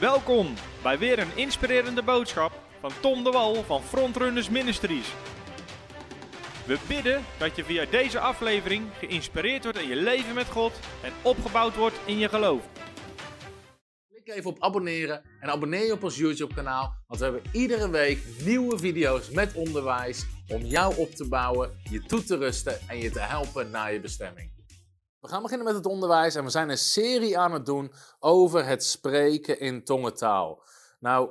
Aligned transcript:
Welkom 0.00 0.54
bij 0.82 0.98
weer 0.98 1.18
een 1.18 1.36
inspirerende 1.36 2.02
boodschap 2.02 2.52
van 2.80 2.90
Tom 3.00 3.24
de 3.24 3.30
Wal 3.30 3.62
van 3.62 3.82
Frontrunners 3.82 4.48
Ministries. 4.48 5.12
We 6.66 6.78
bidden 6.88 7.24
dat 7.38 7.56
je 7.56 7.64
via 7.64 7.84
deze 7.84 8.18
aflevering 8.18 8.84
geïnspireerd 8.98 9.62
wordt 9.62 9.78
in 9.78 9.88
je 9.88 9.96
leven 9.96 10.34
met 10.34 10.46
God 10.46 10.72
en 11.02 11.12
opgebouwd 11.22 11.76
wordt 11.76 12.00
in 12.04 12.18
je 12.18 12.28
geloof. 12.28 12.68
Klik 14.08 14.36
even 14.36 14.50
op 14.50 14.62
abonneren 14.62 15.22
en 15.40 15.48
abonneer 15.48 15.84
je 15.84 15.92
op 15.92 16.02
ons 16.02 16.16
YouTube 16.16 16.54
kanaal, 16.54 16.94
want 17.06 17.20
we 17.20 17.26
hebben 17.26 17.50
iedere 17.52 17.90
week 17.90 18.18
nieuwe 18.44 18.78
video's 18.78 19.30
met 19.30 19.54
onderwijs 19.54 20.26
om 20.48 20.62
jou 20.62 20.96
op 20.96 21.10
te 21.10 21.28
bouwen, 21.28 21.80
je 21.90 22.02
toe 22.02 22.22
te 22.22 22.36
rusten 22.36 22.88
en 22.88 22.98
je 22.98 23.10
te 23.10 23.20
helpen 23.20 23.70
naar 23.70 23.92
je 23.92 24.00
bestemming. 24.00 24.57
We 25.20 25.28
gaan 25.28 25.42
beginnen 25.42 25.66
met 25.66 25.76
het 25.76 25.86
onderwijs 25.86 26.34
en 26.34 26.44
we 26.44 26.50
zijn 26.50 26.68
een 26.68 26.78
serie 26.78 27.38
aan 27.38 27.52
het 27.52 27.66
doen 27.66 27.92
over 28.18 28.66
het 28.66 28.84
spreken 28.84 29.60
in 29.60 29.84
tongentaal. 29.84 30.62
Nou, 31.00 31.30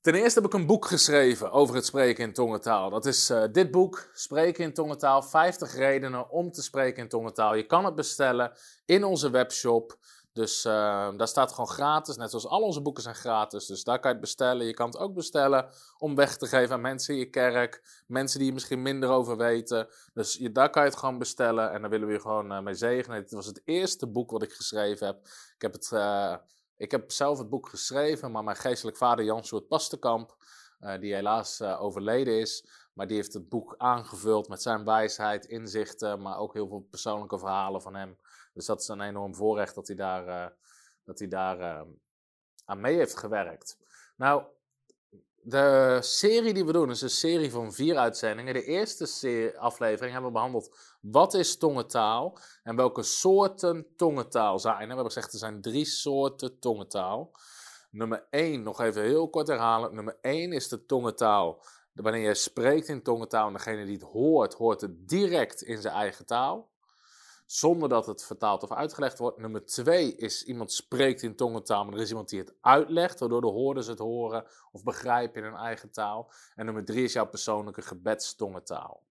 ten 0.00 0.14
eerste 0.14 0.40
heb 0.40 0.48
ik 0.48 0.58
een 0.58 0.66
boek 0.66 0.86
geschreven 0.86 1.50
over 1.50 1.74
het 1.74 1.86
spreken 1.86 2.24
in 2.24 2.32
tongentaal. 2.32 2.90
Dat 2.90 3.06
is 3.06 3.30
uh, 3.30 3.44
dit 3.52 3.70
boek, 3.70 4.10
Spreken 4.12 4.64
in 4.64 4.74
tongentaal, 4.74 5.22
50 5.22 5.74
redenen 5.74 6.30
om 6.30 6.52
te 6.52 6.62
spreken 6.62 7.02
in 7.02 7.08
tongentaal. 7.08 7.54
Je 7.54 7.66
kan 7.66 7.84
het 7.84 7.94
bestellen 7.94 8.52
in 8.84 9.04
onze 9.04 9.30
webshop. 9.30 9.98
Dus 10.40 10.64
uh, 10.64 10.72
daar 11.16 11.28
staat 11.28 11.50
gewoon 11.50 11.68
gratis, 11.68 12.16
net 12.16 12.30
zoals 12.30 12.46
al 12.46 12.62
onze 12.62 12.82
boeken 12.82 13.02
zijn 13.02 13.14
gratis. 13.14 13.66
Dus 13.66 13.84
daar 13.84 13.98
kan 14.00 14.10
je 14.10 14.16
het 14.16 14.24
bestellen. 14.24 14.66
Je 14.66 14.74
kan 14.74 14.86
het 14.86 14.98
ook 14.98 15.14
bestellen 15.14 15.68
om 15.98 16.14
weg 16.14 16.36
te 16.36 16.46
geven 16.46 16.74
aan 16.74 16.80
mensen 16.80 17.14
in 17.14 17.20
je 17.20 17.30
kerk. 17.30 18.02
Mensen 18.06 18.38
die 18.38 18.48
je 18.48 18.54
misschien 18.54 18.82
minder 18.82 19.08
over 19.08 19.36
weten. 19.36 19.88
Dus 20.14 20.34
je, 20.34 20.52
daar 20.52 20.70
kan 20.70 20.82
je 20.82 20.88
het 20.88 20.98
gewoon 20.98 21.18
bestellen 21.18 21.72
en 21.72 21.80
daar 21.80 21.90
willen 21.90 22.06
we 22.06 22.12
je 22.12 22.20
gewoon 22.20 22.52
uh, 22.52 22.60
mee 22.60 22.74
zegenen. 22.74 23.20
Dit 23.20 23.30
was 23.30 23.46
het 23.46 23.62
eerste 23.64 24.06
boek 24.06 24.30
wat 24.30 24.42
ik 24.42 24.52
geschreven 24.52 25.06
heb. 25.06 25.26
Ik 25.54 25.62
heb, 25.62 25.72
het, 25.72 25.90
uh, 25.94 26.34
ik 26.76 26.90
heb 26.90 27.10
zelf 27.10 27.38
het 27.38 27.48
boek 27.48 27.68
geschreven, 27.68 28.30
maar 28.30 28.44
mijn 28.44 28.56
geestelijk 28.56 28.96
vader 28.96 29.24
Jan 29.24 29.44
Soort 29.44 29.68
Pastenkamp, 29.68 30.36
die 31.00 31.14
helaas 31.14 31.62
overleden 31.62 32.40
is... 32.40 32.64
Maar 32.92 33.06
die 33.06 33.16
heeft 33.16 33.32
het 33.32 33.48
boek 33.48 33.74
aangevuld 33.78 34.48
met 34.48 34.62
zijn 34.62 34.84
wijsheid, 34.84 35.44
inzichten, 35.44 36.22
maar 36.22 36.38
ook 36.38 36.54
heel 36.54 36.68
veel 36.68 36.86
persoonlijke 36.90 37.38
verhalen 37.38 37.82
van 37.82 37.94
hem. 37.94 38.18
Dus 38.52 38.66
dat 38.66 38.80
is 38.80 38.88
een 38.88 39.00
enorm 39.00 39.34
voorrecht 39.34 39.74
dat 39.74 39.86
hij 39.86 39.96
daar, 39.96 40.26
uh, 40.26 40.46
dat 41.04 41.18
hij 41.18 41.28
daar 41.28 41.60
uh, 41.60 41.82
aan 42.64 42.80
mee 42.80 42.96
heeft 42.96 43.16
gewerkt. 43.16 43.78
Nou, 44.16 44.44
de 45.42 45.98
serie 46.00 46.54
die 46.54 46.64
we 46.64 46.72
doen 46.72 46.90
is 46.90 47.00
een 47.00 47.10
serie 47.10 47.50
van 47.50 47.72
vier 47.72 47.96
uitzendingen. 47.96 48.54
De 48.54 48.64
eerste 48.64 49.54
aflevering 49.58 50.12
hebben 50.12 50.30
we 50.30 50.36
behandeld 50.36 50.96
wat 51.00 51.34
is 51.34 51.56
tongentaal 51.56 52.38
en 52.62 52.76
welke 52.76 53.02
soorten 53.02 53.86
tongentaal 53.96 54.58
zijn. 54.58 54.78
we 54.78 54.86
hebben 54.86 55.04
gezegd 55.04 55.32
er 55.32 55.38
zijn 55.38 55.60
drie 55.60 55.84
soorten 55.84 56.58
tongentaal. 56.58 57.32
Nummer 57.90 58.26
één, 58.30 58.62
nog 58.62 58.80
even 58.80 59.02
heel 59.02 59.30
kort 59.30 59.48
herhalen. 59.48 59.94
Nummer 59.94 60.18
één 60.20 60.52
is 60.52 60.68
de 60.68 60.86
tongentaal. 60.86 61.62
Wanneer 61.92 62.28
je 62.28 62.34
spreekt 62.34 62.88
in 62.88 63.02
tongentaal 63.02 63.46
en 63.46 63.52
degene 63.52 63.84
die 63.84 63.94
het 63.94 64.02
hoort, 64.02 64.54
hoort 64.54 64.80
het 64.80 65.08
direct 65.08 65.62
in 65.62 65.80
zijn 65.80 65.94
eigen 65.94 66.26
taal 66.26 66.69
zonder 67.50 67.88
dat 67.88 68.06
het 68.06 68.24
vertaald 68.24 68.62
of 68.62 68.72
uitgelegd 68.72 69.18
wordt. 69.18 69.38
Nummer 69.38 69.66
twee 69.66 70.16
is 70.16 70.44
iemand 70.44 70.72
spreekt 70.72 71.22
in 71.22 71.36
tongentaal, 71.36 71.84
maar 71.84 71.94
er 71.94 72.00
is 72.00 72.08
iemand 72.08 72.28
die 72.28 72.38
het 72.38 72.54
uitlegt, 72.60 73.20
waardoor 73.20 73.40
de 73.40 73.46
hoorders 73.46 73.86
het 73.86 73.98
horen 73.98 74.46
of 74.72 74.82
begrijpen 74.82 75.42
in 75.42 75.48
hun 75.48 75.58
eigen 75.58 75.90
taal. 75.90 76.32
En 76.54 76.64
nummer 76.64 76.84
drie 76.84 77.04
is 77.04 77.12
jouw 77.12 77.26
persoonlijke 77.26 77.82
gebedstongentaal. 77.82 79.02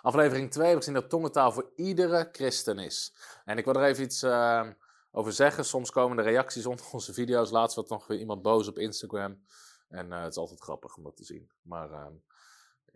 Aflevering 0.00 0.50
2 0.50 0.64
hebben 0.64 0.84
we 0.84 0.86
gezien 0.86 1.00
dat 1.00 1.10
tongentaal 1.10 1.52
voor 1.52 1.72
iedere 1.74 2.28
christen 2.32 2.78
is. 2.78 3.14
En 3.44 3.58
ik 3.58 3.64
wil 3.64 3.74
er 3.74 3.84
even 3.84 4.04
iets 4.04 4.22
uh, 4.22 4.68
over 5.12 5.32
zeggen. 5.32 5.64
Soms 5.64 5.90
komen 5.90 6.16
de 6.16 6.22
reacties 6.22 6.66
onder 6.66 6.86
onze 6.92 7.12
video's. 7.12 7.50
Laatst 7.50 7.76
was 7.76 7.88
nog 7.88 8.06
weer 8.06 8.18
iemand 8.18 8.42
boos 8.42 8.68
op 8.68 8.78
Instagram. 8.78 9.42
En 9.88 10.06
uh, 10.06 10.20
het 10.22 10.30
is 10.30 10.36
altijd 10.36 10.60
grappig 10.60 10.96
om 10.96 11.02
dat 11.02 11.16
te 11.16 11.24
zien. 11.24 11.50
Maar 11.62 11.90
uh, 11.90 12.06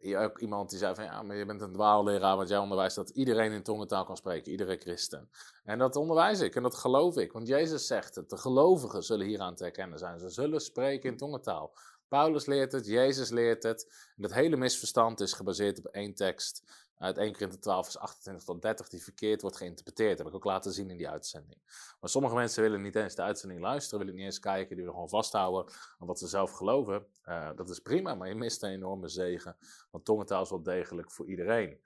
ook 0.03 0.39
iemand 0.39 0.71
die 0.71 0.79
zei 0.79 0.95
van 0.95 1.05
ja, 1.05 1.23
maar 1.23 1.37
je 1.37 1.47
bent 1.47 1.61
een 1.61 1.73
dwaalleraar, 1.73 2.37
want 2.37 2.49
jij 2.49 2.59
onderwijst 2.59 2.97
dat 2.97 3.11
iedereen 3.11 3.53
in 3.53 3.63
tongentaal 3.63 4.05
kan 4.05 4.17
spreken, 4.17 4.51
iedere 4.51 4.77
christen. 4.77 5.31
En 5.65 5.79
dat 5.79 5.97
onderwijs 5.97 6.41
ik 6.41 6.55
en 6.57 6.63
dat 6.63 6.77
geloof 6.77 7.17
ik, 7.17 7.33
want 7.33 7.47
Jezus 7.47 7.87
zegt 7.87 8.15
het, 8.15 8.31
de 8.31 8.37
gelovigen 8.37 9.03
zullen 9.03 9.27
hieraan 9.27 9.55
te 9.55 9.63
herkennen 9.63 9.99
zijn. 9.99 10.19
Ze 10.19 10.29
zullen 10.29 10.61
spreken 10.61 11.11
in 11.11 11.17
tongentaal. 11.17 11.73
Paulus 12.09 12.47
leert 12.47 12.73
het, 12.73 12.87
Jezus 12.87 13.31
leert 13.31 13.63
het. 13.63 13.87
En 14.17 14.23
dat 14.23 14.33
hele 14.33 14.57
misverstand 14.57 15.21
is 15.21 15.33
gebaseerd 15.33 15.79
op 15.79 15.87
één 15.87 16.15
tekst 16.15 16.63
uit 17.01 17.19
1 17.19 17.33
Korinthe 17.33 17.59
12 17.59 17.85
vers 17.85 17.99
28 17.99 18.45
tot 18.45 18.63
30 18.63 18.89
die 18.89 19.03
verkeerd 19.03 19.41
wordt 19.41 19.57
geïnterpreteerd. 19.57 20.19
Heb 20.19 20.27
ik 20.27 20.35
ook 20.35 20.45
laten 20.45 20.73
zien 20.73 20.91
in 20.91 20.97
die 20.97 21.09
uitzending. 21.09 21.61
Maar 22.01 22.11
sommige 22.11 22.35
mensen 22.35 22.63
willen 22.63 22.83
niet 22.83 22.97
eens 22.97 23.15
de 23.15 23.23
uitzending 23.23 23.61
luisteren, 23.61 23.99
willen 23.99 24.15
niet 24.15 24.25
eens 24.25 24.41
kijken, 24.41 24.69
die 24.69 24.77
willen 24.77 24.93
gewoon 24.93 25.09
vasthouden 25.09 25.73
aan 25.99 26.07
wat 26.07 26.19
ze 26.19 26.29
zelf 26.29 26.51
geloven. 26.51 27.07
Uh, 27.29 27.49
dat 27.57 27.71
is 27.71 27.79
prima, 27.79 28.15
maar 28.15 28.29
je 28.29 28.35
mist 28.35 28.63
een 28.63 28.71
enorme 28.71 29.09
zegen, 29.09 29.57
want 29.91 30.05
tongentaal 30.05 30.43
is 30.43 30.51
wel 30.51 30.63
degelijk 30.63 31.11
voor 31.11 31.27
iedereen. 31.27 31.81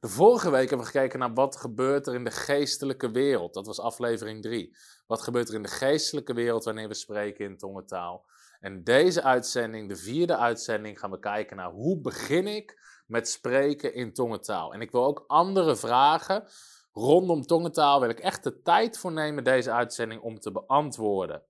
De 0.00 0.08
vorige 0.08 0.50
week 0.50 0.68
hebben 0.68 0.86
we 0.86 0.92
gekeken 0.92 1.18
naar 1.18 1.34
wat 1.34 1.56
gebeurt 1.56 2.06
er 2.06 2.14
in 2.14 2.24
de 2.24 2.30
geestelijke 2.30 3.10
wereld. 3.10 3.54
Dat 3.54 3.66
was 3.66 3.80
aflevering 3.80 4.42
3. 4.42 4.76
Wat 5.06 5.22
gebeurt 5.22 5.48
er 5.48 5.54
in 5.54 5.62
de 5.62 5.68
geestelijke 5.68 6.34
wereld 6.34 6.64
wanneer 6.64 6.88
we 6.88 6.94
spreken 6.94 7.44
in 7.44 7.56
tongentaal? 7.56 8.26
En 8.60 8.84
deze 8.84 9.22
uitzending, 9.22 9.88
de 9.88 9.96
vierde 9.96 10.36
uitzending, 10.36 10.98
gaan 10.98 11.10
we 11.10 11.18
kijken 11.18 11.56
naar 11.56 11.70
hoe 11.70 12.00
begin 12.00 12.46
ik 12.46 12.78
met 13.10 13.28
spreken 13.28 13.94
in 13.94 14.12
tongentaal. 14.12 14.72
En 14.72 14.80
ik 14.80 14.90
wil 14.90 15.04
ook 15.04 15.24
andere 15.26 15.76
vragen 15.76 16.44
rondom 16.92 17.42
tongentaal, 17.42 18.00
wil 18.00 18.08
ik 18.08 18.20
echt 18.20 18.42
de 18.42 18.62
tijd 18.62 18.98
voor 18.98 19.12
nemen 19.12 19.44
deze 19.44 19.72
uitzending 19.72 20.22
om 20.22 20.40
te 20.40 20.52
beantwoorden. 20.52 21.42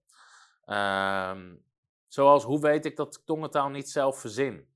Um, 0.66 1.65
zoals, 2.09 2.44
hoe 2.44 2.60
weet 2.60 2.84
ik 2.84 2.97
dat 2.97 3.22
tongentaal 3.25 3.69
niet 3.69 3.91
zelf 3.91 4.19
verzin? 4.19 4.69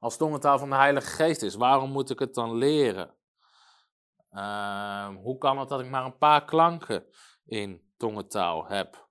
Als 0.00 0.16
tongentaal 0.16 0.58
van 0.58 0.70
de 0.70 0.76
Heilige 0.76 1.06
Geest 1.06 1.42
is, 1.42 1.54
waarom 1.54 1.90
moet 1.90 2.10
ik 2.10 2.18
het 2.18 2.34
dan 2.34 2.54
leren? 2.54 3.14
Um, 4.32 5.16
hoe 5.16 5.38
kan 5.38 5.58
het 5.58 5.68
dat 5.68 5.80
ik 5.80 5.90
maar 5.90 6.04
een 6.04 6.18
paar 6.18 6.44
klanken 6.44 7.06
in 7.44 7.92
tongentaal 7.96 8.66
heb? 8.66 9.08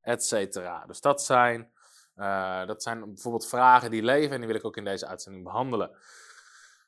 Etcetera. 0.00 0.86
Dus 0.86 1.00
dat 1.00 1.22
zijn, 1.22 1.72
uh, 2.16 2.66
dat 2.66 2.82
zijn 2.82 3.04
bijvoorbeeld 3.04 3.46
vragen 3.46 3.90
die 3.90 4.02
leven 4.02 4.32
en 4.32 4.38
die 4.38 4.46
wil 4.46 4.56
ik 4.56 4.64
ook 4.64 4.76
in 4.76 4.84
deze 4.84 5.06
uitzending 5.06 5.44
behandelen. 5.44 5.90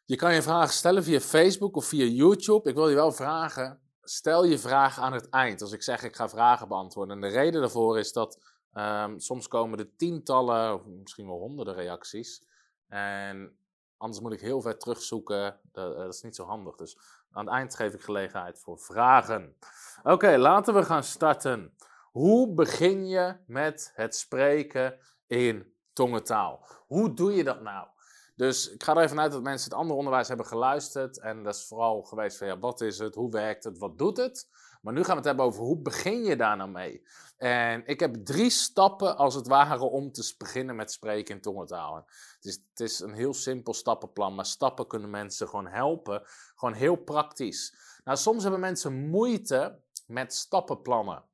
Je 0.07 0.17
kan 0.17 0.35
je 0.35 0.43
vragen 0.43 0.75
stellen 0.75 1.05
via 1.05 1.21
Facebook 1.21 1.77
of 1.77 1.85
via 1.85 2.05
YouTube. 2.05 2.69
Ik 2.69 2.75
wil 2.75 2.89
je 2.89 2.95
wel 2.95 3.13
vragen, 3.13 3.81
stel 4.03 4.45
je 4.45 4.59
vraag 4.59 4.99
aan 4.99 5.13
het 5.13 5.29
eind. 5.29 5.63
Als 5.63 5.73
ik 5.73 5.83
zeg 5.83 6.03
ik 6.03 6.17
ga 6.17 6.29
vragen 6.29 6.69
beantwoorden. 6.69 7.15
En 7.15 7.21
de 7.21 7.37
reden 7.37 7.61
daarvoor 7.61 7.99
is 7.99 8.13
dat 8.13 8.39
um, 8.73 9.21
soms 9.21 9.49
komen 9.49 9.79
er 9.79 9.97
tientallen, 9.97 10.99
misschien 10.99 11.27
wel 11.27 11.39
honderden 11.39 11.75
reacties. 11.75 12.47
En 12.89 13.59
anders 13.97 14.23
moet 14.23 14.33
ik 14.33 14.41
heel 14.41 14.61
ver 14.61 14.79
terugzoeken. 14.79 15.61
Dat, 15.73 15.97
dat 15.97 16.15
is 16.15 16.23
niet 16.23 16.37
zo 16.37 16.45
handig. 16.45 16.77
Dus 16.77 16.99
aan 17.31 17.45
het 17.45 17.55
eind 17.55 17.75
geef 17.75 17.95
ik 17.95 18.03
gelegenheid 18.03 18.61
voor 18.61 18.79
vragen. 18.79 19.57
Oké, 20.03 20.37
laten 20.37 20.75
we 20.75 20.83
gaan 20.83 21.05
starten. 21.05 21.77
Hoe 22.13 22.55
begin 22.55 23.07
je 23.07 23.37
met 23.47 23.93
het 23.95 24.17
spreken 24.17 24.99
in 25.27 25.75
tongentaal? 25.93 26.67
Hoe 26.87 27.15
doe 27.15 27.33
je 27.33 27.45
dat 27.45 27.61
nou? 27.61 27.89
Dus 28.35 28.71
ik 28.71 28.83
ga 28.83 28.97
er 28.97 29.03
even 29.03 29.21
uit 29.21 29.33
dat 29.33 29.43
mensen 29.43 29.71
het 29.71 29.79
andere 29.79 29.99
onderwijs 29.99 30.29
hebben 30.29 30.47
geluisterd. 30.47 31.19
En 31.19 31.43
dat 31.43 31.55
is 31.55 31.67
vooral 31.67 32.03
geweest 32.03 32.37
van 32.37 32.47
ja, 32.47 32.59
wat 32.59 32.81
is 32.81 32.99
het, 32.99 33.15
hoe 33.15 33.31
werkt 33.31 33.65
het, 33.65 33.79
wat 33.79 33.99
doet 33.99 34.17
het? 34.17 34.49
Maar 34.83 34.93
nu 34.93 35.01
gaan 35.01 35.11
we 35.11 35.17
het 35.17 35.25
hebben 35.25 35.45
over 35.45 35.63
hoe 35.63 35.79
begin 35.79 36.25
je 36.25 36.37
daar 36.37 36.57
nou 36.57 36.71
mee? 36.71 37.07
En 37.37 37.87
ik 37.87 38.01
heb 38.01 38.15
drie 38.15 38.51
stappen 38.51 39.17
als 39.17 39.35
het 39.35 39.47
ware 39.47 39.85
om 39.85 40.13
te 40.13 40.35
beginnen 40.39 40.77
met 40.77 40.93
spreken 40.93 41.35
in 41.35 41.41
tongentaal. 41.41 41.97
Het 41.97 42.45
is, 42.45 42.55
het 42.71 42.81
is 42.81 43.01
een 43.01 43.13
heel 43.13 43.35
simpel 43.35 43.75
stappenplan, 43.75 44.35
maar 44.35 44.47
stappen 44.47 44.87
kunnen 44.87 45.11
mensen 45.11 45.49
gewoon 45.49 45.67
helpen. 45.67 46.23
Gewoon 46.55 46.75
heel 46.75 46.97
praktisch. 46.97 47.75
Nou, 48.05 48.19
soms 48.19 48.43
hebben 48.43 48.61
mensen 48.61 49.09
moeite 49.09 49.81
met 50.07 50.35
stappenplannen. 50.35 51.25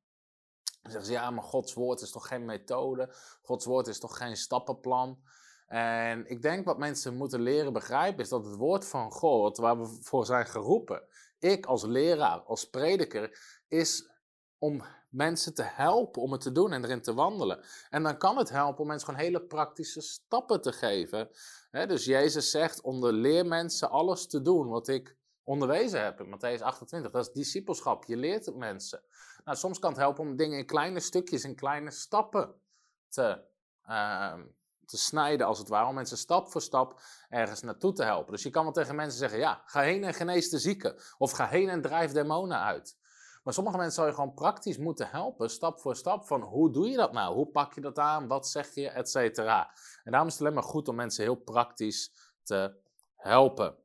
Dan 0.82 0.90
zeggen 0.92 1.04
ze, 1.04 1.12
ja, 1.12 1.30
maar 1.30 1.44
Gods 1.44 1.74
woord 1.74 2.00
is 2.00 2.10
toch 2.10 2.28
geen 2.28 2.44
methode? 2.44 3.14
Gods 3.42 3.64
woord 3.64 3.86
is 3.86 3.98
toch 3.98 4.16
geen 4.16 4.36
stappenplan? 4.36 5.18
En 5.72 6.26
ik 6.26 6.42
denk 6.42 6.64
wat 6.64 6.78
mensen 6.78 7.16
moeten 7.16 7.40
leren 7.40 7.72
begrijpen 7.72 8.22
is 8.22 8.28
dat 8.28 8.44
het 8.44 8.56
woord 8.56 8.86
van 8.86 9.10
God, 9.10 9.56
waar 9.56 9.80
we 9.80 9.98
voor 10.00 10.26
zijn 10.26 10.46
geroepen, 10.46 11.02
ik 11.38 11.66
als 11.66 11.82
leraar, 11.82 12.40
als 12.40 12.70
prediker, 12.70 13.38
is 13.68 14.10
om 14.58 14.82
mensen 15.08 15.54
te 15.54 15.62
helpen 15.62 16.22
om 16.22 16.32
het 16.32 16.40
te 16.40 16.52
doen 16.52 16.72
en 16.72 16.84
erin 16.84 17.02
te 17.02 17.14
wandelen. 17.14 17.64
En 17.90 18.02
dan 18.02 18.18
kan 18.18 18.36
het 18.36 18.50
helpen 18.50 18.80
om 18.80 18.86
mensen 18.86 19.06
gewoon 19.08 19.24
hele 19.24 19.42
praktische 19.42 20.00
stappen 20.00 20.60
te 20.60 20.72
geven. 20.72 21.30
dus 21.70 22.04
Jezus 22.04 22.50
zegt, 22.50 22.80
onderleer 22.80 23.46
mensen 23.46 23.90
alles 23.90 24.26
te 24.26 24.42
doen 24.42 24.68
wat 24.68 24.88
ik 24.88 25.16
onderwezen 25.42 26.02
heb 26.02 26.20
in 26.20 26.36
Matthäus 26.36 26.62
28. 26.62 27.10
Dat 27.10 27.26
is 27.26 27.32
discipelschap, 27.32 28.04
je 28.04 28.16
leert 28.16 28.46
het 28.46 28.56
mensen. 28.56 29.02
Nou, 29.44 29.56
soms 29.56 29.78
kan 29.78 29.90
het 29.90 30.00
helpen 30.00 30.24
om 30.24 30.36
dingen 30.36 30.58
in 30.58 30.66
kleine 30.66 31.00
stukjes, 31.00 31.44
in 31.44 31.54
kleine 31.54 31.90
stappen 31.90 32.54
te, 33.08 33.42
uh, 33.88 34.34
te 34.90 34.98
snijden, 34.98 35.46
als 35.46 35.58
het 35.58 35.68
ware, 35.68 35.88
om 35.88 35.94
mensen 35.94 36.18
stap 36.18 36.50
voor 36.50 36.62
stap 36.62 37.00
ergens 37.28 37.62
naartoe 37.62 37.92
te 37.92 38.04
helpen. 38.04 38.32
Dus 38.32 38.42
je 38.42 38.50
kan 38.50 38.62
wel 38.62 38.72
tegen 38.72 38.94
mensen 38.94 39.18
zeggen: 39.18 39.38
ja, 39.38 39.62
ga 39.64 39.80
heen 39.80 40.04
en 40.04 40.14
genees 40.14 40.50
de 40.50 40.58
zieken. 40.58 40.94
Of 41.18 41.30
ga 41.30 41.46
heen 41.46 41.68
en 41.68 41.82
drijf 41.82 42.12
demonen 42.12 42.60
uit. 42.60 42.98
Maar 43.42 43.54
sommige 43.54 43.76
mensen 43.76 43.94
zou 43.94 44.08
je 44.08 44.14
gewoon 44.14 44.34
praktisch 44.34 44.78
moeten 44.78 45.08
helpen, 45.10 45.50
stap 45.50 45.80
voor 45.80 45.96
stap, 45.96 46.26
van 46.26 46.42
hoe 46.42 46.72
doe 46.72 46.88
je 46.88 46.96
dat 46.96 47.12
nou? 47.12 47.34
Hoe 47.34 47.46
pak 47.46 47.74
je 47.74 47.80
dat 47.80 47.98
aan? 47.98 48.28
Wat 48.28 48.48
zeg 48.48 48.74
je? 48.74 48.88
Et 48.88 49.10
cetera. 49.10 49.74
En 50.04 50.10
daarom 50.10 50.28
is 50.28 50.34
het 50.34 50.42
alleen 50.42 50.54
maar 50.54 50.62
goed 50.62 50.88
om 50.88 50.94
mensen 50.94 51.24
heel 51.24 51.34
praktisch 51.34 52.12
te 52.42 52.74
helpen. 53.16 53.76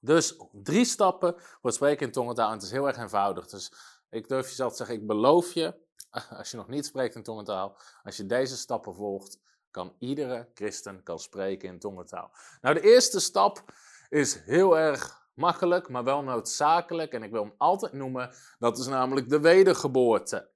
Dus 0.00 0.36
drie 0.52 0.84
stappen 0.84 1.34
voor 1.60 1.72
spreken 1.72 2.06
in 2.06 2.12
tongentaal. 2.12 2.48
En 2.48 2.54
het 2.54 2.62
is 2.62 2.70
heel 2.70 2.86
erg 2.86 2.96
eenvoudig. 2.96 3.48
Dus 3.48 3.72
ik 4.10 4.28
durf 4.28 4.48
jezelf 4.48 4.70
te 4.70 4.76
zeggen, 4.76 4.96
ik 4.96 5.06
beloof 5.06 5.52
je, 5.52 5.74
als 6.38 6.50
je 6.50 6.56
nog 6.56 6.68
niet 6.68 6.86
spreekt 6.86 7.14
in 7.14 7.22
tongentaal, 7.22 7.76
als 8.02 8.16
je 8.16 8.26
deze 8.26 8.56
stappen 8.56 8.94
volgt, 8.94 9.38
kan 9.78 9.94
iedere 9.98 10.48
christen 10.54 11.02
kan 11.02 11.18
spreken 11.18 11.68
in 11.68 11.78
tongentaal. 11.78 12.30
Nou, 12.60 12.74
de 12.74 12.80
eerste 12.80 13.20
stap 13.20 13.64
is 14.08 14.34
heel 14.34 14.78
erg 14.78 15.26
makkelijk, 15.34 15.88
maar 15.88 16.04
wel 16.04 16.22
noodzakelijk. 16.22 17.12
En 17.12 17.22
ik 17.22 17.30
wil 17.30 17.42
hem 17.42 17.54
altijd 17.56 17.92
noemen, 17.92 18.30
dat 18.58 18.78
is 18.78 18.86
namelijk 18.86 19.28
de 19.28 19.40
wedergeboorte. 19.40 20.50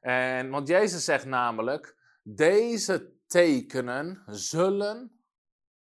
En, 0.00 0.50
want 0.50 0.68
Jezus 0.68 1.04
zegt 1.04 1.24
namelijk, 1.24 1.96
deze 2.22 3.12
tekenen 3.26 4.22
zullen 4.26 5.20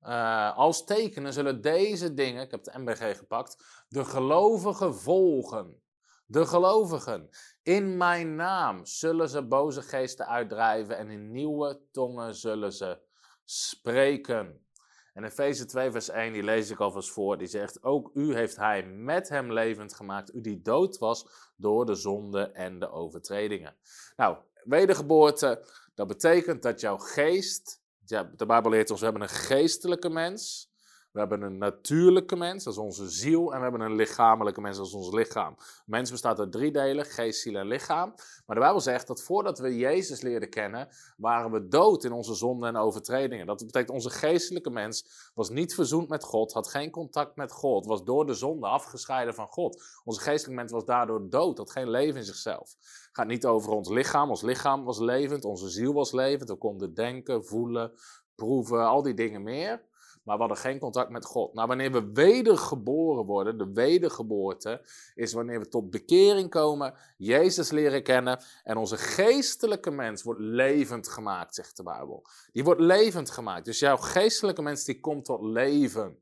uh, 0.01 0.57
als 0.57 0.85
tekenen 0.85 1.33
zullen 1.33 1.61
deze 1.61 2.13
dingen, 2.13 2.43
ik 2.43 2.51
heb 2.51 2.63
de 2.63 2.79
MBG 2.79 3.17
gepakt, 3.17 3.83
de 3.87 4.05
gelovigen 4.05 4.95
volgen. 4.95 5.81
De 6.25 6.45
gelovigen. 6.45 7.29
In 7.69 7.97
mijn 7.97 8.35
naam 8.35 8.85
zullen 8.85 9.29
ze 9.29 9.47
boze 9.47 9.81
geesten 9.81 10.27
uitdrijven 10.27 10.97
en 10.97 11.09
in 11.09 11.31
nieuwe 11.31 11.79
tongen 11.91 12.35
zullen 12.35 12.73
ze 12.73 12.99
spreken. 13.45 14.65
En 15.13 15.23
Efeze 15.23 15.65
2, 15.65 15.91
vers 15.91 16.09
1, 16.09 16.33
die 16.33 16.43
lees 16.43 16.69
ik 16.69 16.79
alvast 16.79 17.09
voor, 17.09 17.37
die 17.37 17.47
zegt: 17.47 17.83
Ook 17.83 18.11
u 18.13 18.33
heeft 18.33 18.55
hij 18.55 18.85
met 18.85 19.29
hem 19.29 19.53
levend 19.53 19.93
gemaakt, 19.93 20.33
u 20.33 20.41
die 20.41 20.61
dood 20.61 20.97
was 20.97 21.51
door 21.55 21.85
de 21.85 21.95
zonde 21.95 22.41
en 22.41 22.79
de 22.79 22.91
overtredingen. 22.91 23.75
Nou, 24.15 24.37
wedergeboorte, 24.63 25.65
dat 25.95 26.07
betekent 26.07 26.63
dat 26.63 26.79
jouw 26.79 26.97
geest 26.97 27.81
ja, 28.05 28.31
de 28.35 28.45
Bijbel 28.45 28.71
leert 28.71 28.89
ons, 28.89 28.99
we 28.99 29.05
hebben 29.05 29.23
een 29.23 29.29
geestelijke 29.29 30.09
mens. 30.09 30.68
We 31.11 31.19
hebben 31.19 31.41
een 31.41 31.57
natuurlijke 31.57 32.35
mens, 32.35 32.63
dat 32.63 32.73
is 32.73 32.79
onze 32.79 33.09
ziel. 33.09 33.51
En 33.51 33.57
we 33.57 33.63
hebben 33.63 33.81
een 33.81 33.95
lichamelijke 33.95 34.61
mens, 34.61 34.77
dat 34.77 34.85
is 34.85 34.93
ons 34.93 35.13
lichaam. 35.13 35.55
Mens 35.85 36.11
bestaat 36.11 36.39
uit 36.39 36.51
drie 36.51 36.71
delen, 36.71 37.05
geest, 37.05 37.41
ziel 37.41 37.55
en 37.55 37.67
lichaam. 37.67 38.13
Maar 38.45 38.55
de 38.55 38.61
Bijbel 38.61 38.81
zegt 38.81 39.07
dat 39.07 39.23
voordat 39.23 39.59
we 39.59 39.77
Jezus 39.77 40.21
leerden 40.21 40.49
kennen, 40.49 40.87
waren 41.17 41.51
we 41.51 41.67
dood 41.67 42.03
in 42.03 42.11
onze 42.11 42.33
zonden 42.33 42.69
en 42.69 42.75
overtredingen. 42.75 43.45
Dat 43.45 43.65
betekent 43.65 43.89
onze 43.89 44.09
geestelijke 44.09 44.69
mens 44.69 45.31
was 45.33 45.49
niet 45.49 45.75
verzoend 45.75 46.09
met 46.09 46.23
God, 46.23 46.53
had 46.53 46.67
geen 46.67 46.91
contact 46.91 47.35
met 47.35 47.51
God, 47.51 47.85
was 47.85 48.03
door 48.03 48.25
de 48.25 48.33
zonde 48.33 48.67
afgescheiden 48.67 49.33
van 49.33 49.47
God. 49.47 49.83
Onze 50.03 50.21
geestelijke 50.21 50.59
mens 50.59 50.71
was 50.71 50.85
daardoor 50.85 51.29
dood, 51.29 51.57
had 51.57 51.71
geen 51.71 51.89
leven 51.89 52.15
in 52.15 52.25
zichzelf. 52.25 52.75
Het 52.79 53.09
gaat 53.11 53.27
niet 53.27 53.45
over 53.45 53.71
ons 53.71 53.89
lichaam. 53.89 54.29
Ons 54.29 54.41
lichaam 54.41 54.83
was 54.83 54.99
levend, 54.99 55.45
onze 55.45 55.69
ziel 55.69 55.93
was 55.93 56.11
levend. 56.11 56.49
We 56.49 56.55
konden 56.55 56.93
denken, 56.93 57.45
voelen, 57.45 57.91
proeven, 58.35 58.85
al 58.85 59.01
die 59.01 59.13
dingen 59.13 59.43
meer 59.43 59.87
maar 60.29 60.37
we 60.37 60.43
hadden 60.43 60.63
geen 60.63 60.79
contact 60.79 61.09
met 61.09 61.25
God. 61.25 61.53
Nou, 61.53 61.67
wanneer 61.67 61.91
we 61.91 62.11
wedergeboren 62.13 63.25
worden, 63.25 63.57
de 63.57 63.71
wedergeboorte, 63.73 64.81
is 65.15 65.33
wanneer 65.33 65.59
we 65.59 65.67
tot 65.67 65.89
bekering 65.89 66.49
komen, 66.49 66.93
Jezus 67.17 67.71
leren 67.71 68.03
kennen 68.03 68.41
en 68.63 68.77
onze 68.77 68.97
geestelijke 68.97 69.91
mens 69.91 70.23
wordt 70.23 70.39
levend 70.39 71.07
gemaakt, 71.07 71.55
zegt 71.55 71.77
de 71.77 71.83
Bijbel. 71.83 72.25
Die 72.51 72.63
wordt 72.63 72.81
levend 72.81 73.29
gemaakt. 73.29 73.65
Dus 73.65 73.79
jouw 73.79 73.97
geestelijke 73.97 74.61
mens 74.61 74.83
die 74.83 74.99
komt 74.99 75.25
tot 75.25 75.41
leven. 75.41 76.19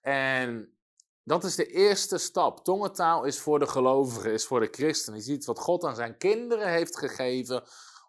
En 0.00 0.72
dat 1.24 1.44
is 1.44 1.54
de 1.54 1.66
eerste 1.66 2.18
stap. 2.18 2.64
Tongentaal 2.64 3.24
is 3.24 3.38
voor 3.38 3.58
de 3.58 3.66
gelovigen, 3.66 4.32
is 4.32 4.46
voor 4.46 4.60
de 4.60 4.68
christen. 4.70 5.14
Je 5.14 5.20
ziet 5.20 5.44
wat 5.44 5.58
God 5.58 5.84
aan 5.84 5.96
zijn 5.96 6.16
kinderen 6.16 6.68
heeft 6.72 6.98
gegeven 6.98 7.62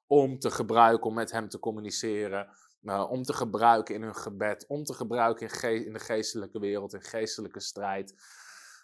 om 0.08 0.40
te 0.40 0.52
gebruiken, 0.52 1.10
om 1.10 1.14
met 1.14 1.32
hem 1.32 1.50
te 1.50 1.60
communiceren 1.60 2.50
uh, 2.82 3.12
om 3.12 3.24
te 3.24 3.34
gebruiken 3.34 3.96
in 3.96 4.02
hun 4.02 4.16
gebed, 4.16 4.68
om 4.68 4.84
te 4.84 4.94
gebruiken 4.94 5.50
in, 5.62 5.86
in, 5.86 5.94
de 5.94 6.00
geestelijke 6.00 6.60
wereld, 6.60 6.94
in 6.94 7.02
geestelijke 7.02 7.60
strijd. 7.60 8.14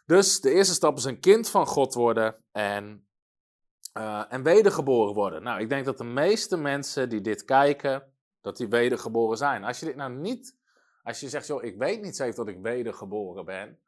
Dus 0.06 0.42
de 0.42 0.51
eerste 0.51 0.74
stap 0.74 0.97
is 0.97 1.03
een 1.03 1.19
kind 1.19 1.50
van 1.50 1.68
God 1.68 1.94
worden 1.94 2.44
en, 2.51 3.07
uh, 3.97 4.24
en 4.30 4.44
wedergeboren 4.44 5.13
worden. 5.13 5.44
Nou, 5.44 5.62
ik 5.62 5.69
denk 5.69 5.86
dat 5.86 5.97
de 5.97 6.03
meeste 6.03 6.57
mensen 6.57 7.09
die 7.09 7.21
dit 7.21 7.44
kijken, 7.44 8.13
dat 8.42 8.57
die 8.57 8.68
wedergeboren 8.68 9.38
zijn. 9.38 9.63
Als 9.63 9.80
je 9.80 9.86
dit 9.86 9.95
nou 9.95 10.12
niet, 10.12 10.57
als 11.03 11.19
je 11.19 11.30
zegt, 11.30 11.47
joh, 11.47 11.63
ik 11.63 11.77
weet 11.77 12.01
niet 12.01 12.15
zeker 12.15 12.36
dat 12.36 12.47
ik 12.47 12.62
wedergeboren 12.62 13.45
ben, 13.45 13.80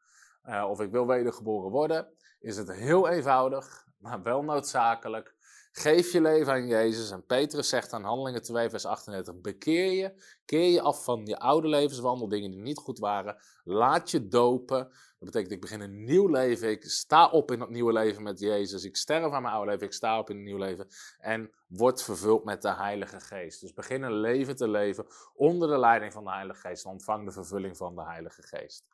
uh, 0.46 0.66
of 0.70 0.82
ik 0.82 0.92
wil 0.92 1.08
wedergeboren 1.08 1.72
worden, 1.72 2.14
is 2.40 2.58
het 2.58 2.72
heel 2.72 3.08
eenvoudig, 3.10 3.88
maar 3.98 4.24
wel 4.24 4.44
noodzakelijk 4.44 5.36
Geef 5.80 6.12
je 6.12 6.22
leven 6.22 6.54
aan 6.54 6.68
Jezus. 6.68 7.12
En 7.12 7.26
Petrus 7.26 7.70
zegt 7.70 7.94
aan 7.94 8.04
Handelingen 8.04 8.42
2, 8.42 8.70
vers 8.70 8.86
38: 8.86 9.42
Bekeer 9.42 9.92
je, 9.92 10.14
keer 10.46 10.72
je 10.72 10.82
af 10.82 11.04
van 11.04 11.26
je 11.26 11.40
oude 11.40 11.68
levenswandel, 11.68 12.28
dingen 12.28 12.52
die 12.52 12.60
niet 12.60 12.78
goed 12.78 13.00
waren. 13.00 13.38
Laat 13.64 14.12
je 14.12 14.28
dopen. 14.28 14.78
Dat 15.20 15.20
betekent, 15.20 15.52
ik 15.52 15.62
begin 15.62 15.82
een 15.82 16.04
nieuw 16.04 16.28
leven. 16.28 16.70
Ik 16.70 16.84
sta 16.84 17.30
op 17.30 17.52
in 17.52 17.60
dat 17.60 17.70
nieuwe 17.70 17.94
leven 17.94 18.24
met 18.24 18.40
Jezus. 18.40 18.84
Ik 18.84 18.96
sterf 18.96 19.34
aan 19.34 19.42
mijn 19.42 19.54
oude 19.54 19.72
leven. 19.72 19.86
Ik 19.86 19.94
sta 19.94 20.20
op 20.20 20.30
in 20.30 20.38
een 20.38 20.44
nieuw 20.44 20.58
leven. 20.58 20.88
En 21.20 21.52
word 21.68 22.04
vervuld 22.04 22.44
met 22.44 22.62
de 22.62 22.74
Heilige 22.74 23.20
Geest. 23.20 23.62
Dus 23.62 23.74
begin 23.74 24.04
een 24.04 24.20
leven 24.20 24.56
te 24.56 24.68
leven 24.68 25.06
onder 25.34 25.70
de 25.70 25.80
leiding 25.80 26.14
van 26.14 26.24
de 26.24 26.32
Heilige 26.32 26.60
Geest. 26.60 26.86
En 26.86 26.92
ontvang 26.92 27.26
de 27.26 27.32
vervulling 27.32 27.78
van 27.78 27.96
de 27.96 28.04
Heilige 28.04 28.42
Geest. 28.42 28.86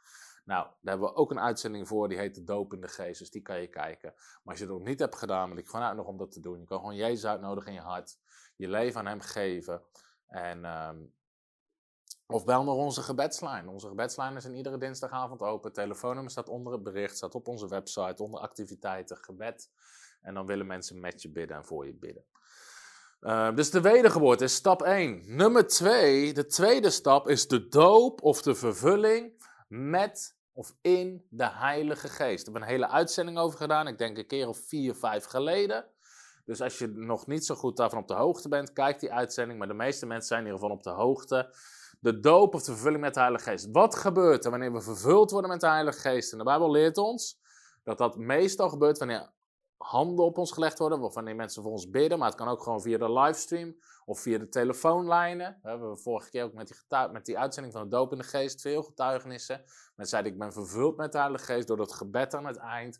Nou, 0.43 0.65
daar 0.65 0.93
hebben 0.93 1.07
we 1.07 1.15
ook 1.15 1.31
een 1.31 1.39
uitzending 1.39 1.87
voor, 1.87 2.09
die 2.09 2.17
heet 2.17 2.35
de 2.35 2.43
Doop 2.43 2.73
in 2.73 2.81
de 2.81 2.87
Geest, 2.87 3.19
dus 3.19 3.31
die 3.31 3.41
kan 3.41 3.61
je 3.61 3.67
kijken. 3.67 4.13
Maar 4.15 4.41
als 4.43 4.57
je 4.57 4.63
het 4.63 4.73
nog 4.73 4.83
niet 4.83 4.99
hebt 4.99 5.15
gedaan, 5.15 5.49
wil 5.49 5.57
ik 5.57 5.67
gewoon 5.67 5.85
uit 5.85 5.95
nog 5.95 6.07
om 6.07 6.17
dat 6.17 6.31
te 6.31 6.39
doen. 6.39 6.59
Je 6.59 6.65
kan 6.65 6.79
gewoon 6.79 6.95
Jezus 6.95 7.25
uitnodigen 7.25 7.69
in 7.69 7.77
je 7.77 7.83
hart, 7.83 8.17
je 8.55 8.67
leven 8.67 8.99
aan 8.99 9.05
hem 9.05 9.21
geven. 9.21 9.81
En, 10.27 10.65
um, 10.65 11.13
of 12.27 12.45
bel 12.45 12.63
naar 12.63 12.73
onze 12.73 13.01
gebedslijn. 13.01 13.67
Onze 13.67 13.87
gebedslijn 13.87 14.35
is 14.35 14.45
in 14.45 14.55
iedere 14.55 14.77
dinsdagavond 14.77 15.41
open. 15.41 15.73
Telefoonnummer 15.73 16.31
staat 16.31 16.49
onder 16.49 16.73
het 16.73 16.83
bericht, 16.83 17.17
staat 17.17 17.35
op 17.35 17.47
onze 17.47 17.67
website, 17.67 18.23
onder 18.23 18.39
activiteiten, 18.39 19.17
gebed. 19.17 19.69
En 20.21 20.33
dan 20.33 20.45
willen 20.45 20.67
mensen 20.67 20.99
met 20.99 21.21
je 21.21 21.29
bidden 21.29 21.57
en 21.57 21.65
voor 21.65 21.85
je 21.85 21.93
bidden. 21.93 22.25
Uh, 23.21 23.55
dus 23.55 23.71
de 23.71 23.81
wedergeboorte 23.81 24.43
is 24.43 24.55
stap 24.55 24.81
1. 24.81 25.23
Nummer 25.25 25.67
2, 25.67 26.33
de 26.33 26.45
tweede 26.45 26.89
stap 26.89 27.27
is 27.27 27.47
de 27.47 27.67
doop 27.67 28.21
of 28.21 28.41
de 28.41 28.55
vervulling 28.55 29.42
met 29.73 30.35
of 30.53 30.75
in 30.81 31.25
de 31.29 31.49
Heilige 31.49 32.07
Geest. 32.07 32.47
Ik 32.47 32.53
heb 32.53 32.61
een 32.61 32.67
hele 32.67 32.89
uitzending 32.89 33.37
over 33.37 33.57
gedaan, 33.57 33.87
ik 33.87 33.97
denk 33.97 34.17
een 34.17 34.27
keer 34.27 34.47
of 34.47 34.57
vier, 34.57 34.95
vijf 34.95 35.25
geleden. 35.25 35.85
Dus 36.45 36.61
als 36.61 36.77
je 36.77 36.87
nog 36.87 37.27
niet 37.27 37.45
zo 37.45 37.55
goed 37.55 37.77
daarvan 37.77 37.99
op 37.99 38.07
de 38.07 38.13
hoogte 38.13 38.49
bent, 38.49 38.73
kijk 38.73 38.99
die 38.99 39.13
uitzending. 39.13 39.59
Maar 39.59 39.67
de 39.67 39.73
meeste 39.73 40.05
mensen 40.05 40.27
zijn 40.27 40.39
in 40.39 40.45
ieder 40.45 40.61
geval 40.61 40.75
op 40.75 40.83
de 40.83 40.89
hoogte. 40.89 41.55
De 41.99 42.19
doop 42.19 42.53
of 42.53 42.63
de 42.63 42.71
vervulling 42.71 43.01
met 43.01 43.13
de 43.13 43.19
Heilige 43.19 43.49
Geest. 43.49 43.67
Wat 43.71 43.95
gebeurt 43.95 44.45
er 44.45 44.51
wanneer 44.51 44.73
we 44.73 44.81
vervuld 44.81 45.31
worden 45.31 45.49
met 45.49 45.61
de 45.61 45.67
Heilige 45.67 45.99
Geest? 45.99 46.31
En 46.31 46.37
de 46.37 46.43
Bijbel 46.43 46.71
leert 46.71 46.97
ons 46.97 47.39
dat 47.83 47.97
dat 47.97 48.17
meestal 48.17 48.69
gebeurt 48.69 48.97
wanneer 48.97 49.29
handen 49.77 50.25
op 50.25 50.37
ons 50.37 50.51
gelegd 50.51 50.79
worden, 50.79 51.01
of 51.01 51.13
wanneer 51.13 51.35
mensen 51.35 51.63
voor 51.63 51.71
ons 51.71 51.89
bidden. 51.89 52.17
Maar 52.17 52.27
het 52.27 52.37
kan 52.37 52.47
ook 52.47 52.63
gewoon 52.63 52.81
via 52.81 52.97
de 52.97 53.11
livestream 53.11 53.75
of 54.05 54.19
via 54.19 54.37
de 54.37 54.49
telefoonlijnen. 54.49 55.59
We 55.61 55.69
hebben 55.69 55.99
vorige 55.99 56.29
keer 56.29 56.43
ook 56.43 56.53
met 56.53 56.67
die, 56.67 56.97
met 57.11 57.25
die 57.25 57.37
uitzending 57.37 57.73
van 57.73 57.83
de 57.83 57.89
doop 57.89 58.11
in 58.11 58.17
de 58.17 58.23
geest 58.23 58.61
veel 58.61 58.83
getuigenissen. 58.83 59.57
Mensen 59.65 60.07
zeiden, 60.07 60.31
ik 60.31 60.37
ben 60.37 60.53
vervuld 60.53 60.97
met 60.97 61.11
de 61.11 61.17
Heilige 61.17 61.45
Geest 61.45 61.67
door 61.67 61.77
dat 61.77 61.93
gebed 61.93 62.33
aan 62.33 62.45
het 62.45 62.57
eind. 62.57 62.99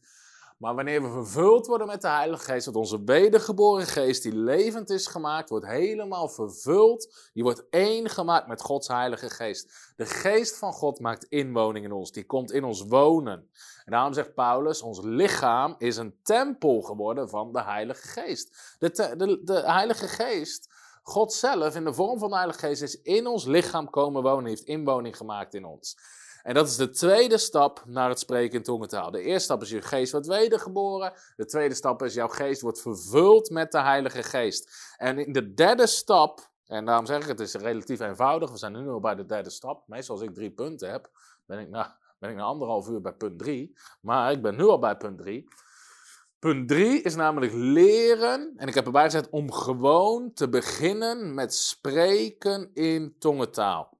Maar 0.64 0.76
wanneer 0.76 1.02
we 1.02 1.10
vervuld 1.10 1.68
worden 1.68 1.88
met 1.88 2.02
de 2.02 2.08
Heilige 2.08 2.44
Geest, 2.44 2.66
dat 2.66 2.76
onze 2.76 3.04
wedergeboren 3.04 3.86
geest, 3.86 4.24
die 4.24 4.36
levend 4.36 4.90
is 4.90 5.08
gemaakt, 5.08 5.50
wordt 5.50 5.66
helemaal 5.66 6.30
vervuld. 6.30 7.30
Die 7.34 7.44
wordt 7.44 7.70
één 7.70 8.10
gemaakt 8.10 8.48
met 8.48 8.62
Gods 8.62 8.88
Heilige 8.88 9.30
Geest. 9.30 9.94
De 9.96 10.06
Geest 10.06 10.58
van 10.58 10.74
God 10.74 11.00
maakt 11.00 11.24
inwoning 11.24 11.86
in 11.86 11.92
ons, 11.92 12.12
die 12.12 12.26
komt 12.26 12.52
in 12.52 12.64
ons 12.64 12.82
wonen. 12.82 13.50
En 13.86 13.92
daarom 13.92 14.14
zegt 14.14 14.34
Paulus, 14.34 14.82
ons 14.82 15.00
lichaam 15.02 15.76
is 15.78 15.98
een 15.98 16.16
tempel 16.22 16.82
geworden 16.82 17.30
van 17.30 17.54
de 17.54 17.64
Heilige 17.64 18.08
Geest. 18.08 18.76
De, 18.80 19.16
de, 19.18 19.42
de 19.44 19.62
Heilige 19.62 20.08
Geest 20.08 20.70
God 21.02 21.34
zelf 21.34 21.76
in 21.76 21.84
de 21.84 21.94
vorm 21.94 22.20
van 22.20 22.30
de 22.30 22.36
Heilige 22.36 22.60
Geest 22.60 22.82
is 22.82 23.02
in 23.02 23.28
ons 23.28 23.46
lichaam 23.46 23.90
komen 23.90 24.24
wonen, 24.24 24.46
heeft 24.46 24.64
inwoning 24.64 25.18
gemaakt 25.18 25.54
in 25.54 25.66
ons. 25.66 25.98
En 26.44 26.54
dat 26.54 26.68
is 26.68 26.76
de 26.76 26.90
tweede 26.90 27.38
stap 27.38 27.84
naar 27.86 28.10
het 28.10 28.20
spreken 28.20 28.58
in 28.58 28.64
tongentaal. 28.64 29.12
De 29.12 29.22
eerste 29.22 29.44
stap 29.44 29.62
is 29.62 29.70
je 29.70 29.82
geest 29.82 30.12
wordt 30.12 30.28
wedergeboren. 30.28 31.14
De 31.36 31.46
tweede 31.46 31.76
stap 31.76 32.04
is 32.04 32.14
jouw 32.14 32.28
geest 32.28 32.62
wordt 32.62 32.82
vervuld 32.82 33.50
met 33.50 33.72
de 33.72 33.82
Heilige 33.82 34.24
Geest. 34.24 34.94
En 34.98 35.18
in 35.18 35.34
de 35.34 35.54
derde 35.54 35.88
stap, 35.88 36.50
en 36.66 36.86
daarom 36.86 37.06
zeg 37.06 37.22
ik 37.22 37.28
het 37.28 37.40
is 37.40 37.54
relatief 37.54 38.00
eenvoudig, 38.00 38.52
we 38.52 38.58
zijn 38.58 38.74
nu 38.74 38.90
al 38.90 39.00
bij 39.00 39.16
de 39.16 39.26
derde 39.26 39.50
stap. 39.50 39.88
Meestal 39.88 40.16
als 40.16 40.24
ik 40.24 40.34
drie 40.34 40.52
punten 40.52 40.92
heb, 40.92 41.10
ben 41.46 41.60
ik 41.60 41.70
na, 41.70 41.98
ben 42.20 42.30
ik 42.30 42.36
na 42.36 42.44
anderhalf 42.44 42.88
uur 42.88 43.02
bij 43.02 43.14
punt 43.14 43.40
drie. 43.40 43.78
Maar 44.02 44.32
ik 44.32 44.42
ben 44.42 44.56
nu 44.56 44.64
al 44.64 44.80
bij 44.80 44.98
punt 44.98 45.18
drie. 45.18 45.48
Punt 46.40 46.68
3 46.68 47.02
is 47.02 47.16
namelijk 47.16 47.52
leren, 47.54 48.54
en 48.56 48.68
ik 48.68 48.74
heb 48.74 48.86
erbij 48.86 49.04
gezet, 49.04 49.30
om 49.30 49.52
gewoon 49.52 50.34
te 50.34 50.50
beginnen 50.50 51.34
met 51.34 51.54
spreken 51.54 52.70
in 52.74 53.16
tongentaal. 53.20 53.98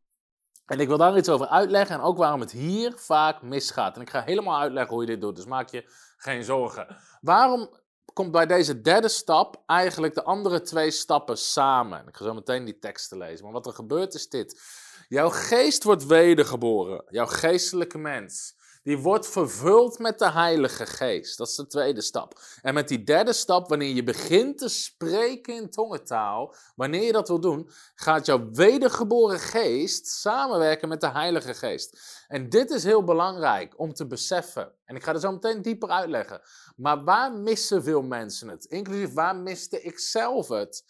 En 0.66 0.80
ik 0.80 0.88
wil 0.88 0.98
daar 0.98 1.18
iets 1.18 1.30
over 1.30 1.48
uitleggen 1.48 1.96
en 1.96 2.02
ook 2.02 2.18
waarom 2.18 2.40
het 2.40 2.52
hier 2.52 2.94
vaak 2.96 3.42
misgaat. 3.42 3.96
En 3.96 4.02
ik 4.02 4.10
ga 4.10 4.22
helemaal 4.22 4.60
uitleggen 4.60 4.94
hoe 4.94 5.04
je 5.04 5.10
dit 5.10 5.22
doet, 5.22 5.36
dus 5.36 5.46
maak 5.46 5.70
je 5.70 5.86
geen 6.18 6.44
zorgen. 6.44 6.98
Waarom 7.22 7.70
komt 8.14 8.32
bij 8.32 8.46
deze 8.46 8.82
derde 8.82 9.10
stap 9.10 9.64
eigenlijk 9.66 10.14
de 10.14 10.24
andere 10.24 10.62
twee 10.62 10.92
stappen 10.92 11.38
samen? 11.38 12.08
Ik 12.08 12.16
ga 12.16 12.26
zo 12.26 12.34
meteen 12.34 12.66
die 12.66 12.80
teksten 12.80 13.18
lezen. 13.18 13.44
Maar 13.44 13.54
wat 13.54 13.66
er 13.66 13.74
gebeurt 13.74 14.14
is 14.14 14.30
dit. 14.30 14.62
Jouw 15.08 15.30
geest 15.30 15.84
wordt 15.84 16.06
wedergeboren, 16.06 17.04
jouw 17.10 17.26
geestelijke 17.26 17.98
mens. 17.98 18.56
Die 18.84 18.98
wordt 18.98 19.28
vervuld 19.28 20.00
met 20.00 20.20
de 20.20 20.32
Heilige 20.32 20.86
Geest. 20.86 21.38
Dat 21.38 21.48
is 21.48 21.56
de 21.56 21.68
tweede 21.68 22.02
stap. 22.02 22.40
En 22.62 22.74
met 22.74 22.88
die 22.88 23.04
derde 23.04 23.34
stap, 23.34 23.70
wanneer 23.70 23.96
je 23.96 24.04
begint 24.04 24.58
te 24.58 24.70
spreken 24.70 25.56
in 25.56 25.70
tongentaal, 25.70 26.56
wanneer 26.76 27.04
je 27.04 27.12
dat 27.12 27.28
wil 27.28 27.40
doen, 27.40 27.70
gaat 27.96 28.26
jouw 28.26 28.50
wedergeboren 28.52 29.40
geest 29.40 30.08
samenwerken 30.08 30.88
met 30.88 31.02
de 31.02 31.12
Heilige 31.12 31.54
Geest. 31.54 32.24
En 32.28 32.50
dit 32.50 32.70
is 32.70 32.84
heel 32.84 33.04
belangrijk 33.04 33.80
om 33.80 33.94
te 33.94 34.08
beseffen. 34.08 34.72
En 34.86 34.96
ik 34.96 35.04
ga 35.04 35.14
er 35.14 35.20
zo 35.20 35.32
meteen 35.32 35.62
dieper 35.62 35.90
uitleggen. 35.90 36.42
Maar 36.76 37.04
waar 37.04 37.32
missen 37.32 37.84
veel 37.84 38.02
mensen 38.02 38.48
het? 38.48 38.66
Inclusief 38.66 39.14
waar 39.14 39.36
miste 39.36 39.82
ik 39.82 40.00
zelf 40.00 40.48
het? 40.48 40.84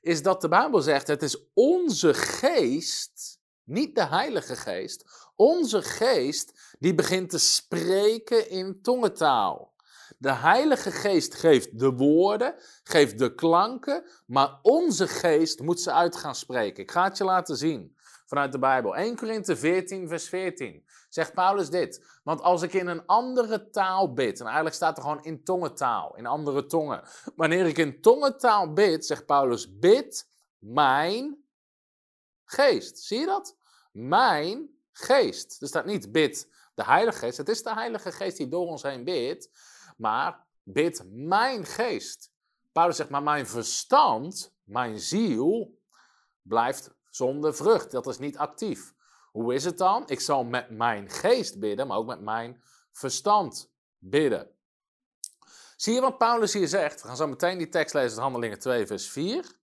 Is 0.00 0.22
dat 0.22 0.40
de 0.40 0.48
Bijbel 0.48 0.80
zegt: 0.80 1.06
het 1.06 1.22
is 1.22 1.50
onze 1.54 2.14
geest, 2.14 3.38
niet 3.64 3.94
de 3.94 4.06
Heilige 4.06 4.56
Geest, 4.56 5.27
onze 5.38 5.82
geest 5.82 6.76
die 6.78 6.94
begint 6.94 7.30
te 7.30 7.38
spreken 7.38 8.50
in 8.50 8.82
tongentaal. 8.82 9.76
De 10.18 10.32
Heilige 10.32 10.90
Geest 10.90 11.34
geeft 11.34 11.78
de 11.78 11.92
woorden, 11.92 12.54
geeft 12.82 13.18
de 13.18 13.34
klanken, 13.34 14.04
maar 14.26 14.58
onze 14.62 15.08
geest 15.08 15.60
moet 15.60 15.80
ze 15.80 15.92
uit 15.92 16.16
gaan 16.16 16.34
spreken. 16.34 16.82
Ik 16.82 16.90
ga 16.90 17.04
het 17.04 17.18
je 17.18 17.24
laten 17.24 17.56
zien 17.56 17.96
vanuit 18.26 18.52
de 18.52 18.58
Bijbel. 18.58 18.96
1 18.96 19.16
Korinthe 19.16 19.56
14, 19.56 20.08
vers 20.08 20.28
14 20.28 20.86
zegt 21.08 21.34
Paulus 21.34 21.70
dit. 21.70 22.20
Want 22.24 22.42
als 22.42 22.62
ik 22.62 22.72
in 22.72 22.86
een 22.86 23.06
andere 23.06 23.70
taal 23.70 24.12
bid, 24.12 24.38
en 24.38 24.44
eigenlijk 24.44 24.74
staat 24.74 24.96
er 24.96 25.02
gewoon 25.02 25.24
in 25.24 25.44
tongentaal, 25.44 26.16
in 26.16 26.26
andere 26.26 26.66
tongen. 26.66 27.02
Wanneer 27.36 27.66
ik 27.66 27.78
in 27.78 28.00
tongentaal 28.00 28.72
bid, 28.72 29.06
zegt 29.06 29.26
Paulus, 29.26 29.78
bid 29.78 30.28
mijn 30.58 31.44
geest. 32.44 32.98
Zie 32.98 33.18
je 33.18 33.26
dat? 33.26 33.56
Mijn 33.92 34.77
geest. 34.98 35.62
Er 35.62 35.68
staat 35.68 35.84
niet 35.84 36.12
bid 36.12 36.48
de 36.74 36.84
Heilige 36.84 37.18
Geest. 37.18 37.36
Het 37.36 37.48
is 37.48 37.62
de 37.62 37.74
Heilige 37.74 38.12
Geest 38.12 38.36
die 38.36 38.48
door 38.48 38.66
ons 38.66 38.82
heen 38.82 39.04
bidt, 39.04 39.50
maar 39.96 40.46
bid 40.62 41.02
mijn 41.06 41.64
geest. 41.64 42.30
Paulus 42.72 42.96
zegt, 42.96 43.10
maar 43.10 43.22
mijn 43.22 43.46
verstand, 43.46 44.54
mijn 44.64 45.00
ziel, 45.00 45.78
blijft 46.42 46.90
zonder 47.10 47.54
vrucht. 47.54 47.90
Dat 47.90 48.06
is 48.06 48.18
niet 48.18 48.38
actief. 48.38 48.94
Hoe 49.32 49.54
is 49.54 49.64
het 49.64 49.78
dan? 49.78 50.08
Ik 50.08 50.20
zal 50.20 50.44
met 50.44 50.70
mijn 50.70 51.10
geest 51.10 51.58
bidden, 51.58 51.86
maar 51.86 51.96
ook 51.96 52.06
met 52.06 52.20
mijn 52.20 52.62
verstand 52.92 53.70
bidden. 53.98 54.50
Zie 55.76 55.94
je 55.94 56.00
wat 56.00 56.18
Paulus 56.18 56.52
hier 56.52 56.68
zegt? 56.68 57.02
We 57.02 57.06
gaan 57.06 57.16
zo 57.16 57.26
meteen 57.26 57.58
die 57.58 57.68
tekst 57.68 57.94
lezen, 57.94 58.22
Handelingen 58.22 58.58
2, 58.58 58.86
vers 58.86 59.10
4. 59.10 59.57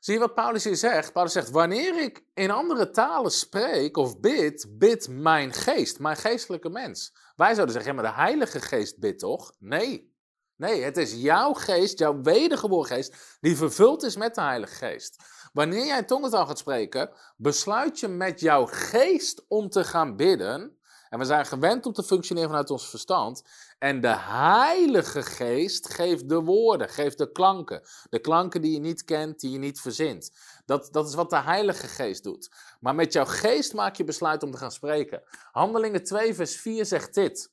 Zie 0.00 0.14
je 0.14 0.20
wat 0.20 0.34
Paulus 0.34 0.64
hier 0.64 0.76
zegt? 0.76 1.12
Paulus 1.12 1.32
zegt, 1.32 1.50
wanneer 1.50 2.02
ik 2.02 2.24
in 2.34 2.50
andere 2.50 2.90
talen 2.90 3.30
spreek 3.30 3.96
of 3.96 4.20
bid, 4.20 4.66
bid 4.78 5.08
mijn 5.08 5.52
geest, 5.52 5.98
mijn 5.98 6.16
geestelijke 6.16 6.68
mens. 6.68 7.16
Wij 7.36 7.54
zouden 7.54 7.74
zeggen, 7.74 7.94
ja, 7.94 8.02
maar 8.02 8.10
de 8.10 8.20
Heilige 8.20 8.60
Geest 8.60 8.98
bidt 8.98 9.18
toch? 9.18 9.52
Nee. 9.58 10.14
Nee, 10.56 10.82
het 10.82 10.96
is 10.96 11.14
jouw 11.14 11.52
geest, 11.52 11.98
jouw 11.98 12.20
wedergeboren 12.22 12.86
geest, 12.86 13.36
die 13.40 13.56
vervuld 13.56 14.02
is 14.02 14.16
met 14.16 14.34
de 14.34 14.40
Heilige 14.40 14.74
Geest. 14.74 15.16
Wanneer 15.52 15.86
jij 15.86 16.02
tongentaal 16.02 16.46
gaat 16.46 16.58
spreken, 16.58 17.10
besluit 17.36 18.00
je 18.00 18.08
met 18.08 18.40
jouw 18.40 18.66
geest 18.66 19.44
om 19.48 19.68
te 19.68 19.84
gaan 19.84 20.16
bidden. 20.16 20.78
En 21.10 21.18
we 21.18 21.24
zijn 21.24 21.46
gewend 21.46 21.86
om 21.86 21.92
te 21.92 22.02
functioneren 22.02 22.48
vanuit 22.48 22.70
ons 22.70 22.88
verstand. 22.88 23.44
En 23.78 24.00
de 24.00 24.16
Heilige 24.16 25.22
Geest 25.22 25.94
geeft 25.94 26.28
de 26.28 26.40
woorden, 26.40 26.88
geeft 26.88 27.18
de 27.18 27.32
klanken. 27.32 27.82
De 28.10 28.18
klanken 28.18 28.60
die 28.62 28.72
je 28.72 28.78
niet 28.78 29.04
kent, 29.04 29.40
die 29.40 29.50
je 29.50 29.58
niet 29.58 29.80
verzint. 29.80 30.32
Dat, 30.64 30.88
dat 30.92 31.08
is 31.08 31.14
wat 31.14 31.30
de 31.30 31.40
Heilige 31.40 31.86
Geest 31.86 32.22
doet. 32.22 32.50
Maar 32.80 32.94
met 32.94 33.12
jouw 33.12 33.24
geest 33.24 33.74
maak 33.74 33.96
je 33.96 34.04
besluit 34.04 34.42
om 34.42 34.50
te 34.50 34.56
gaan 34.56 34.72
spreken. 34.72 35.22
Handelingen 35.52 36.04
2, 36.04 36.34
vers 36.34 36.56
4 36.56 36.86
zegt 36.86 37.14
dit. 37.14 37.52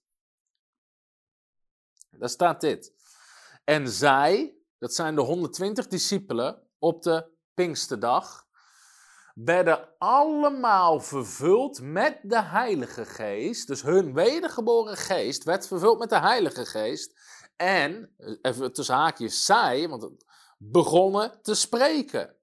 Daar 2.09 2.29
staat 2.29 2.61
dit. 2.61 2.93
En 3.63 3.89
zij, 3.89 4.55
dat 4.77 4.93
zijn 4.93 5.15
de 5.15 5.21
120 5.21 5.87
discipelen 5.87 6.61
op 6.79 7.03
de 7.03 7.29
Pinksterdag, 7.53 8.46
werden 9.45 9.89
allemaal 9.97 10.99
vervuld 10.99 11.81
met 11.81 12.19
de 12.23 12.41
Heilige 12.41 13.05
Geest. 13.05 13.67
Dus 13.67 13.81
hun 13.81 14.13
wedergeboren 14.13 14.97
geest 14.97 15.43
werd 15.43 15.67
vervuld 15.67 15.99
met 15.99 16.09
de 16.09 16.19
Heilige 16.19 16.65
Geest. 16.65 17.13
En, 17.55 18.15
even 18.41 18.73
tussen 18.73 18.95
haakjes, 18.95 19.45
zij, 19.45 19.89
want 19.89 20.09
begonnen 20.57 21.41
te 21.41 21.55
spreken. 21.55 22.35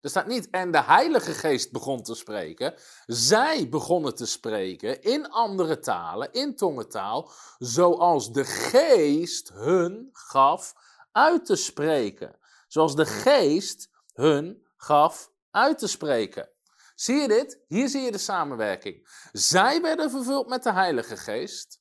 Er 0.00 0.10
staat 0.10 0.26
niet, 0.26 0.50
en 0.50 0.70
de 0.70 0.82
Heilige 0.82 1.32
Geest 1.32 1.72
begon 1.72 2.02
te 2.02 2.14
spreken. 2.14 2.74
Zij 3.06 3.68
begonnen 3.68 4.14
te 4.14 4.26
spreken 4.26 5.02
in 5.02 5.30
andere 5.30 5.78
talen, 5.78 6.32
in 6.32 6.56
tongentaal, 6.56 7.30
zoals 7.58 8.32
de 8.32 8.44
Geest 8.44 9.52
hun 9.52 10.08
gaf 10.12 10.74
uit 11.12 11.46
te 11.46 11.56
spreken. 11.56 12.38
Zoals 12.68 12.96
de 12.96 13.06
Geest 13.06 13.90
hun 14.12 14.66
gaf 14.76 15.32
uit 15.54 15.78
te 15.78 15.88
spreken. 15.88 16.48
Zie 16.94 17.16
je 17.16 17.28
dit? 17.28 17.60
Hier 17.66 17.88
zie 17.88 18.02
je 18.02 18.12
de 18.12 18.18
samenwerking. 18.18 19.08
Zij 19.32 19.80
werden 19.80 20.10
vervuld 20.10 20.48
met 20.48 20.62
de 20.62 20.72
Heilige 20.72 21.16
Geest 21.16 21.80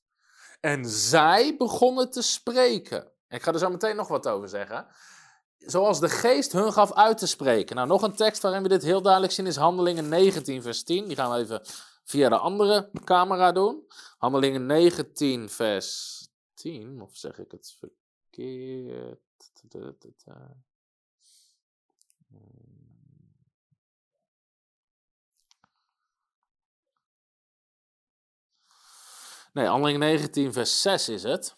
en 0.60 0.86
zij 0.86 1.58
begonnen 1.58 2.10
te 2.12 2.22
spreken. 2.22 3.12
Ik 3.28 3.42
ga 3.42 3.54
er 3.54 3.60
zo 3.60 3.70
meteen 3.70 3.96
nog 3.96 4.08
wat 4.08 4.28
over 4.28 4.50
zeggen. 4.50 4.88
Zoals 5.58 6.00
de 6.00 6.10
geest 6.10 6.52
hun 6.52 6.74
gaf 6.74 6.94
uit 6.94 7.18
te 7.18 7.28
spreken. 7.28 7.76
Nou, 7.76 7.88
nog 7.88 8.02
een 8.02 8.16
tekst 8.16 8.42
waarin 8.42 8.64
we 8.64 8.70
dit 8.70 8.84
heel 8.84 9.02
duidelijk 9.02 9.34
zien 9.34 9.48
is 9.48 9.56
Handelingen 9.56 10.10
19, 10.10 10.62
vers 10.62 10.84
10. 10.84 11.08
Die 11.08 11.16
gaan 11.16 11.32
we 11.32 11.38
even 11.38 11.62
via 12.04 12.30
de 12.30 12.38
andere 12.38 12.90
camera 13.04 13.52
doen. 13.52 13.86
Handelingen 14.18 14.66
19, 14.66 15.50
vers 15.50 16.28
10. 16.54 17.02
Of 17.02 17.16
zeg 17.16 17.40
ik 17.40 17.52
het 17.52 17.76
verkeerd? 17.80 19.22
Nee, 29.54 29.66
Handelingen 29.66 30.00
19, 30.00 30.54
vers 30.54 30.82
6 30.82 31.10
is 31.10 31.24
het. 31.24 31.56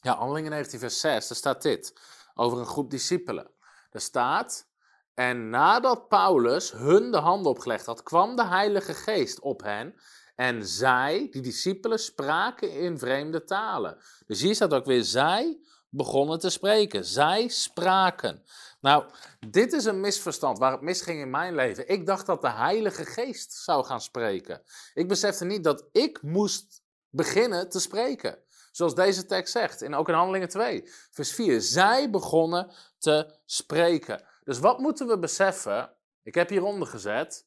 Ja, 0.00 0.16
Handelingen 0.16 0.50
19, 0.50 0.78
vers 0.78 1.00
6, 1.00 1.28
daar 1.28 1.36
staat 1.36 1.62
dit. 1.62 2.00
Over 2.34 2.58
een 2.58 2.66
groep 2.66 2.90
discipelen. 2.90 3.50
Er 3.90 4.00
staat, 4.00 4.68
en 5.14 5.50
nadat 5.50 6.08
Paulus 6.08 6.72
hun 6.72 7.10
de 7.10 7.18
hand 7.18 7.46
opgelegd 7.46 7.86
had, 7.86 8.02
kwam 8.02 8.36
de 8.36 8.44
Heilige 8.44 8.94
Geest 8.94 9.40
op 9.40 9.62
hen. 9.62 9.94
En 10.34 10.66
zij, 10.66 11.28
die 11.30 11.42
discipelen, 11.42 11.98
spraken 11.98 12.72
in 12.72 12.98
vreemde 12.98 13.44
talen. 13.44 13.98
Dus 14.26 14.40
hier 14.40 14.54
staat 14.54 14.74
ook 14.74 14.84
weer, 14.84 15.04
zij 15.04 15.58
begonnen 15.88 16.38
te 16.38 16.50
spreken. 16.50 17.04
Zij 17.04 17.48
spraken. 17.48 18.44
Nou, 18.80 19.04
dit 19.48 19.72
is 19.72 19.84
een 19.84 20.00
misverstand 20.00 20.58
waar 20.58 20.72
het 20.72 20.80
misging 20.80 21.20
in 21.20 21.30
mijn 21.30 21.54
leven. 21.54 21.88
Ik 21.88 22.06
dacht 22.06 22.26
dat 22.26 22.40
de 22.40 22.50
Heilige 22.50 23.04
Geest 23.04 23.52
zou 23.52 23.84
gaan 23.84 24.00
spreken. 24.00 24.62
Ik 24.94 25.08
besefte 25.08 25.44
niet 25.44 25.64
dat 25.64 25.88
ik 25.92 26.22
moest 26.22 26.82
beginnen 27.10 27.68
te 27.68 27.80
spreken. 27.80 28.38
Zoals 28.70 28.94
deze 28.94 29.26
tekst 29.26 29.52
zegt, 29.52 29.82
en 29.82 29.94
ook 29.94 30.08
in 30.08 30.14
Handelingen 30.14 30.48
2, 30.48 30.90
vers 31.10 31.32
4. 31.32 31.60
Zij 31.60 32.10
begonnen 32.10 32.72
te 32.98 33.38
spreken. 33.44 34.24
Dus 34.44 34.58
wat 34.58 34.78
moeten 34.78 35.06
we 35.06 35.18
beseffen? 35.18 35.96
Ik 36.22 36.34
heb 36.34 36.48
hieronder 36.48 36.88
gezet. 36.88 37.46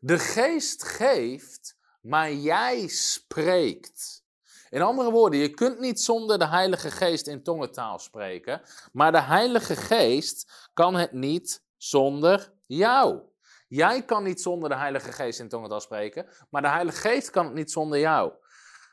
De 0.00 0.18
geest 0.18 0.84
geeft, 0.84 1.76
maar 2.00 2.32
jij 2.32 2.88
spreekt. 2.88 4.19
In 4.70 4.82
andere 4.82 5.10
woorden, 5.10 5.38
je 5.38 5.50
kunt 5.50 5.78
niet 5.78 6.00
zonder 6.00 6.38
de 6.38 6.46
Heilige 6.46 6.90
Geest 6.90 7.26
in 7.26 7.42
tongentaal 7.42 7.98
spreken, 7.98 8.60
maar 8.92 9.12
de 9.12 9.22
Heilige 9.22 9.76
Geest 9.76 10.68
kan 10.74 10.94
het 10.94 11.12
niet 11.12 11.64
zonder 11.76 12.52
jou. 12.66 13.20
Jij 13.68 14.04
kan 14.04 14.22
niet 14.22 14.40
zonder 14.40 14.68
de 14.68 14.76
Heilige 14.76 15.12
Geest 15.12 15.40
in 15.40 15.48
tongentaal 15.48 15.80
spreken, 15.80 16.26
maar 16.50 16.62
de 16.62 16.68
Heilige 16.68 16.98
Geest 16.98 17.30
kan 17.30 17.44
het 17.44 17.54
niet 17.54 17.70
zonder 17.70 17.98
jou. 17.98 18.32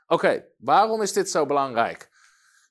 Oké, 0.08 0.46
waarom 0.58 1.02
is 1.02 1.14
dit 1.14 1.30
zo 1.30 1.46
belangrijk? 1.46 2.10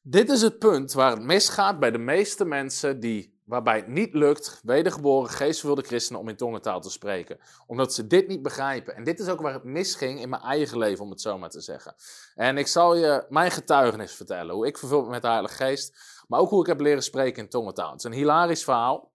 Dit 0.03 0.31
is 0.31 0.43
het 0.43 0.59
punt 0.59 0.93
waar 0.93 1.11
het 1.11 1.23
misgaat 1.23 1.79
bij 1.79 1.91
de 1.91 1.99
meeste 1.99 2.45
mensen 2.45 3.01
die 3.01 3.36
waarbij 3.47 3.77
het 3.77 3.89
niet 3.89 4.15
lukt, 4.15 4.61
wedergeboren, 4.63 5.31
geestvervulde 5.31 5.83
christenen, 5.83 6.21
om 6.21 6.29
in 6.29 6.37
tongentaal 6.37 6.81
te 6.81 6.91
spreken. 6.91 7.39
Omdat 7.67 7.95
ze 7.95 8.07
dit 8.07 8.29
niet 8.29 8.43
begrijpen. 8.43 8.95
En 8.95 9.05
dit 9.05 9.21
is 9.21 9.29
ook 9.29 9.41
waar 9.41 9.53
het 9.53 9.65
misging 9.65 10.21
in 10.21 10.29
mijn 10.29 10.43
eigen 10.43 10.79
leven, 10.79 11.05
om 11.05 11.11
het 11.11 11.21
zo 11.21 11.39
maar 11.39 11.51
te 11.51 11.61
zeggen. 11.61 11.95
En 12.35 12.59
ik 12.59 12.67
zal 12.67 12.95
je 12.95 13.27
mijn 13.29 13.51
getuigenis 13.51 14.15
vertellen, 14.15 14.55
hoe 14.55 14.67
ik 14.67 14.79
vervuld 14.79 15.09
met 15.09 15.23
de 15.23 15.29
Heilige 15.29 15.55
Geest, 15.55 15.99
maar 16.29 16.41
ook 16.41 16.51
hoe 16.51 16.61
ik 16.61 16.67
heb 16.67 16.81
leren 16.81 17.03
spreken 17.03 17.43
in 17.43 17.49
tongentaal. 17.49 17.91
Het 17.91 17.99
is 17.99 18.05
een 18.05 18.13
hilarisch 18.13 18.65
verhaal, 18.65 19.13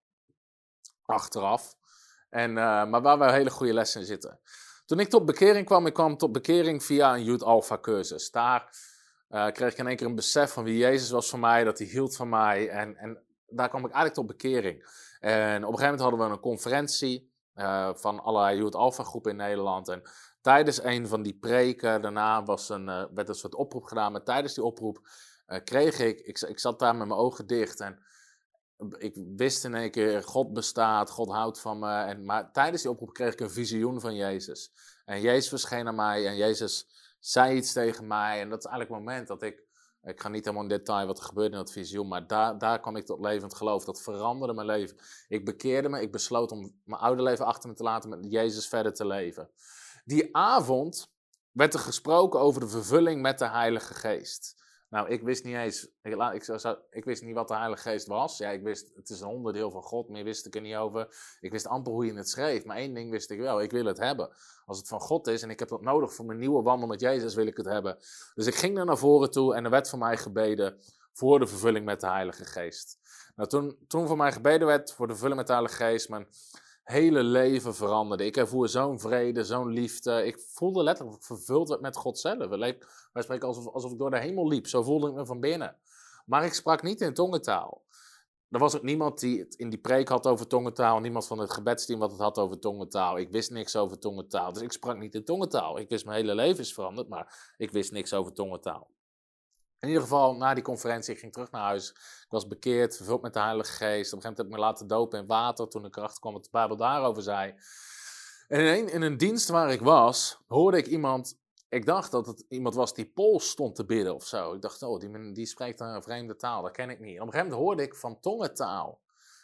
achteraf. 1.06 1.76
En, 2.30 2.50
uh, 2.50 2.86
maar 2.86 3.02
waar 3.02 3.18
wel 3.18 3.32
hele 3.32 3.50
goede 3.50 3.74
lessen 3.74 4.02
in 4.02 4.08
zitten. 4.08 4.40
Toen 4.86 5.00
ik 5.00 5.10
tot 5.10 5.26
bekering 5.26 5.66
kwam, 5.66 5.86
ik 5.86 5.94
kwam 5.94 6.18
tot 6.18 6.32
bekering 6.32 6.84
via 6.84 7.14
een 7.14 7.24
Youth 7.24 7.44
Alpha 7.44 7.78
cursus. 7.80 8.32
Daar 8.32 8.78
uh, 9.30 9.48
kreeg 9.48 9.72
ik 9.72 9.78
in 9.78 9.88
één 9.88 9.96
keer 9.96 10.08
een 10.08 10.16
besef 10.16 10.52
van 10.52 10.64
wie 10.64 10.78
Jezus 10.78 11.10
was 11.10 11.30
voor 11.30 11.40
mij, 11.40 11.64
dat 11.64 11.78
hij 11.78 11.88
hield 11.88 12.16
van 12.16 12.30
mij. 12.30 12.70
En, 12.70 12.98
en 12.98 13.24
daar 13.52 13.70
kwam 13.70 13.86
ik 13.86 13.92
eigenlijk 13.92 14.14
tot 14.14 14.28
bekering. 14.28 14.84
En 15.20 15.66
op 15.66 15.72
een 15.72 15.80
gegeven 15.80 15.84
moment 15.84 16.00
hadden 16.00 16.20
we 16.20 16.34
een 16.34 16.40
conferentie 16.40 17.34
uh, 17.56 17.90
van 17.94 18.24
allerlei 18.24 18.58
Youth 18.58 18.76
Alpha 18.76 19.04
groepen 19.04 19.32
in 19.32 19.38
Nederland. 19.38 19.88
En 19.88 20.02
tijdens 20.42 20.84
een 20.84 21.08
van 21.08 21.22
die 21.22 21.38
preken, 21.38 22.02
daarna 22.02 22.44
was 22.44 22.70
een, 22.70 22.88
uh, 22.88 23.04
werd 23.14 23.30
een 23.30 23.36
soort 23.36 23.56
oproep 23.56 23.84
gedaan. 23.84 24.12
Maar 24.12 24.24
tijdens 24.24 24.54
die 24.54 24.64
oproep 24.64 25.08
kreeg 25.64 26.00
ik, 26.00 26.20
ik, 26.20 26.40
ik 26.40 26.60
zat 26.60 26.80
daar 26.80 26.96
met 26.96 27.08
mijn 27.08 27.20
ogen 27.20 27.48
dicht 27.48 27.80
en 27.80 28.00
ik 28.98 29.18
wist 29.36 29.64
in 29.64 29.76
één 29.76 29.92
keer, 29.92 30.24
God 30.24 30.54
bestaat, 30.54 31.10
God 31.10 31.30
houdt 31.30 31.60
van 31.60 31.80
me. 31.80 32.02
En, 32.02 32.26
maar 32.26 32.52
tijdens 32.52 32.82
die 32.82 32.92
oproep 32.92 33.14
kreeg 33.14 33.34
ik 33.34 33.40
een 33.40 33.52
visioen 33.52 34.00
van 34.02 34.16
Jezus. 34.16 34.72
En 35.06 35.22
Jezus 35.22 35.50
verscheen 35.50 35.88
aan 35.88 35.96
mij 35.96 36.28
en 36.28 36.36
Jezus 36.36 36.88
zei 37.20 37.56
iets 37.56 37.74
tegen 37.74 38.08
mij. 38.08 38.42
En 38.42 38.50
dat 38.50 38.60
is 38.60 38.66
eigenlijk 38.66 39.00
het 39.00 39.08
moment 39.08 39.28
dat 39.28 39.42
ik, 39.42 39.64
ik 40.04 40.22
ga 40.22 40.30
niet 40.30 40.46
helemaal 40.46 40.64
in 40.64 40.70
detail 40.70 41.08
wat 41.08 41.18
er 41.18 41.24
gebeurde 41.24 41.52
in 41.52 41.58
dat 41.58 41.72
visioen, 41.72 42.08
maar 42.08 42.28
daar, 42.28 42.58
daar 42.58 42.80
kwam 42.80 42.96
ik 42.96 43.06
tot 43.06 43.20
levend 43.20 43.56
geloof. 43.56 43.86
Dat 43.86 44.02
veranderde 44.02 44.54
mijn 44.54 44.68
leven. 44.68 44.98
Ik 45.28 45.46
bekeerde 45.46 45.90
me, 45.90 46.02
ik 46.02 46.12
besloot 46.12 46.52
om 46.52 46.76
mijn 46.84 47.02
oude 47.02 47.22
leven 47.22 47.46
achter 47.46 47.70
me 47.70 47.76
te 47.76 47.84
laten, 47.84 48.10
met 48.10 48.32
Jezus 48.32 48.68
verder 48.68 48.94
te 48.94 49.06
leven. 49.08 49.50
Die 50.06 50.36
avond 50.36 51.12
werd 51.52 51.74
er 51.74 51.80
gesproken 51.80 52.40
over 52.40 52.62
de 52.62 52.68
vervulling 52.68 53.22
met 53.22 53.40
de 53.40 53.50
Heilige 53.50 53.94
Geest. 53.94 54.61
Nou, 54.92 55.10
ik 55.10 55.22
wist 55.22 55.44
niet 55.44 55.56
eens, 55.56 55.88
ik, 56.02 56.34
ik, 56.34 56.44
zou, 56.44 56.78
ik, 56.90 57.06
wist 57.06 57.24
niet 57.24 57.36
wat 57.36 57.48
de 57.48 57.56
Heilige 57.56 57.90
Geest 57.90 58.08
was. 58.08 58.38
Ja, 58.38 58.50
ik 58.50 58.64
wist, 58.64 58.92
het 58.96 59.10
is 59.10 59.22
een 59.22 59.28
onderdeel 59.28 59.72
van 59.72 59.84
God, 59.84 60.10
meer 60.10 60.24
wist 60.24 60.46
ik 60.46 60.56
er 60.56 60.62
niet 60.62 60.76
over. 60.76 61.36
Ik 61.40 61.52
wist 61.52 61.68
amper 61.68 61.92
hoe 61.92 62.06
je 62.06 62.14
het 62.14 62.30
schreef, 62.30 62.66
maar 62.66 62.78
één 62.78 62.94
ding 62.94 63.12
wist 63.12 63.32
ik 63.32 63.40
wel, 63.40 63.62
ik 63.62 63.72
wil 63.72 63.86
het 63.86 63.98
hebben. 63.98 64.30
Als 64.66 64.78
het 64.78 64.88
van 64.88 65.00
God 65.00 65.28
is 65.28 65.42
en 65.42 65.50
ik 65.50 65.60
heb 65.60 65.70
dat 65.70 65.82
nodig 65.82 66.14
voor 66.14 66.26
mijn 66.26 66.40
nieuwe 66.40 66.62
wandel 66.62 66.88
met 66.88 67.00
Jezus, 67.00 67.36
wil 67.36 67.46
ik 67.48 67.58
het 67.58 67.66
hebben. 67.66 67.98
Dus 68.34 68.48
ik 68.48 68.56
ging 68.56 68.78
er 68.78 68.86
naar 68.86 68.98
voren 68.98 69.32
toe 69.32 69.56
en 69.56 69.64
er 69.64 69.70
werd 69.70 69.90
voor 69.90 70.00
mij 70.00 70.18
gebeden 70.18 70.78
voor 71.14 71.40
de 71.40 71.48
vervulling 71.48 71.86
met 71.86 72.02
de 72.02 72.08
Heilige 72.08 72.46
Geest. 72.46 73.00
Nou, 73.36 73.50
toen, 73.50 73.78
toen 73.88 74.08
voor 74.08 74.18
mij 74.18 74.32
gebeden 74.32 74.68
werd 74.68 74.94
voor 74.94 75.08
de 75.08 75.14
vervulling 75.14 75.38
met 75.38 75.48
de 75.48 75.54
Heilige 75.54 75.84
Geest, 75.84 76.10
mijn 76.10 76.28
hele 76.92 77.24
leven 77.24 77.76
veranderde. 77.76 78.26
Ik 78.26 78.38
ervoer 78.38 78.70
zo'n 78.70 79.00
vrede, 79.00 79.44
zo'n 79.44 79.70
liefde. 79.70 80.26
Ik 80.26 80.40
voelde 80.40 80.84
letterlijk 80.84 81.24
vervuld 81.24 81.82
met 81.82 81.96
God 81.96 82.20
zelf. 82.20 82.48
Wij 82.48 82.78
spreken 83.14 83.48
alsof, 83.48 83.68
alsof 83.68 83.92
ik 83.92 83.98
door 83.98 84.12
de 84.12 84.20
hemel 84.20 84.48
liep. 84.48 84.68
Zo 84.68 84.84
voelde 84.84 85.08
ik 85.08 85.14
me 85.14 85.26
van 85.26 85.40
binnen. 85.40 85.78
Maar 86.26 86.46
ik 86.46 86.54
sprak 86.54 86.84
niet 86.84 87.02
in 87.02 87.14
tongentaal. 87.14 87.86
Er 88.50 88.60
was 88.60 88.76
ook 88.76 88.84
niemand 88.84 89.20
die 89.20 89.40
het 89.40 89.56
in 89.56 89.70
die 89.70 89.80
preek 89.80 90.08
had 90.08 90.28
over 90.28 90.48
tongentaal. 90.48 91.00
Niemand 91.00 91.28
van 91.28 91.40
het 91.40 91.54
gebedsteam 91.54 92.00
wat 92.00 92.12
het 92.12 92.20
had 92.20 92.38
over 92.38 92.60
tongentaal. 92.60 93.18
Ik 93.18 93.32
wist 93.32 93.52
niks 93.52 93.76
over 93.76 94.00
tongentaal. 94.00 94.54
Dus 94.54 94.62
ik 94.62 94.72
sprak 94.72 94.98
niet 94.98 95.16
in 95.16 95.26
tongentaal. 95.26 95.80
Ik 95.80 95.90
wist 95.90 96.06
mijn 96.06 96.18
hele 96.18 96.36
leven 96.36 96.60
is 96.60 96.74
veranderd, 96.74 97.08
maar 97.08 97.54
ik 97.58 97.72
wist 97.72 97.92
niks 97.92 98.14
over 98.14 98.34
tongentaal. 98.34 98.92
In 99.82 99.88
ieder 99.88 100.04
geval, 100.04 100.36
na 100.36 100.54
die 100.54 100.64
conferentie, 100.64 101.14
ik 101.14 101.20
ging 101.20 101.34
terug 101.34 101.52
naar 101.52 101.62
huis. 101.62 101.90
Ik 101.90 102.26
was 102.30 102.48
bekeerd, 102.48 102.96
vervuld 102.96 103.22
met 103.22 103.34
de 103.34 103.40
Heilige 103.40 103.72
Geest. 103.72 103.82
Op 103.84 103.90
een 103.90 104.00
gegeven 104.00 104.22
moment 104.22 104.38
heb 104.38 104.46
ik 104.46 104.54
me 104.54 104.60
laten 104.60 104.88
dopen 104.88 105.20
in 105.20 105.28
water 105.28 105.68
toen 105.68 105.86
ik 105.86 105.96
erachter 105.96 106.20
kwam 106.20 106.34
wat 106.34 106.44
de 106.44 106.50
Bijbel 106.52 106.78
daarover 106.78 107.24
zei. 107.24 107.56
En 108.48 108.60
in 108.60 108.68
een, 108.68 108.90
in 108.94 109.02
een 109.02 109.18
dienst 109.18 109.50
waar 109.50 109.72
ik 109.72 109.82
was, 109.82 110.40
hoorde 110.48 110.78
ik 110.78 110.88
iemand 110.88 111.40
ik 111.72 111.86
dacht 111.86 112.12
dat 112.12 112.26
het 112.26 112.46
iemand 112.50 112.76
was 112.76 112.94
die 112.94 113.12
Pools 113.12 113.50
stond 113.50 113.76
te 113.76 113.86
bidden 113.86 114.16
of 114.16 114.26
zo. 114.26 114.54
Ik 114.54 114.62
dacht, 114.62 114.84
oh, 114.84 115.00
die, 115.00 115.32
die 115.32 115.46
spreekt 115.46 115.80
een 115.80 116.04
vreemde 116.04 116.36
taal, 116.36 116.62
dat 116.62 116.72
ken 116.72 116.90
ik 116.90 117.00
niet. 117.00 117.16
En 117.16 117.22
op 117.22 117.28
een 117.28 117.34
gegeven 117.34 117.52
moment 117.52 117.68
hoorde 117.68 117.84
ik 117.84 117.96
van 117.96 118.20
tongentaal. 118.20 119.02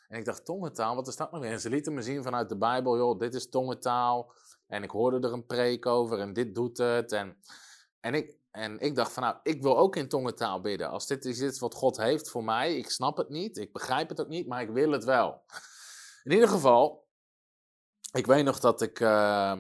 En 0.08 0.20
ik 0.20 0.26
dacht, 0.26 0.46
tongentaal, 0.46 0.96
wat 0.96 1.08
is 1.08 1.16
dat 1.16 1.32
nou 1.32 1.44
weer? 1.44 1.52
En 1.52 1.60
ze 1.60 1.70
lieten 1.70 1.94
me 1.94 2.02
zien 2.02 2.24
vanuit 2.24 2.50
de 2.50 2.58
Bijbel, 2.58 2.98
joh, 2.98 3.20
dit 3.20 3.34
is 3.34 3.50
tongentaal. 3.50 4.32
En 4.68 4.84
ik 4.84 4.90
hoorde 4.90 5.28
er 5.28 5.34
een 5.34 5.46
preek 5.46 5.86
over 5.86 6.20
en 6.20 6.34
dit 6.34 6.56
doet 6.56 6.78
het. 6.78 7.12
En, 7.12 7.38
en, 8.00 8.14
ik, 8.14 8.36
en 8.58 8.80
ik 8.80 8.96
dacht 8.96 9.12
van, 9.12 9.24
nou, 9.24 9.36
ik 9.44 9.62
wil 9.62 9.78
ook 9.78 9.96
in 9.96 10.08
tongentaal 10.08 10.62
bidden. 10.62 10.90
Als 10.90 11.08
dit 11.08 11.26
is 11.26 11.42
iets 11.42 11.60
wat 11.60 11.74
God 11.74 11.98
heeft 11.98 12.30
voor 12.30 12.44
mij, 12.44 12.78
ik 12.78 12.90
snap 12.90 13.18
het 13.18 13.30
niet, 13.30 13.58
ik 13.58 13.74
begrijp 13.74 14.10
het 14.10 14.22
ook 14.22 14.28
niet, 14.28 14.48
maar 14.48 14.62
ik 14.62 14.70
wil 14.70 14.92
het 14.92 15.04
wel. 15.04 15.44
In 16.24 16.32
ieder 16.32 16.50
geval, 16.50 17.08
ik 18.12 18.26
weet 18.26 18.44
nog 18.44 18.60
dat 18.60 18.82
ik... 18.82 19.00
Uh, 19.00 19.54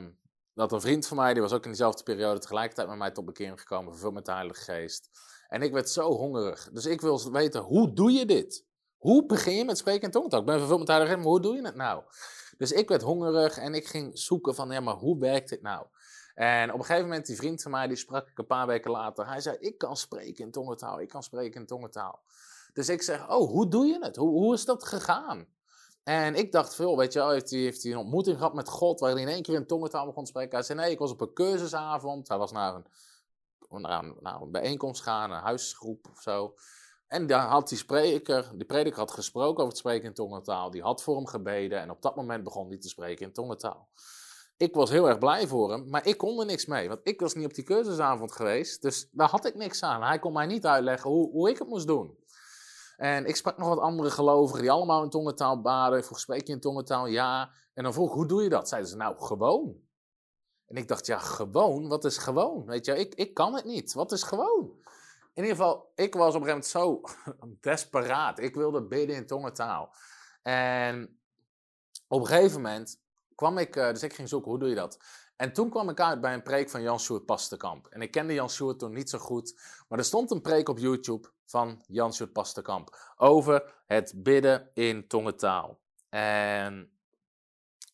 dat 0.53 0.71
een 0.71 0.81
vriend 0.81 1.07
van 1.07 1.17
mij, 1.17 1.33
die 1.33 1.41
was 1.41 1.53
ook 1.53 1.65
in 1.65 1.71
dezelfde 1.71 2.03
periode 2.03 2.39
tegelijkertijd 2.39 2.87
met 2.87 2.97
mij 2.97 3.11
tot 3.11 3.25
bekering 3.25 3.59
gekomen, 3.59 3.91
vervuld 3.91 4.13
met 4.13 4.25
de 4.25 4.31
Heilige 4.31 4.61
Geest. 4.61 5.09
En 5.47 5.61
ik 5.61 5.71
werd 5.71 5.89
zo 5.89 6.11
hongerig. 6.11 6.69
Dus 6.71 6.85
ik 6.85 7.01
wil 7.01 7.31
weten, 7.31 7.61
hoe 7.61 7.93
doe 7.93 8.11
je 8.11 8.25
dit? 8.25 8.65
Hoe 8.97 9.25
begin 9.25 9.55
je 9.55 9.65
met 9.65 9.77
spreken 9.77 10.01
in 10.01 10.11
tongentaal? 10.11 10.39
Ik 10.39 10.45
ben 10.45 10.57
vervuld 10.59 10.77
met 10.77 10.87
de 10.87 10.93
Heilige 10.93 11.15
Geest, 11.15 11.27
maar 11.27 11.39
hoe 11.39 11.45
doe 11.47 11.55
je 11.55 11.65
het 11.65 11.75
nou? 11.75 12.03
Dus 12.57 12.71
ik 12.71 12.89
werd 12.89 13.01
hongerig 13.01 13.57
en 13.57 13.73
ik 13.73 13.87
ging 13.87 14.19
zoeken 14.19 14.55
van, 14.55 14.71
ja, 14.71 14.79
maar 14.79 14.95
hoe 14.95 15.19
werkt 15.19 15.49
dit 15.49 15.61
nou? 15.61 15.85
En 16.37 16.73
op 16.73 16.79
een 16.79 16.85
gegeven 16.85 17.07
moment, 17.07 17.25
die 17.25 17.35
vriend 17.35 17.61
van 17.61 17.71
mij, 17.71 17.87
die 17.87 17.97
sprak 17.97 18.27
ik 18.27 18.37
een 18.37 18.45
paar 18.45 18.67
weken 18.67 18.91
later. 18.91 19.27
Hij 19.27 19.41
zei, 19.41 19.57
ik 19.59 19.77
kan 19.77 19.97
spreken 19.97 20.45
in 20.45 20.51
tongentaal, 20.51 20.99
ik 21.01 21.09
kan 21.09 21.23
spreken 21.23 21.61
in 21.61 21.67
tongentaal. 21.67 22.23
Dus 22.73 22.89
ik 22.89 23.01
zeg, 23.01 23.29
oh, 23.29 23.49
hoe 23.49 23.67
doe 23.67 23.85
je 23.85 23.97
het? 24.01 24.15
Hoe, 24.15 24.29
hoe 24.29 24.53
is 24.53 24.65
dat 24.65 24.83
gegaan? 24.83 25.47
En 26.03 26.35
ik 26.35 26.51
dacht 26.51 26.75
veel, 26.75 26.97
weet 26.97 27.13
je 27.13 27.25
heeft 27.25 27.49
hij, 27.49 27.59
heeft 27.59 27.83
een 27.83 27.97
ontmoeting 27.97 28.37
gehad 28.37 28.53
met 28.53 28.69
God, 28.69 28.99
waarin 28.99 29.17
hij 29.17 29.27
in 29.27 29.33
één 29.33 29.43
keer 29.43 29.55
in 29.55 29.67
tongentaal 29.67 30.05
begon 30.05 30.23
te 30.23 30.29
spreken. 30.29 30.51
Hij 30.51 30.63
zei, 30.63 30.79
nee, 30.79 30.91
ik 30.91 30.99
was 30.99 31.11
op 31.11 31.21
een 31.21 31.33
cursusavond. 31.33 32.27
Hij 32.27 32.37
was 32.37 32.51
naar 32.51 32.75
een, 32.75 32.85
naar 33.81 34.03
een, 34.03 34.15
naar 34.19 34.41
een 34.41 34.51
bijeenkomst 34.51 35.01
gaan, 35.01 35.31
een 35.31 35.41
huisgroep 35.41 36.07
of 36.11 36.21
zo. 36.21 36.55
En 37.07 37.27
daar 37.27 37.47
had 37.47 37.69
die 37.69 37.77
spreker, 37.77 38.51
die 38.55 38.65
prediker 38.65 38.99
had 38.99 39.11
gesproken 39.11 39.57
over 39.57 39.67
het 39.67 39.77
spreken 39.77 40.07
in 40.07 40.13
tongentaal. 40.13 40.71
Die 40.71 40.81
had 40.81 41.03
voor 41.03 41.15
hem 41.15 41.27
gebeden 41.27 41.79
en 41.79 41.89
op 41.89 42.01
dat 42.01 42.15
moment 42.15 42.43
begon 42.43 42.67
hij 42.67 42.77
te 42.77 42.89
spreken 42.89 43.25
in 43.25 43.33
tongentaal. 43.33 43.89
Ik 44.57 44.73
was 44.73 44.89
heel 44.89 45.07
erg 45.07 45.17
blij 45.17 45.47
voor 45.47 45.71
hem, 45.71 45.89
maar 45.89 46.07
ik 46.07 46.17
kon 46.17 46.39
er 46.39 46.45
niks 46.45 46.65
mee. 46.65 46.87
Want 46.87 46.99
ik 47.03 47.19
was 47.19 47.33
niet 47.33 47.45
op 47.45 47.53
die 47.53 47.63
cursusavond 47.63 48.31
geweest, 48.31 48.81
dus 48.81 49.09
daar 49.11 49.29
had 49.29 49.45
ik 49.45 49.55
niks 49.55 49.83
aan. 49.83 50.03
Hij 50.03 50.19
kon 50.19 50.33
mij 50.33 50.45
niet 50.45 50.65
uitleggen 50.65 51.09
hoe, 51.09 51.31
hoe 51.31 51.49
ik 51.49 51.57
het 51.57 51.67
moest 51.67 51.87
doen. 51.87 52.17
En 52.97 53.25
ik 53.25 53.35
sprak 53.35 53.57
nog 53.57 53.67
wat 53.67 53.79
andere 53.79 54.09
gelovigen 54.09 54.61
die 54.61 54.71
allemaal 54.71 55.03
in 55.03 55.09
tongentaal 55.09 55.61
baden. 55.61 55.99
Ik 55.99 56.05
vroeg, 56.05 56.19
spreek 56.19 56.47
je 56.47 56.53
in 56.53 56.59
tongentaal? 56.59 57.07
Ja. 57.07 57.51
En 57.73 57.83
dan 57.83 57.93
vroeg 57.93 58.13
hoe 58.13 58.27
doe 58.27 58.43
je 58.43 58.49
dat? 58.49 58.69
Zeiden 58.69 58.89
ze, 58.89 58.95
nou, 58.95 59.15
gewoon. 59.19 59.75
En 60.67 60.75
ik 60.75 60.87
dacht, 60.87 61.05
ja, 61.05 61.17
gewoon? 61.19 61.87
Wat 61.87 62.05
is 62.05 62.17
gewoon? 62.17 62.65
Weet 62.65 62.85
je, 62.85 62.97
ik, 62.97 63.15
ik 63.15 63.33
kan 63.33 63.55
het 63.55 63.65
niet. 63.65 63.93
Wat 63.93 64.11
is 64.11 64.23
gewoon? 64.23 64.71
In 65.33 65.43
ieder 65.43 65.57
geval, 65.57 65.91
ik 65.95 66.13
was 66.13 66.35
op 66.35 66.41
een 66.41 66.47
gegeven 66.47 66.79
moment 66.81 67.03
zo 67.25 67.61
desperaat. 67.71 68.39
Ik 68.39 68.55
wilde 68.55 68.83
bidden 68.83 69.15
in 69.15 69.27
tongentaal. 69.27 69.93
En 70.41 71.19
op 72.07 72.19
een 72.19 72.27
gegeven 72.27 72.61
moment 72.61 72.99
kwam 73.37 73.57
ik, 73.57 73.75
uh, 73.75 73.89
dus 73.89 74.03
ik 74.03 74.13
ging 74.13 74.29
zoeken, 74.29 74.49
hoe 74.49 74.59
doe 74.59 74.69
je 74.69 74.75
dat? 74.75 74.99
En 75.35 75.53
toen 75.53 75.69
kwam 75.69 75.89
ik 75.89 75.99
uit 75.99 76.21
bij 76.21 76.33
een 76.33 76.43
preek 76.43 76.69
van 76.69 76.81
Jan 76.81 76.99
Sjoerd 76.99 77.25
Pastenkamp. 77.25 77.87
En 77.87 78.01
ik 78.01 78.11
kende 78.11 78.33
Jan 78.33 78.49
Sjoerd 78.49 78.79
toen 78.79 78.93
niet 78.93 79.09
zo 79.09 79.17
goed, 79.17 79.59
maar 79.87 79.99
er 79.99 80.05
stond 80.05 80.31
een 80.31 80.41
preek 80.41 80.69
op 80.69 80.77
YouTube 80.77 81.27
van 81.45 81.81
Jan 81.87 82.13
Sjoerd 82.13 82.31
Pastenkamp 82.31 83.13
over 83.17 83.73
het 83.85 84.13
bidden 84.15 84.69
in 84.73 85.07
tongentaal. 85.07 85.79
En 86.09 86.91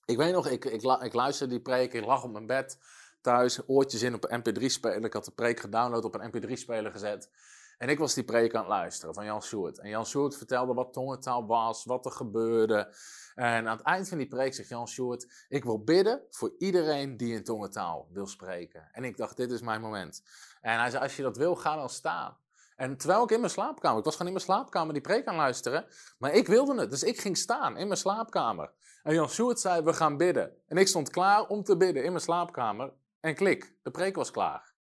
ik 0.06 0.18
weet 0.18 0.34
nog, 0.34 0.48
ik, 0.48 0.66
ik, 0.66 0.82
ik 1.02 1.14
luisterde 1.14 1.54
die 1.54 1.62
preek, 1.62 1.94
ik 1.94 2.06
lag 2.06 2.24
op 2.24 2.32
mijn 2.32 2.48
bed 2.48 2.78
thuis, 3.22 3.60
oortjes 3.68 4.02
in 4.02 4.14
op 4.14 4.32
een 4.32 4.40
mp3-speler. 4.40 5.04
Ik 5.04 5.14
had 5.14 5.26
de 5.26 5.32
preek 5.32 5.60
gedownload 5.60 6.06
op 6.06 6.16
een 6.16 6.32
mp3-speler 6.32 6.92
gezet. 6.92 7.30
En 7.78 7.90
ik 7.90 8.00
was 8.00 8.14
die 8.14 8.24
preek 8.24 8.54
aan 8.54 8.60
het 8.60 8.70
luisteren 8.70 9.14
van 9.14 9.26
Jan 9.26 9.44
Sjoerd. 9.44 9.80
En 9.80 9.90
Jan 9.90 10.06
Sjoerd 10.06 10.38
vertelde 10.38 10.74
wat 10.74 10.94
tongentaal 10.94 11.46
was, 11.46 11.86
wat 11.86 12.06
er 12.06 12.12
gebeurde. 12.12 12.96
En 13.36 13.68
aan 13.68 13.78
het 13.78 13.86
eind 13.86 14.10
van 14.10 14.18
die 14.18 14.28
preek 14.28 14.54
zegt 14.54 14.70
Jan 14.70 14.88
Sjoerd: 14.88 15.46
Ik 15.50 15.64
wil 15.64 15.84
bidden 15.84 16.22
voor 16.30 16.56
iedereen 16.58 17.18
die 17.18 17.34
in 17.34 17.44
tongentaal 17.44 18.08
wil 18.12 18.28
spreken. 18.28 18.90
En 18.92 19.04
ik 19.04 19.18
dacht: 19.18 19.38
Dit 19.38 19.52
is 19.52 19.62
mijn 19.62 19.82
moment. 19.82 20.24
En 20.62 20.80
hij 20.80 20.90
zei: 20.90 21.04
Als 21.04 21.16
je 21.16 21.24
dat 21.24 21.38
wil, 21.38 21.56
ga 21.56 21.76
dan 21.76 21.90
staan. 21.90 22.38
En 22.76 22.98
terwijl 22.98 23.24
ik 23.24 23.32
in 23.32 23.40
mijn 23.40 23.52
slaapkamer, 23.52 23.98
ik 23.98 24.06
was 24.06 24.16
gewoon 24.16 24.32
in 24.32 24.38
mijn 24.38 24.46
slaapkamer 24.46 24.94
die 24.94 25.02
preek 25.02 25.26
aan 25.26 25.36
luisteren, 25.36 25.86
maar 26.18 26.34
ik 26.34 26.48
wilde 26.48 26.80
het. 26.80 26.90
Dus 26.90 27.04
ik 27.04 27.20
ging 27.20 27.38
staan 27.38 27.78
in 27.78 27.88
mijn 27.88 28.00
slaapkamer. 28.00 28.72
En 29.04 29.14
Jan 29.14 29.30
Sjoerd 29.30 29.60
zei: 29.60 29.82
We 29.82 29.94
gaan 29.94 30.18
bidden. 30.18 30.58
En 30.68 30.78
ik 30.78 30.88
stond 30.88 31.10
klaar 31.10 31.48
om 31.48 31.64
te 31.64 31.78
bidden 31.78 32.04
in 32.04 32.12
mijn 32.12 32.24
slaapkamer. 32.24 32.94
En 33.20 33.36
klik, 33.36 33.76
de 33.82 33.92
preek 33.92 34.16
was 34.16 34.32
klaar. 34.32 34.74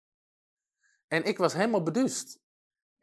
En 1.07 1.23
ik 1.23 1.37
was 1.37 1.53
helemaal 1.53 1.83
beduust. 1.83 2.41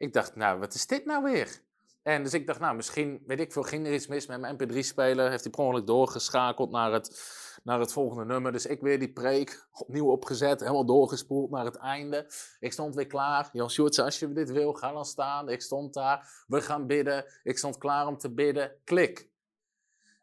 Ik 0.01 0.13
dacht, 0.13 0.35
nou, 0.35 0.59
wat 0.59 0.73
is 0.73 0.87
dit 0.87 1.05
nou 1.05 1.23
weer? 1.23 1.61
En 2.03 2.23
dus 2.23 2.33
ik 2.33 2.47
dacht, 2.47 2.59
nou, 2.59 2.75
misschien, 2.75 3.23
weet 3.25 3.39
ik 3.39 3.51
veel, 3.51 3.63
ging 3.63 3.87
er 3.87 3.93
iets 3.93 4.07
mis 4.07 4.27
met 4.27 4.39
mijn 4.39 4.55
mp3-speler. 4.55 5.29
Heeft 5.29 5.43
hij 5.43 5.51
per 5.51 5.63
ongeluk 5.63 5.87
doorgeschakeld 5.87 6.71
naar 6.71 6.91
het, 6.91 7.23
naar 7.63 7.79
het 7.79 7.93
volgende 7.93 8.25
nummer. 8.25 8.51
Dus 8.51 8.65
ik 8.65 8.81
weer 8.81 8.99
die 8.99 9.13
preek 9.13 9.67
opnieuw 9.71 10.11
opgezet, 10.11 10.59
helemaal 10.59 10.85
doorgespoeld 10.85 11.51
naar 11.51 11.65
het 11.65 11.75
einde. 11.75 12.31
Ik 12.59 12.71
stond 12.71 12.95
weer 12.95 13.07
klaar. 13.07 13.49
Jan 13.51 13.69
Sjoerd 13.69 13.99
als 13.99 14.19
je 14.19 14.33
dit 14.33 14.51
wil, 14.51 14.73
ga 14.73 14.91
dan 14.91 15.05
staan. 15.05 15.49
Ik 15.49 15.61
stond 15.61 15.93
daar, 15.93 16.43
we 16.47 16.61
gaan 16.61 16.87
bidden. 16.87 17.25
Ik 17.43 17.57
stond 17.57 17.77
klaar 17.77 18.07
om 18.07 18.17
te 18.17 18.33
bidden. 18.33 18.71
Klik. 18.83 19.29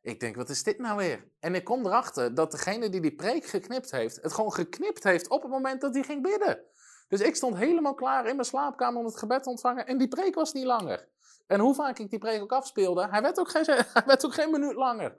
Ik 0.02 0.20
denk, 0.20 0.36
wat 0.36 0.48
is 0.48 0.62
dit 0.62 0.78
nou 0.78 0.96
weer? 0.96 1.28
En 1.40 1.54
ik 1.54 1.64
kom 1.64 1.86
erachter 1.86 2.34
dat 2.34 2.50
degene 2.50 2.88
die 2.88 3.00
die 3.00 3.14
preek 3.14 3.46
geknipt 3.46 3.90
heeft, 3.90 4.22
het 4.22 4.32
gewoon 4.32 4.52
geknipt 4.52 5.04
heeft 5.04 5.28
op 5.28 5.42
het 5.42 5.50
moment 5.50 5.80
dat 5.80 5.94
hij 5.94 6.02
ging 6.02 6.22
bidden. 6.22 6.64
Dus 7.08 7.20
ik 7.20 7.36
stond 7.36 7.56
helemaal 7.56 7.94
klaar 7.94 8.26
in 8.26 8.34
mijn 8.34 8.48
slaapkamer 8.48 8.98
om 9.00 9.06
het 9.06 9.18
gebed 9.18 9.42
te 9.42 9.50
ontvangen 9.50 9.86
en 9.86 9.98
die 9.98 10.08
preek 10.08 10.34
was 10.34 10.52
niet 10.52 10.64
langer. 10.64 11.08
En 11.46 11.60
hoe 11.60 11.74
vaak 11.74 11.98
ik 11.98 12.10
die 12.10 12.18
preek 12.18 12.42
ook 12.42 12.52
afspeelde, 12.52 13.08
hij 13.08 13.22
werd 13.22 13.40
ook 13.40 13.50
geen, 13.50 13.64
hij 13.94 14.02
werd 14.06 14.24
ook 14.24 14.34
geen 14.34 14.50
minuut 14.50 14.74
langer. 14.74 15.14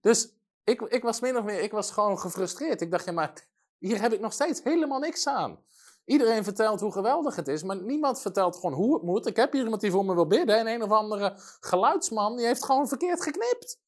Dus 0.00 0.32
ik, 0.64 0.80
ik 0.80 1.02
was 1.02 1.20
min 1.20 1.36
of 1.36 1.44
meer, 1.44 1.60
ik 1.60 1.72
was 1.72 1.90
gewoon 1.90 2.18
gefrustreerd. 2.18 2.80
Ik 2.80 2.90
dacht, 2.90 3.04
ja, 3.04 3.12
maar 3.12 3.32
hier 3.78 4.00
heb 4.00 4.12
ik 4.12 4.20
nog 4.20 4.32
steeds 4.32 4.62
helemaal 4.62 4.98
niks 4.98 5.26
aan. 5.26 5.64
Iedereen 6.04 6.44
vertelt 6.44 6.80
hoe 6.80 6.92
geweldig 6.92 7.36
het 7.36 7.48
is, 7.48 7.62
maar 7.62 7.82
niemand 7.82 8.20
vertelt 8.20 8.56
gewoon 8.56 8.72
hoe 8.72 8.94
het 8.94 9.02
moet. 9.02 9.26
Ik 9.26 9.36
heb 9.36 9.52
hier 9.52 9.62
iemand 9.62 9.80
die 9.80 9.90
voor 9.90 10.04
me 10.04 10.14
wil 10.14 10.26
bidden 10.26 10.58
en 10.58 10.66
een 10.66 10.82
of 10.82 10.90
andere 10.90 11.32
geluidsman, 11.60 12.36
die 12.36 12.46
heeft 12.46 12.64
gewoon 12.64 12.88
verkeerd 12.88 13.22
geknipt. 13.22 13.78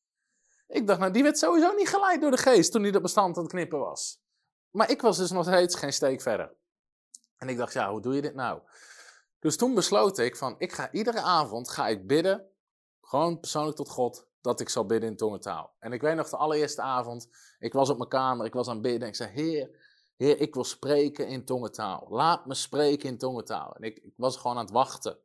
Ik 0.68 0.86
dacht, 0.86 0.98
nou, 0.98 1.12
die 1.12 1.22
werd 1.22 1.38
sowieso 1.38 1.72
niet 1.72 1.88
geleid 1.88 2.20
door 2.20 2.30
de 2.30 2.36
geest 2.36 2.72
toen 2.72 2.82
hij 2.82 2.90
dat 2.90 3.02
bestand 3.02 3.36
aan 3.36 3.42
het 3.42 3.52
knippen 3.52 3.78
was. 3.78 4.20
Maar 4.70 4.90
ik 4.90 5.02
was 5.02 5.16
dus 5.16 5.30
nog 5.30 5.44
steeds 5.44 5.74
geen 5.74 5.92
steek 5.92 6.20
verder. 6.20 6.54
En 7.36 7.48
ik 7.48 7.56
dacht, 7.56 7.72
ja, 7.72 7.90
hoe 7.90 8.00
doe 8.00 8.14
je 8.14 8.22
dit 8.22 8.34
nou? 8.34 8.60
Dus 9.38 9.56
toen 9.56 9.74
besloot 9.74 10.18
ik 10.18 10.36
van, 10.36 10.54
ik 10.58 10.72
ga 10.72 10.92
iedere 10.92 11.20
avond 11.20 11.68
ga 11.68 11.88
ik 11.88 12.06
bidden, 12.06 12.50
gewoon 13.00 13.40
persoonlijk 13.40 13.76
tot 13.76 13.88
God, 13.88 14.26
dat 14.40 14.60
ik 14.60 14.68
zal 14.68 14.86
bidden 14.86 15.10
in 15.10 15.16
tongentaal. 15.16 15.74
En 15.78 15.92
ik 15.92 16.00
weet 16.00 16.16
nog 16.16 16.28
de 16.28 16.36
allereerste 16.36 16.82
avond, 16.82 17.28
ik 17.58 17.72
was 17.72 17.90
op 17.90 17.96
mijn 17.96 18.08
kamer, 18.08 18.46
ik 18.46 18.52
was 18.52 18.68
aan 18.68 18.72
het 18.72 18.82
bidden 18.82 19.02
en 19.02 19.08
ik 19.08 19.14
zei, 19.14 19.30
Heer, 19.30 19.70
Heer, 20.16 20.40
ik 20.40 20.54
wil 20.54 20.64
spreken 20.64 21.28
in 21.28 21.44
tongentaal. 21.44 22.06
Laat 22.08 22.46
me 22.46 22.54
spreken 22.54 23.08
in 23.08 23.18
tongentaal. 23.18 23.74
En 23.76 23.82
ik, 23.82 23.96
ik 23.96 24.14
was 24.16 24.36
gewoon 24.36 24.56
aan 24.56 24.64
het 24.64 24.72
wachten. 24.72 25.18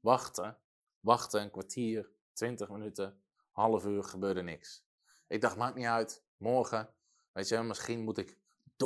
Wachten, 0.00 0.58
wachten, 1.00 1.42
een 1.42 1.50
kwartier, 1.50 2.10
twintig 2.32 2.68
minuten, 2.68 3.22
half 3.50 3.86
uur, 3.86 4.04
gebeurde 4.04 4.42
niks. 4.42 4.84
Ik 5.26 5.40
dacht, 5.40 5.56
maakt 5.56 5.76
niet 5.76 5.86
uit, 5.86 6.24
morgen, 6.36 6.94
weet 7.32 7.48
je, 7.48 7.62
misschien 7.62 8.04
moet 8.04 8.18
ik 8.18 8.38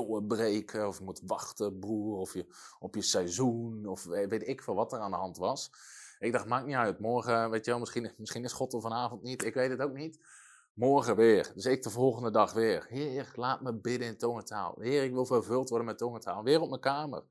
doorbreken 0.04 0.88
of 0.88 0.98
je 0.98 1.04
moet 1.04 1.20
wachten, 1.26 1.78
broer, 1.78 2.18
of 2.18 2.32
je, 2.32 2.46
op 2.78 2.94
je 2.94 3.02
seizoen, 3.02 3.86
of 3.86 4.04
weet 4.04 4.48
ik 4.48 4.62
veel 4.62 4.74
wat 4.74 4.92
er 4.92 4.98
aan 4.98 5.10
de 5.10 5.16
hand 5.16 5.36
was. 5.36 5.70
Ik 6.18 6.32
dacht, 6.32 6.46
maakt 6.46 6.66
niet 6.66 6.74
uit, 6.74 6.98
morgen, 6.98 7.50
weet 7.50 7.64
je 7.64 7.70
wel, 7.70 7.80
misschien, 7.80 8.12
misschien 8.16 8.44
is 8.44 8.52
God 8.52 8.72
er 8.72 8.80
vanavond 8.80 9.22
niet, 9.22 9.44
ik 9.44 9.54
weet 9.54 9.70
het 9.70 9.80
ook 9.80 9.94
niet. 9.94 10.18
Morgen 10.76 11.16
weer. 11.16 11.52
Dus 11.54 11.64
ik 11.64 11.82
de 11.82 11.90
volgende 11.90 12.30
dag 12.30 12.52
weer. 12.52 12.86
Heer, 12.88 13.32
laat 13.34 13.60
me 13.60 13.74
bidden 13.74 14.08
in 14.08 14.16
tongentaal. 14.16 14.74
Heer, 14.80 15.02
ik 15.04 15.12
wil 15.12 15.26
vervuld 15.26 15.68
worden 15.68 15.86
met 15.86 15.98
tongentaal. 15.98 16.42
Weer 16.42 16.60
op 16.60 16.68
mijn 16.68 16.80
kamer. 16.80 17.24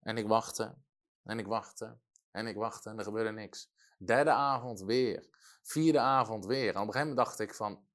En 0.00 0.16
ik 0.16 0.26
wachtte. 0.26 0.74
En 1.22 1.38
ik 1.38 1.46
wachtte. 1.46 1.98
En 2.30 2.46
ik 2.46 2.56
wachtte. 2.56 2.90
En 2.90 2.98
er 2.98 3.04
gebeurde 3.04 3.32
niks. 3.32 3.70
Derde 3.98 4.30
avond 4.30 4.80
weer. 4.80 5.28
Vierde 5.62 5.98
avond 5.98 6.46
weer. 6.46 6.74
En 6.74 6.80
op 6.80 6.86
een 6.86 6.92
gegeven 6.92 7.08
moment 7.08 7.26
dacht 7.26 7.38
ik 7.38 7.54
van... 7.54 7.86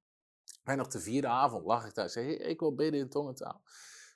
En 0.64 0.76
nog 0.76 0.88
de 0.88 1.00
vierde 1.00 1.28
avond 1.28 1.64
lag 1.64 1.86
ik 1.86 1.94
daar. 1.94 2.10
Zei, 2.10 2.26
Heer, 2.26 2.40
ik 2.40 2.60
wil 2.60 2.74
bidden 2.74 3.00
in 3.00 3.08
tongentaal. 3.08 3.62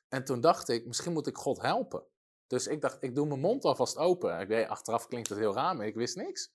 En 0.09 0.25
toen 0.25 0.41
dacht 0.41 0.69
ik, 0.69 0.87
misschien 0.87 1.13
moet 1.13 1.27
ik 1.27 1.37
God 1.37 1.63
helpen. 1.63 2.03
Dus 2.47 2.67
ik 2.67 2.81
dacht, 2.81 2.97
ik 3.01 3.15
doe 3.15 3.27
mijn 3.27 3.41
mond 3.41 3.65
alvast 3.65 3.97
open. 3.97 4.41
Ik 4.41 4.49
weet, 4.49 4.69
achteraf 4.69 5.07
klinkt 5.07 5.29
het 5.29 5.39
heel 5.39 5.55
raar, 5.55 5.77
maar 5.77 5.87
ik 5.87 5.95
wist 5.95 6.17
niks. 6.17 6.53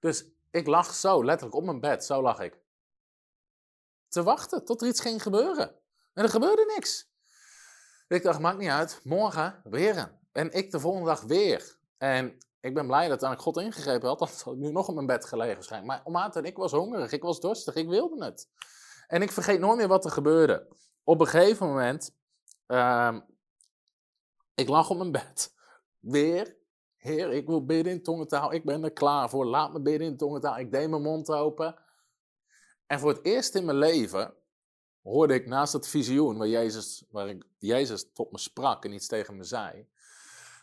Dus 0.00 0.24
ik 0.50 0.66
lag 0.66 0.94
zo, 0.94 1.24
letterlijk 1.24 1.56
op 1.56 1.64
mijn 1.64 1.80
bed. 1.80 2.04
Zo 2.04 2.22
lag 2.22 2.40
ik 2.40 2.58
te 4.10 4.22
wachten 4.22 4.64
tot 4.64 4.82
er 4.82 4.88
iets 4.88 5.00
ging 5.00 5.22
gebeuren. 5.22 5.74
En 6.12 6.22
er 6.22 6.28
gebeurde 6.28 6.72
niks. 6.76 7.10
Ik 8.08 8.22
dacht, 8.22 8.40
maakt 8.40 8.58
niet 8.58 8.70
uit, 8.70 9.00
morgen 9.04 9.60
weer. 9.64 10.18
En 10.32 10.52
ik 10.52 10.70
de 10.70 10.80
volgende 10.80 11.06
dag 11.06 11.20
weer. 11.20 11.78
En 11.98 12.38
ik 12.60 12.74
ben 12.74 12.86
blij 12.86 13.08
dat 13.08 13.22
ik 13.22 13.38
God 13.38 13.56
ingegrepen 13.56 14.08
had, 14.08 14.20
anders 14.20 14.42
had 14.42 14.54
ik 14.54 14.60
nu 14.60 14.70
nog 14.70 14.88
op 14.88 14.94
mijn 14.94 15.06
bed 15.06 15.24
gelegen 15.24 15.54
waarschijnlijk. 15.54 15.92
Maar 16.04 16.12
Maarten, 16.12 16.44
ik 16.44 16.56
was 16.56 16.72
hongerig, 16.72 17.12
ik 17.12 17.22
was 17.22 17.40
dorstig, 17.40 17.74
ik 17.74 17.88
wilde 17.88 18.24
het. 18.24 18.48
En 19.10 19.22
ik 19.22 19.32
vergeet 19.32 19.60
nooit 19.60 19.76
meer 19.76 19.88
wat 19.88 20.04
er 20.04 20.10
gebeurde. 20.10 20.68
Op 21.04 21.20
een 21.20 21.26
gegeven 21.26 21.66
moment, 21.66 22.14
uh, 22.66 23.16
ik 24.54 24.68
lag 24.68 24.90
op 24.90 24.96
mijn 24.96 25.12
bed. 25.12 25.54
Weer, 25.98 26.56
Heer, 26.96 27.32
ik 27.32 27.46
wil 27.46 27.64
bidden 27.64 27.92
in 27.92 28.02
tongentaal, 28.02 28.52
ik 28.52 28.64
ben 28.64 28.84
er 28.84 28.92
klaar 28.92 29.30
voor, 29.30 29.46
laat 29.46 29.72
me 29.72 29.80
bidden 29.80 30.06
in 30.06 30.16
tongentaal. 30.16 30.58
Ik 30.58 30.72
deed 30.72 30.90
mijn 30.90 31.02
mond 31.02 31.30
open. 31.30 31.74
En 32.86 33.00
voor 33.00 33.10
het 33.10 33.24
eerst 33.24 33.54
in 33.54 33.64
mijn 33.64 33.76
leven 33.76 34.34
hoorde 35.02 35.34
ik 35.34 35.46
naast 35.46 35.72
het 35.72 35.88
visioen 35.88 36.38
waar 36.38 36.48
Jezus, 36.48 37.04
waar 37.10 37.28
ik, 37.28 37.44
Jezus 37.58 38.12
tot 38.12 38.32
me 38.32 38.38
sprak 38.38 38.84
en 38.84 38.92
iets 38.92 39.06
tegen 39.06 39.36
me 39.36 39.44
zei. 39.44 39.88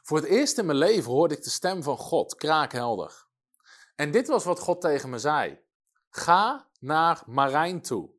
Voor 0.03 0.17
het 0.17 0.27
eerst 0.27 0.57
in 0.57 0.65
mijn 0.65 0.77
leven 0.77 1.11
hoorde 1.11 1.35
ik 1.35 1.43
de 1.43 1.49
stem 1.49 1.83
van 1.83 1.97
God, 1.97 2.35
kraakhelder. 2.35 3.25
En 3.95 4.11
dit 4.11 4.27
was 4.27 4.43
wat 4.43 4.59
God 4.59 4.81
tegen 4.81 5.09
me 5.09 5.19
zei. 5.19 5.59
Ga 6.09 6.67
naar 6.79 7.23
Marijn 7.25 7.81
toe. 7.81 8.15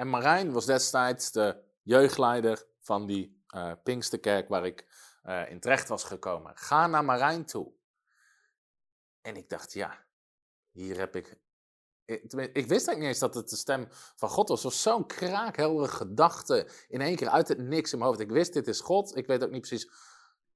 En 0.00 0.08
Marijn 0.08 0.52
was 0.52 0.66
destijds 0.66 1.32
de 1.32 1.62
jeugdleider 1.82 2.66
van 2.80 3.06
die 3.06 3.42
uh, 3.54 3.72
Pinksterkerk 3.82 4.48
waar 4.48 4.66
ik 4.66 4.86
uh, 5.24 5.50
in 5.50 5.60
terecht 5.60 5.88
was 5.88 6.04
gekomen. 6.04 6.56
Ga 6.56 6.86
naar 6.86 7.04
Marijn 7.04 7.44
toe. 7.44 7.72
En 9.20 9.36
ik 9.36 9.48
dacht, 9.48 9.72
ja, 9.72 10.04
hier 10.70 10.98
heb 10.98 11.16
ik 11.16 11.40
ik, 12.04 12.22
ik 12.32 12.66
wist 12.66 12.70
eigenlijk 12.70 12.98
niet 12.98 13.08
eens 13.08 13.18
dat 13.18 13.34
het 13.34 13.48
de 13.48 13.56
stem 13.56 13.86
van 13.90 14.28
God 14.28 14.48
was. 14.48 14.62
Het 14.62 14.72
was 14.72 14.82
zo'n 14.82 15.06
kraakheldere 15.06 15.88
gedachte 15.88 16.70
in 16.88 17.00
één 17.00 17.16
keer 17.16 17.28
uit 17.28 17.48
het 17.48 17.58
niks 17.58 17.92
in 17.92 17.98
mijn 17.98 18.10
hoofd. 18.10 18.22
Ik 18.22 18.30
wist, 18.30 18.52
dit 18.52 18.68
is 18.68 18.80
God. 18.80 19.16
Ik 19.16 19.26
weet 19.26 19.44
ook 19.44 19.50
niet 19.50 19.66
precies. 19.68 19.90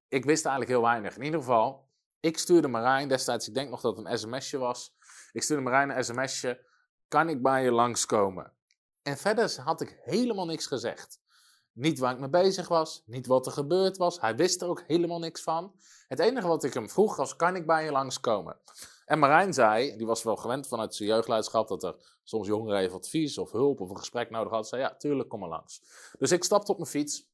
Ik 0.09 0.24
wist 0.24 0.46
eigenlijk 0.46 0.76
heel 0.76 0.90
weinig. 0.90 1.16
In 1.16 1.22
ieder 1.22 1.40
geval, 1.40 1.88
ik 2.20 2.38
stuurde 2.38 2.68
Marijn 2.68 3.09
destijds, 3.09 3.48
ik 3.48 3.54
denk 3.54 3.70
nog 3.70 3.80
dat 3.80 3.96
het 3.96 4.07
een 4.07 4.18
sms'je 4.18 4.59
was. 4.59 4.96
Ik 5.33 5.42
stuurde 5.42 5.62
Marijn 5.62 5.90
een 5.90 6.04
sms'je. 6.04 6.66
Kan 7.09 7.28
ik 7.28 7.42
bij 7.42 7.64
je 7.64 7.70
langskomen? 7.70 8.52
En 9.04 9.16
verder 9.16 9.60
had 9.60 9.80
ik 9.80 9.98
helemaal 10.02 10.46
niks 10.46 10.66
gezegd. 10.66 11.20
Niet 11.72 11.98
waar 11.98 12.12
ik 12.12 12.18
mee 12.18 12.28
bezig 12.28 12.68
was, 12.68 13.02
niet 13.06 13.26
wat 13.26 13.46
er 13.46 13.52
gebeurd 13.52 13.96
was. 13.96 14.20
Hij 14.20 14.36
wist 14.36 14.62
er 14.62 14.68
ook 14.68 14.82
helemaal 14.86 15.18
niks 15.18 15.42
van. 15.42 15.74
Het 16.08 16.18
enige 16.18 16.46
wat 16.46 16.64
ik 16.64 16.74
hem 16.74 16.90
vroeg 16.90 17.16
was: 17.16 17.36
kan 17.36 17.56
ik 17.56 17.66
bij 17.66 17.84
je 17.84 17.90
langskomen? 17.90 18.58
En 19.04 19.18
Marijn 19.18 19.52
zei, 19.52 19.96
die 19.96 20.06
was 20.06 20.22
wel 20.22 20.36
gewend 20.36 20.68
vanuit 20.68 20.94
zijn 20.94 21.08
jeugdleiderschap, 21.08 21.68
dat 21.68 21.82
er 21.82 21.96
soms 22.22 22.46
jongeren 22.46 22.78
even 22.78 22.96
advies 22.96 23.38
of 23.38 23.50
hulp 23.50 23.80
of 23.80 23.90
een 23.90 23.98
gesprek 23.98 24.30
nodig 24.30 24.48
hadden. 24.48 24.68
Zei 24.68 24.82
ja, 24.82 24.96
tuurlijk, 24.96 25.28
kom 25.28 25.40
maar 25.40 25.48
langs. 25.48 25.82
Dus 26.18 26.32
ik 26.32 26.44
stapte 26.44 26.72
op 26.72 26.78
mijn 26.78 26.90
fiets, 26.90 27.28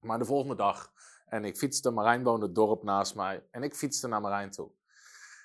maar 0.00 0.18
de 0.18 0.24
volgende 0.24 0.56
dag, 0.56 0.92
en 1.26 1.44
ik 1.44 1.56
fietste, 1.56 1.90
Marijn 1.90 2.22
woonde 2.22 2.46
het 2.46 2.54
dorp 2.54 2.82
naast 2.82 3.14
mij, 3.14 3.46
en 3.50 3.62
ik 3.62 3.74
fietste 3.74 4.08
naar 4.08 4.20
Marijn 4.20 4.50
toe. 4.50 4.70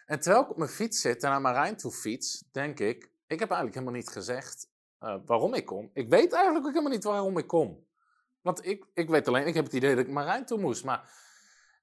En 0.05 0.19
terwijl 0.19 0.43
ik 0.43 0.49
op 0.49 0.57
mijn 0.57 0.69
fiets 0.69 1.01
zit 1.01 1.23
en 1.23 1.29
naar 1.29 1.41
Marijn 1.41 1.77
toe 1.77 1.91
fiets, 1.91 2.43
denk 2.51 2.79
ik, 2.79 3.11
ik 3.27 3.39
heb 3.39 3.49
eigenlijk 3.49 3.73
helemaal 3.73 3.99
niet 3.99 4.09
gezegd 4.09 4.73
uh, 5.01 5.15
waarom 5.25 5.53
ik 5.53 5.65
kom. 5.65 5.89
Ik 5.93 6.09
weet 6.09 6.33
eigenlijk 6.33 6.65
ook 6.65 6.71
helemaal 6.71 6.93
niet 6.93 7.03
waarom 7.03 7.37
ik 7.37 7.47
kom. 7.47 7.85
Want 8.41 8.65
ik, 8.65 8.85
ik 8.93 9.09
weet 9.09 9.27
alleen, 9.27 9.47
ik 9.47 9.53
heb 9.53 9.63
het 9.63 9.73
idee 9.73 9.95
dat 9.95 10.05
ik 10.05 10.11
Marijn 10.11 10.45
toe 10.45 10.59
moest, 10.59 10.83
maar 10.83 11.11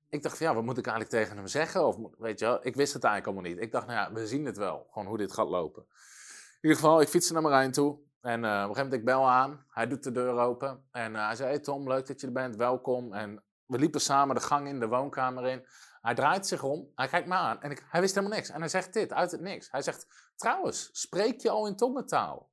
ik 0.09 0.23
dacht 0.23 0.39
ja, 0.39 0.55
wat 0.55 0.65
moet 0.65 0.79
ik 0.79 0.87
eigenlijk 0.87 1.17
tegen 1.17 1.37
hem 1.37 1.47
zeggen? 1.47 1.87
Of 1.87 1.97
weet 2.19 2.39
je 2.39 2.59
ik 2.63 2.75
wist 2.75 2.93
het 2.93 3.05
eigenlijk 3.05 3.35
allemaal 3.35 3.53
niet. 3.53 3.63
Ik 3.63 3.73
dacht, 3.73 3.87
nou 3.87 3.99
ja, 3.99 4.13
we 4.13 4.27
zien 4.27 4.45
het 4.45 4.57
wel, 4.57 4.87
gewoon 4.91 5.09
hoe 5.09 5.19
dit 5.19 5.33
gaat 5.33 5.49
lopen. 5.49 5.83
In 5.83 6.69
ieder 6.69 6.77
geval, 6.77 7.01
ik 7.01 7.09
fietste 7.09 7.33
naar 7.33 7.43
Marijn 7.43 7.73
toe. 7.73 7.99
En 8.21 8.45
uh, 8.45 8.51
op 8.51 8.55
een 8.55 8.61
gegeven 8.61 8.83
moment, 8.83 8.93
ik 8.93 9.05
bel 9.05 9.29
aan. 9.29 9.65
Hij 9.69 9.87
doet 9.87 10.03
de 10.03 10.13
deur 10.13 10.39
open. 10.39 10.85
En 10.91 11.13
uh, 11.13 11.27
hij 11.27 11.37
zei, 11.37 11.49
hey 11.49 11.59
Tom, 11.59 11.89
leuk 11.89 12.07
dat 12.07 12.21
je 12.21 12.27
er 12.27 12.33
bent, 12.33 12.57
welkom. 12.57 13.13
En 13.13 13.43
we 13.67 13.79
liepen 13.79 14.01
samen 14.01 14.35
de 14.35 14.41
gang 14.41 14.69
in, 14.69 14.81
de 14.81 14.89
woonkamer 14.89 15.47
in. 15.47 15.67
Hij 16.01 16.15
draait 16.15 16.47
zich 16.47 16.63
om, 16.63 16.91
hij 16.95 17.09
kijkt 17.09 17.29
me 17.29 17.35
aan. 17.35 17.63
En 17.63 17.71
ik, 17.71 17.85
hij 17.89 18.01
wist 18.01 18.15
helemaal 18.15 18.37
niks. 18.37 18.49
En 18.49 18.61
hij 18.61 18.69
zegt 18.69 18.93
dit, 18.93 19.13
uit 19.13 19.31
het 19.31 19.41
niks. 19.41 19.71
Hij 19.71 19.83
zegt, 19.83 20.07
trouwens, 20.37 20.89
spreek 20.93 21.41
je 21.41 21.51
al 21.51 21.67
in 21.67 21.77
tongentaal? 21.77 22.51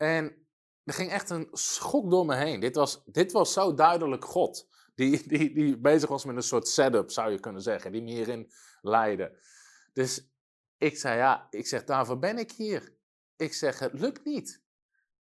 En 0.00 0.46
er 0.84 0.94
ging 0.94 1.10
echt 1.10 1.30
een 1.30 1.48
schok 1.52 2.10
door 2.10 2.26
me 2.26 2.34
heen. 2.34 2.60
Dit 2.60 2.74
was, 2.74 3.02
dit 3.04 3.32
was 3.32 3.52
zo 3.52 3.74
duidelijk 3.74 4.24
God. 4.24 4.68
Die, 4.94 5.22
die, 5.28 5.54
die 5.54 5.78
bezig 5.78 6.08
was 6.08 6.24
met 6.24 6.36
een 6.36 6.42
soort 6.42 6.68
setup, 6.68 7.10
zou 7.10 7.30
je 7.30 7.40
kunnen 7.40 7.62
zeggen. 7.62 7.92
Die 7.92 8.02
me 8.02 8.10
hierin 8.10 8.52
leidde. 8.80 9.38
Dus 9.92 10.30
ik 10.76 10.98
zei, 10.98 11.18
ja, 11.18 11.46
ik 11.50 11.66
zeg, 11.66 11.84
daarvoor 11.84 12.18
ben 12.18 12.38
ik 12.38 12.52
hier. 12.52 12.94
Ik 13.36 13.52
zeg, 13.52 13.78
het 13.78 13.92
lukt 13.92 14.24
niet. 14.24 14.62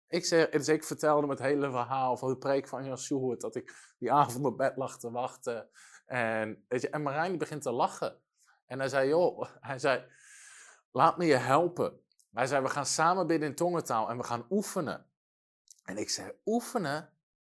Ik 0.08 0.24
zeg, 0.24 0.48
dus 0.48 0.68
ik 0.68 0.84
vertelde 0.84 1.20
hem 1.20 1.30
het 1.30 1.38
hele 1.38 1.70
verhaal 1.70 2.16
van 2.16 2.28
de 2.28 2.38
preek 2.38 2.68
van 2.68 2.84
Jan 2.84 2.98
Sjoerd, 2.98 3.40
dat 3.40 3.54
ik 3.54 3.94
die 3.98 4.12
avond 4.12 4.44
op 4.44 4.56
bed 4.56 4.76
lag 4.76 4.98
te 4.98 5.10
wachten. 5.10 5.68
En, 6.06 6.64
weet 6.68 6.80
je, 6.80 6.90
en 6.90 7.02
Marijn 7.02 7.38
begint 7.38 7.62
te 7.62 7.72
lachen. 7.72 8.20
En 8.66 8.78
hij 8.78 8.88
zei, 8.88 9.08
joh, 9.08 9.48
hij 9.60 9.78
zei, 9.78 10.04
laat 10.90 11.18
me 11.18 11.24
je 11.24 11.37
helpen. 11.37 12.03
Hij 12.35 12.47
zei, 12.47 12.62
we 12.62 12.68
gaan 12.68 12.87
samen 12.87 13.27
bidden 13.27 13.49
in 13.49 13.55
tongentaal 13.55 14.11
en 14.11 14.16
we 14.16 14.25
gaan 14.25 14.47
oefenen. 14.51 15.07
En 15.85 15.97
ik 15.97 16.11
zei, 16.11 16.33
oefenen? 16.44 17.12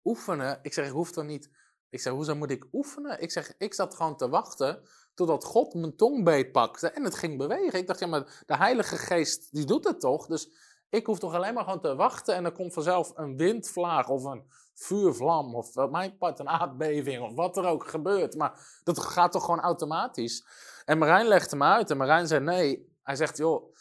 Oefenen? 0.04 0.58
Ik 0.62 0.72
zeg, 0.72 0.86
ik 0.86 0.92
hoef 0.92 1.12
toch 1.12 1.24
niet 1.24 1.50
ik 1.96 2.00
zeg, 2.00 2.12
hoezo 2.12 2.34
moet 2.34 2.50
ik 2.50 2.66
oefenen? 2.72 3.20
Ik 3.22 3.30
zeg, 3.30 3.54
ik 3.58 3.74
zat 3.74 3.94
gewoon 3.94 4.16
te 4.16 4.28
wachten 4.28 4.82
totdat 5.14 5.44
God 5.44 5.74
mijn 5.74 5.96
tong 5.96 6.24
beetpakte 6.24 6.90
en 6.90 7.04
het 7.04 7.14
ging 7.14 7.38
bewegen. 7.38 7.78
Ik 7.78 7.86
dacht, 7.86 7.98
ja, 7.98 8.06
maar 8.06 8.42
de 8.46 8.56
Heilige 8.56 8.96
Geest, 8.96 9.52
die 9.52 9.64
doet 9.64 9.84
het 9.84 10.00
toch? 10.00 10.26
Dus 10.26 10.50
ik 10.90 11.06
hoef 11.06 11.18
toch 11.18 11.34
alleen 11.34 11.54
maar 11.54 11.64
gewoon 11.64 11.80
te 11.80 11.94
wachten 11.94 12.34
en 12.34 12.44
er 12.44 12.52
komt 12.52 12.72
vanzelf 12.72 13.12
een 13.14 13.36
windvlaag 13.36 14.08
of 14.08 14.24
een 14.24 14.50
vuurvlam 14.74 15.54
of 15.54 15.76
op 15.76 15.90
mijn 15.90 16.16
part 16.16 16.38
een 16.38 16.48
aardbeving 16.48 17.22
of 17.22 17.34
wat 17.34 17.56
er 17.56 17.64
ook 17.64 17.86
gebeurt. 17.86 18.36
Maar 18.36 18.80
dat 18.84 18.98
gaat 18.98 19.32
toch 19.32 19.44
gewoon 19.44 19.60
automatisch? 19.60 20.46
En 20.84 20.98
Marijn 20.98 21.26
legde 21.26 21.56
me 21.56 21.64
uit 21.64 21.90
en 21.90 21.96
Marijn 21.96 22.26
zei, 22.26 22.40
nee. 22.40 22.94
Hij 23.02 23.16
zegt, 23.16 23.36
joh, 23.36 23.74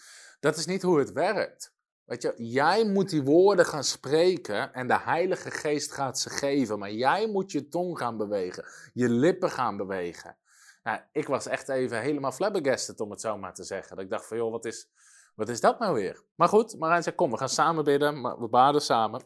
dat 0.45 0.57
is 0.57 0.65
niet 0.65 0.81
hoe 0.81 0.99
het 0.99 1.11
werkt. 1.11 1.73
Weet 2.03 2.21
je, 2.21 2.33
jij 2.37 2.85
moet 2.85 3.09
die 3.09 3.23
woorden 3.23 3.65
gaan 3.65 3.83
spreken 3.83 4.73
en 4.73 4.87
de 4.87 4.99
Heilige 4.99 5.51
Geest 5.51 5.91
gaat 5.91 6.19
ze 6.19 6.29
geven. 6.29 6.79
Maar 6.79 6.91
jij 6.91 7.27
moet 7.27 7.51
je 7.51 7.67
tong 7.67 7.97
gaan 7.97 8.17
bewegen, 8.17 8.65
je 8.93 9.09
lippen 9.09 9.51
gaan 9.51 9.77
bewegen. 9.77 10.37
Nou, 10.83 10.99
ik 11.11 11.27
was 11.27 11.45
echt 11.45 11.69
even 11.69 12.01
helemaal 12.01 12.31
flabbergasted 12.31 12.99
om 12.99 13.11
het 13.11 13.21
zo 13.21 13.37
maar 13.37 13.53
te 13.53 13.63
zeggen. 13.63 13.95
Dat 13.95 14.05
ik 14.05 14.11
dacht 14.11 14.25
van, 14.25 14.37
joh, 14.37 14.51
wat 14.51 14.65
is, 14.65 14.89
wat 15.35 15.49
is 15.49 15.59
dat 15.59 15.79
nou 15.79 15.93
weer? 15.93 16.23
Maar 16.35 16.47
goed, 16.47 16.77
Marijn 16.77 17.03
zei, 17.03 17.15
kom, 17.15 17.31
we 17.31 17.37
gaan 17.37 17.49
samen 17.49 17.83
bidden. 17.83 18.39
We 18.39 18.47
baden 18.47 18.81
samen. 18.81 19.23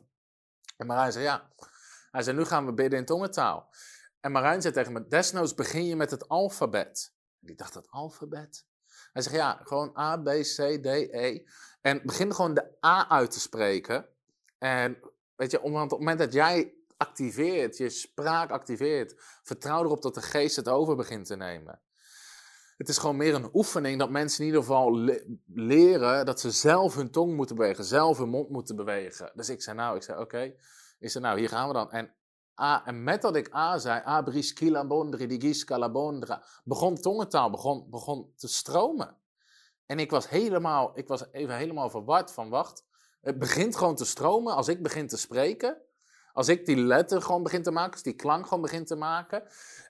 En 0.77 0.87
Marijn 0.87 1.11
zei, 1.11 1.23
ja. 1.23 1.51
Hij 2.11 2.21
zei, 2.21 2.37
nu 2.37 2.45
gaan 2.45 2.65
we 2.65 2.73
bidden 2.73 2.99
in 2.99 3.05
tongentaal. 3.05 3.69
En 4.19 4.31
Marijn 4.31 4.61
zei 4.61 4.73
tegen 4.73 4.93
me, 4.93 5.07
desnoods 5.07 5.53
begin 5.53 5.85
je 5.85 5.95
met 5.95 6.11
het 6.11 6.27
alfabet. 6.27 7.13
En 7.41 7.47
ik 7.47 7.57
dacht, 7.57 7.73
dat 7.73 7.89
alfabet? 7.89 8.68
Hij 9.19 9.31
zegt, 9.31 9.43
ja, 9.43 9.59
gewoon 9.63 9.97
A, 9.97 10.17
B, 10.17 10.25
C, 10.25 10.79
D, 10.81 10.85
E. 10.85 11.43
En 11.81 12.01
begin 12.03 12.33
gewoon 12.33 12.53
de 12.53 12.77
A 12.85 13.09
uit 13.09 13.31
te 13.31 13.39
spreken. 13.39 14.05
En 14.57 14.99
weet 15.35 15.51
je, 15.51 15.61
op 15.61 15.73
het 15.73 15.91
moment 15.91 16.19
dat 16.19 16.33
jij 16.33 16.73
activeert, 16.97 17.77
je 17.77 17.89
spraak 17.89 18.49
activeert, 18.49 19.13
vertrouw 19.43 19.83
erop 19.83 20.01
dat 20.01 20.13
de 20.13 20.21
geest 20.21 20.55
het 20.55 20.67
over 20.67 20.95
begint 20.95 21.25
te 21.25 21.35
nemen. 21.35 21.81
Het 22.77 22.89
is 22.89 22.97
gewoon 22.97 23.17
meer 23.17 23.33
een 23.33 23.49
oefening 23.53 23.99
dat 23.99 24.09
mensen 24.09 24.39
in 24.39 24.45
ieder 24.45 24.61
geval 24.61 25.17
leren 25.45 26.25
dat 26.25 26.39
ze 26.39 26.51
zelf 26.51 26.95
hun 26.95 27.11
tong 27.11 27.35
moeten 27.35 27.55
bewegen, 27.55 27.83
zelf 27.83 28.17
hun 28.17 28.29
mond 28.29 28.49
moeten 28.49 28.75
bewegen. 28.75 29.31
Dus 29.35 29.49
ik 29.49 29.61
zei 29.61 29.75
nou, 29.75 29.95
ik 29.95 30.03
zei 30.03 30.19
oké, 30.19 30.53
is 30.99 31.15
er 31.15 31.21
nou, 31.21 31.39
hier 31.39 31.49
gaan 31.49 31.67
we 31.67 31.73
dan. 31.73 31.91
En, 31.91 32.13
En 32.85 33.03
met 33.03 33.21
dat 33.21 33.35
ik 33.35 33.55
A 33.55 33.77
zei, 33.77 34.01
abris 34.03 34.53
kilabondri, 34.53 35.27
digis 35.27 35.63
calabondra, 35.63 36.43
begon 36.63 36.95
tongentaal, 36.95 37.49
begon, 37.49 37.89
begon 37.89 38.33
te 38.35 38.47
stromen. 38.47 39.17
En 39.85 39.99
ik 39.99 40.11
was 40.11 40.29
helemaal, 40.29 40.91
ik 40.93 41.07
was 41.07 41.25
even 41.31 41.55
helemaal 41.55 41.89
verward 41.89 42.31
van 42.31 42.49
wacht, 42.49 42.83
het 43.21 43.39
begint 43.39 43.75
gewoon 43.75 43.95
te 43.95 44.05
stromen 44.05 44.55
als 44.55 44.67
ik 44.67 44.83
begin 44.83 45.07
te 45.07 45.17
spreken. 45.17 45.77
Als 46.33 46.47
ik 46.47 46.65
die 46.65 46.77
letter 46.77 47.21
gewoon 47.21 47.43
begin 47.43 47.63
te 47.63 47.71
maken, 47.71 47.91
als 47.91 48.03
die 48.03 48.13
klank 48.13 48.43
gewoon 48.43 48.61
begin 48.61 48.85
te 48.85 48.95
maken. 48.95 49.43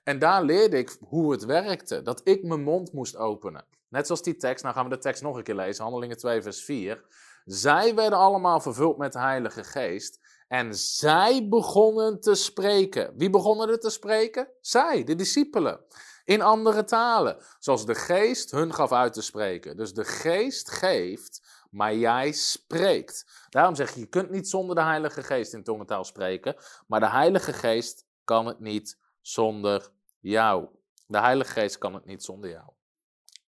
En 0.04 0.20
daar 0.20 0.44
leerde 0.44 0.78
ik 0.78 0.98
hoe 1.00 1.32
het 1.32 1.46
werkte. 1.46 2.02
Dat 2.02 2.22
ik 2.24 2.44
mijn 2.44 2.64
mond 2.64 2.94
moest 2.94 3.16
openen. 3.16 3.66
Net 3.88 4.06
zoals 4.06 4.22
die 4.22 4.36
tekst, 4.36 4.64
nou 4.64 4.76
gaan 4.76 4.84
we 4.84 4.96
de 4.96 4.98
tekst 5.02 5.22
nog 5.22 5.38
een 5.38 5.44
keer 5.44 5.56
lezen, 5.56 5.84
Handelingen 5.84 6.18
2, 6.18 6.42
vers 6.42 6.64
4. 6.64 7.06
Zij 7.46 7.96
werden 7.96 8.20
allemaal 8.20 8.60
vervuld 8.60 8.98
met 8.98 9.14
de 9.14 9.20
Heilige 9.20 9.64
Geest. 9.64 10.20
En 10.50 10.76
zij 10.76 11.48
begonnen 11.50 12.20
te 12.20 12.36
spreken. 12.36 13.14
Wie 13.18 13.30
begonnen 13.30 13.70
er 13.70 13.80
te 13.80 13.90
spreken? 13.90 14.48
Zij, 14.62 15.04
de 15.04 15.16
discipelen. 15.16 15.80
In 16.24 16.42
andere 16.42 16.84
talen, 16.84 17.38
zoals 17.60 17.86
de 17.86 17.96
geest 17.96 18.52
hun 18.52 18.74
gaf 18.74 18.92
uit 18.92 19.14
te 19.14 19.22
spreken. 19.22 19.78
Dus 19.78 19.94
de 19.94 20.06
geest 20.06 20.72
geeft 20.72 21.42
maar 21.70 21.96
jij 21.96 22.32
spreekt. 22.32 23.46
Daarom 23.50 23.76
zeg 23.76 23.94
je, 23.94 24.00
je 24.00 24.06
kunt 24.06 24.30
niet 24.30 24.50
zonder 24.50 24.76
de 24.76 24.82
Heilige 24.82 25.24
Geest 25.24 25.54
in 25.54 25.64
tongentaal 25.64 26.04
spreken, 26.04 26.56
maar 26.88 27.00
de 27.00 27.10
Heilige 27.10 27.54
Geest 27.54 28.06
kan 28.24 28.46
het 28.46 28.60
niet 28.60 29.00
zonder 29.22 29.92
jou. 30.20 30.68
De 31.08 31.20
Heilige 31.20 31.52
Geest 31.52 31.78
kan 31.78 31.94
het 31.94 32.06
niet 32.06 32.24
zonder 32.24 32.50
jou. 32.50 32.70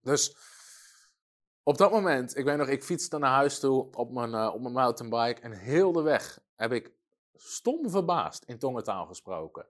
Dus 0.03 0.37
op 1.63 1.79
dat 1.79 1.91
moment, 1.91 2.37
ik 2.37 2.45
weet 2.45 2.57
nog, 2.57 2.69
ik 2.69 2.85
fietste 2.85 3.19
naar 3.19 3.31
huis 3.31 3.59
toe 3.59 3.89
op 3.93 4.13
mijn, 4.13 4.31
uh, 4.31 4.51
op 4.55 4.61
mijn 4.61 4.75
mountainbike 4.75 5.41
en 5.41 5.53
heel 5.53 5.93
de 5.93 6.03
weg 6.03 6.39
heb 6.61 6.73
ik 6.73 6.93
stom 7.35 7.91
verbaasd 7.91 8.45
in 8.45 8.59
tongentaal 8.59 9.07
gesproken. 9.07 9.67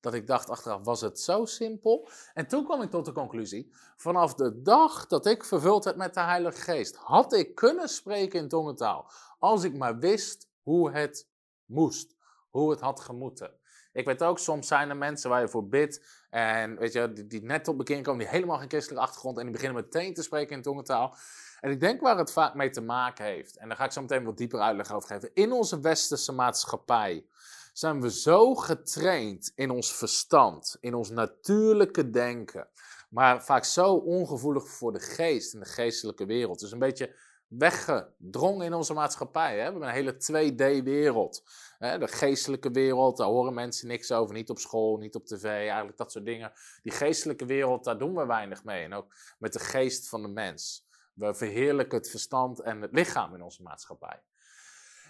Dat 0.00 0.14
ik 0.14 0.26
dacht 0.26 0.50
achteraf, 0.50 0.84
was 0.84 1.00
het 1.00 1.20
zo 1.20 1.44
simpel? 1.44 2.08
En 2.34 2.46
toen 2.46 2.64
kwam 2.64 2.82
ik 2.82 2.90
tot 2.90 3.04
de 3.04 3.12
conclusie, 3.12 3.72
vanaf 3.96 4.34
de 4.34 4.62
dag 4.62 5.06
dat 5.06 5.26
ik 5.26 5.44
vervuld 5.44 5.84
werd 5.84 5.96
met 5.96 6.14
de 6.14 6.20
Heilige 6.20 6.60
Geest, 6.60 6.96
had 6.96 7.32
ik 7.32 7.54
kunnen 7.54 7.88
spreken 7.88 8.40
in 8.40 8.48
tongentaal. 8.48 9.10
Als 9.38 9.64
ik 9.64 9.74
maar 9.74 9.98
wist 9.98 10.48
hoe 10.62 10.90
het 10.90 11.28
moest, 11.64 12.16
hoe 12.50 12.70
het 12.70 12.80
had 12.80 13.00
gemoeten. 13.00 13.52
Ik 13.92 14.04
weet 14.04 14.22
ook, 14.22 14.38
soms 14.38 14.66
zijn 14.66 14.88
er 14.88 14.96
mensen 14.96 15.30
waar 15.30 15.40
je 15.40 15.48
voor 15.48 15.68
bidt 15.68 16.04
en 16.30 16.78
weet 16.78 16.92
je, 16.92 17.26
die, 17.26 17.42
net 17.42 17.64
tot 17.64 17.76
bekering 17.76 18.04
komen, 18.04 18.20
die 18.20 18.28
helemaal 18.28 18.58
geen 18.58 18.68
christelijke 18.68 19.04
achtergrond 19.04 19.38
en 19.38 19.42
die 19.42 19.52
beginnen 19.52 19.82
meteen 19.82 20.14
te 20.14 20.22
spreken 20.22 20.56
in 20.56 20.62
tongentaal. 20.62 21.16
En 21.60 21.70
ik 21.70 21.80
denk 21.80 22.00
waar 22.00 22.18
het 22.18 22.32
vaak 22.32 22.54
mee 22.54 22.70
te 22.70 22.80
maken 22.80 23.24
heeft, 23.24 23.56
en 23.56 23.68
daar 23.68 23.76
ga 23.76 23.84
ik 23.84 23.92
zo 23.92 24.00
meteen 24.00 24.24
wat 24.24 24.36
dieper 24.36 24.60
uitleg 24.60 24.92
over 24.92 25.08
geven, 25.08 25.30
in 25.34 25.52
onze 25.52 25.80
westerse 25.80 26.32
maatschappij 26.32 27.26
zijn 27.72 28.00
we 28.00 28.10
zo 28.10 28.54
getraind 28.54 29.52
in 29.54 29.70
ons 29.70 29.96
verstand, 29.96 30.76
in 30.80 30.94
ons 30.94 31.10
natuurlijke 31.10 32.10
denken, 32.10 32.68
maar 33.08 33.44
vaak 33.44 33.64
zo 33.64 33.94
ongevoelig 33.94 34.68
voor 34.68 34.92
de 34.92 35.00
geest 35.00 35.54
en 35.54 35.60
de 35.60 35.66
geestelijke 35.66 36.26
wereld. 36.26 36.60
Dus 36.60 36.72
een 36.72 36.78
beetje 36.78 37.14
weggedrongen 37.48 38.66
in 38.66 38.74
onze 38.74 38.94
maatschappij. 38.94 39.50
Hè? 39.50 39.56
We 39.56 39.62
hebben 39.62 39.82
een 39.82 39.94
hele 39.94 40.14
2D-wereld. 40.52 41.42
De 41.78 42.08
geestelijke 42.08 42.70
wereld, 42.70 43.16
daar 43.16 43.26
horen 43.26 43.54
mensen 43.54 43.88
niks 43.88 44.12
over. 44.12 44.34
Niet 44.34 44.50
op 44.50 44.58
school, 44.58 44.96
niet 44.96 45.14
op 45.14 45.26
tv, 45.26 45.44
eigenlijk 45.44 45.96
dat 45.96 46.12
soort 46.12 46.24
dingen. 46.24 46.52
Die 46.82 46.92
geestelijke 46.92 47.44
wereld, 47.44 47.84
daar 47.84 47.98
doen 47.98 48.14
we 48.14 48.26
weinig 48.26 48.64
mee. 48.64 48.84
En 48.84 48.94
ook 48.94 49.14
met 49.38 49.52
de 49.52 49.58
geest 49.58 50.08
van 50.08 50.22
de 50.22 50.28
mens. 50.28 50.87
We 51.18 51.34
verheerlijken 51.34 51.98
het 51.98 52.10
verstand 52.10 52.60
en 52.60 52.80
het 52.82 52.92
lichaam 52.92 53.34
in 53.34 53.42
onze 53.42 53.62
maatschappij. 53.62 54.22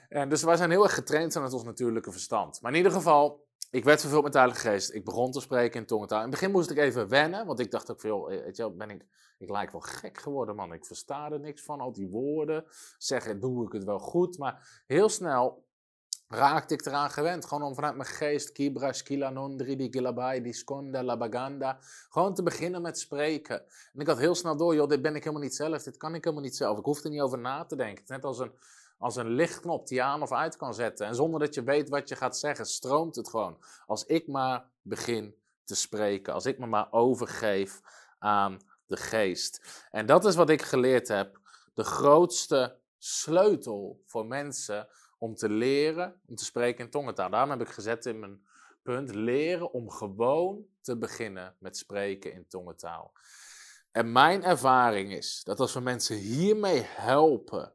En 0.09 0.29
dus 0.29 0.43
wij 0.43 0.57
zijn 0.57 0.71
heel 0.71 0.83
erg 0.83 0.95
getraind 0.95 1.37
aan 1.37 1.43
het 1.43 1.53
ons 1.53 1.65
natuurlijke 1.65 2.13
verstand. 2.13 2.61
Maar 2.61 2.71
in 2.71 2.77
ieder 2.77 2.93
geval, 2.93 3.47
ik 3.71 3.85
werd 3.85 4.01
vervuld 4.01 4.23
met 4.23 4.33
de 4.33 4.39
Heilige 4.39 4.69
Geest. 4.69 4.95
Ik 4.95 5.05
begon 5.05 5.31
te 5.31 5.41
spreken 5.41 5.81
in 5.81 5.87
tongentaal. 5.87 6.19
In 6.19 6.25
het 6.25 6.33
begin 6.33 6.51
moest 6.51 6.71
ik 6.71 6.79
even 6.79 7.09
wennen, 7.09 7.47
want 7.47 7.61
ik 7.61 7.71
dacht 7.71 7.91
ook 7.91 8.01
veel, 8.01 8.27
weet 8.27 8.57
je 8.57 8.71
ben 8.73 8.91
ik, 8.91 9.07
ik 9.39 9.51
lijk 9.51 9.73
wel 9.73 9.81
gek 9.81 10.19
geworden, 10.19 10.57
man. 10.57 10.73
Ik 10.73 10.87
versta 10.87 11.31
er 11.31 11.41
niks 11.41 11.63
van, 11.63 11.81
al 11.81 11.93
die 11.93 12.09
woorden. 12.09 12.65
Zeggen, 12.99 13.41
doe 13.41 13.67
ik 13.67 13.73
het 13.73 13.85
wel 13.85 13.99
goed. 13.99 14.39
Maar 14.39 14.83
heel 14.87 15.09
snel 15.09 15.68
raakte 16.29 16.75
ik 16.75 16.87
eraan 16.87 17.11
gewend. 17.11 17.47
Gewoon 17.47 17.63
om 17.63 17.75
vanuit 17.75 17.97
mijn 17.97 18.09
geest, 18.09 18.53
kibra, 18.53 18.93
skila, 18.93 19.31
nondri, 19.31 19.77
di 19.77 19.89
gilabai, 19.91 20.43
di 20.43 20.53
skonda, 20.53 21.03
la 21.03 21.17
baganda. 21.17 21.79
Gewoon 22.09 22.35
te 22.35 22.43
beginnen 22.43 22.83
met 22.83 22.99
spreken. 22.99 23.61
En 23.95 24.01
ik 24.01 24.07
had 24.07 24.19
heel 24.19 24.35
snel 24.35 24.57
door, 24.57 24.75
joh, 24.75 24.89
dit 24.89 25.03
ben 25.03 25.15
ik 25.15 25.23
helemaal 25.25 25.45
niet 25.45 25.55
zelf. 25.55 25.83
Dit 25.83 25.97
kan 25.97 26.15
ik 26.15 26.25
helemaal 26.25 26.45
niet 26.45 26.57
zelf. 26.57 26.79
Ik 26.79 26.85
hoef 26.85 27.05
er 27.05 27.11
niet 27.11 27.21
over 27.21 27.39
na 27.39 27.65
te 27.65 27.77
denken. 27.77 28.05
Net 28.07 28.25
als 28.25 28.39
een 28.39 28.53
als 28.99 29.17
een 29.17 29.29
lichtknop 29.29 29.87
die 29.87 29.97
je 29.97 30.03
aan 30.03 30.23
of 30.23 30.33
uit 30.33 30.57
kan 30.57 30.75
zetten. 30.75 31.07
En 31.07 31.15
zonder 31.15 31.41
dat 31.41 31.55
je 31.55 31.63
weet 31.63 31.89
wat 31.89 32.09
je 32.09 32.17
gaat 32.17 32.39
zeggen, 32.39 32.67
stroomt 32.67 33.17
het 33.17 33.29
gewoon. 33.29 33.59
Als 33.87 34.05
ik 34.05 34.27
maar 34.27 34.65
begin 34.83 35.35
te 35.65 35.75
spreken, 35.75 36.33
als 36.33 36.47
ik 36.47 36.59
me 36.59 36.67
maar 36.67 36.89
overgeef 36.91 37.81
aan 38.19 38.61
de 38.87 38.97
geest. 38.97 39.87
En 39.91 40.07
dat 40.07 40.25
is 40.25 40.35
wat 40.35 40.51
ik 40.51 40.63
geleerd 40.63 41.09
heb. 41.09 41.41
De 41.75 41.85
grootste 41.85 42.77
sleutel 42.99 44.03
voor 44.05 44.27
mensen 44.27 44.89
om 45.19 45.35
te 45.35 45.49
leren, 45.49 46.21
om 46.27 46.35
te 46.35 46.45
spreken 46.45 46.85
in 46.85 46.91
tongentaal. 46.91 47.31
Daarom 47.31 47.51
heb 47.51 47.61
ik 47.61 47.69
gezet 47.69 48.07
in 48.07 48.19
mijn 48.19 48.47
punt, 48.83 49.15
leren 49.15 49.73
om 49.73 49.91
gewoon 49.91 50.67
te 50.81 50.97
beginnen 50.99 51.57
met 51.59 51.77
spreken 51.77 52.33
in 52.33 52.47
tongentaal. 52.47 53.13
En 53.91 54.13
mijn 54.13 54.45
ervaring 54.45 55.13
is 55.13 55.41
dat 55.45 55.61
als 55.61 55.75
we 55.75 55.81
mensen 55.81 56.17
hiermee 56.17 56.83
helpen, 56.85 57.73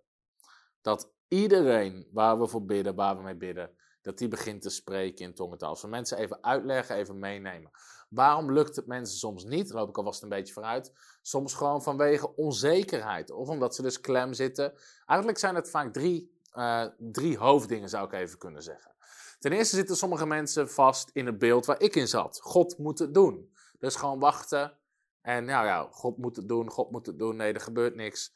dat 0.81 1.11
iedereen 1.27 2.07
waar 2.11 2.39
we 2.39 2.47
voor 2.47 2.65
bidden, 2.65 2.95
waar 2.95 3.17
we 3.17 3.23
mee 3.23 3.35
bidden, 3.35 3.77
dat 4.01 4.17
die 4.17 4.27
begint 4.27 4.61
te 4.61 4.69
spreken 4.69 5.25
in 5.25 5.33
tongentaal. 5.33 5.69
Als 5.69 5.81
we 5.81 5.87
mensen 5.87 6.17
even 6.17 6.43
uitleggen, 6.43 6.95
even 6.95 7.19
meenemen. 7.19 7.71
Waarom 8.09 8.51
lukt 8.51 8.75
het 8.75 8.87
mensen 8.87 9.17
soms 9.17 9.43
niet? 9.43 9.71
Loop 9.71 9.89
ik 9.89 9.97
alvast 9.97 10.23
een 10.23 10.29
beetje 10.29 10.53
vooruit. 10.53 10.93
Soms 11.21 11.53
gewoon 11.53 11.83
vanwege 11.83 12.35
onzekerheid. 12.35 13.31
Of 13.31 13.47
omdat 13.47 13.75
ze 13.75 13.81
dus 13.81 13.99
klem 13.99 14.33
zitten. 14.33 14.73
Eigenlijk 15.05 15.39
zijn 15.39 15.55
het 15.55 15.69
vaak 15.69 15.93
drie, 15.93 16.32
uh, 16.53 16.85
drie 16.97 17.37
hoofddingen, 17.37 17.89
zou 17.89 18.05
ik 18.05 18.13
even 18.13 18.37
kunnen 18.37 18.63
zeggen. 18.63 18.91
Ten 19.39 19.51
eerste 19.51 19.75
zitten 19.75 19.95
sommige 19.95 20.25
mensen 20.25 20.69
vast 20.69 21.09
in 21.13 21.25
het 21.25 21.37
beeld 21.37 21.65
waar 21.65 21.81
ik 21.81 21.95
in 21.95 22.07
zat. 22.07 22.39
God 22.41 22.77
moet 22.77 22.99
het 22.99 23.13
doen. 23.13 23.51
Dus 23.79 23.95
gewoon 23.95 24.19
wachten. 24.19 24.77
En 25.21 25.45
nou 25.45 25.65
ja, 25.65 25.87
God 25.91 26.17
moet 26.17 26.35
het 26.35 26.47
doen, 26.47 26.69
God 26.69 26.91
moet 26.91 27.05
het 27.05 27.19
doen. 27.19 27.35
Nee, 27.35 27.53
er 27.53 27.61
gebeurt 27.61 27.95
niks. 27.95 28.33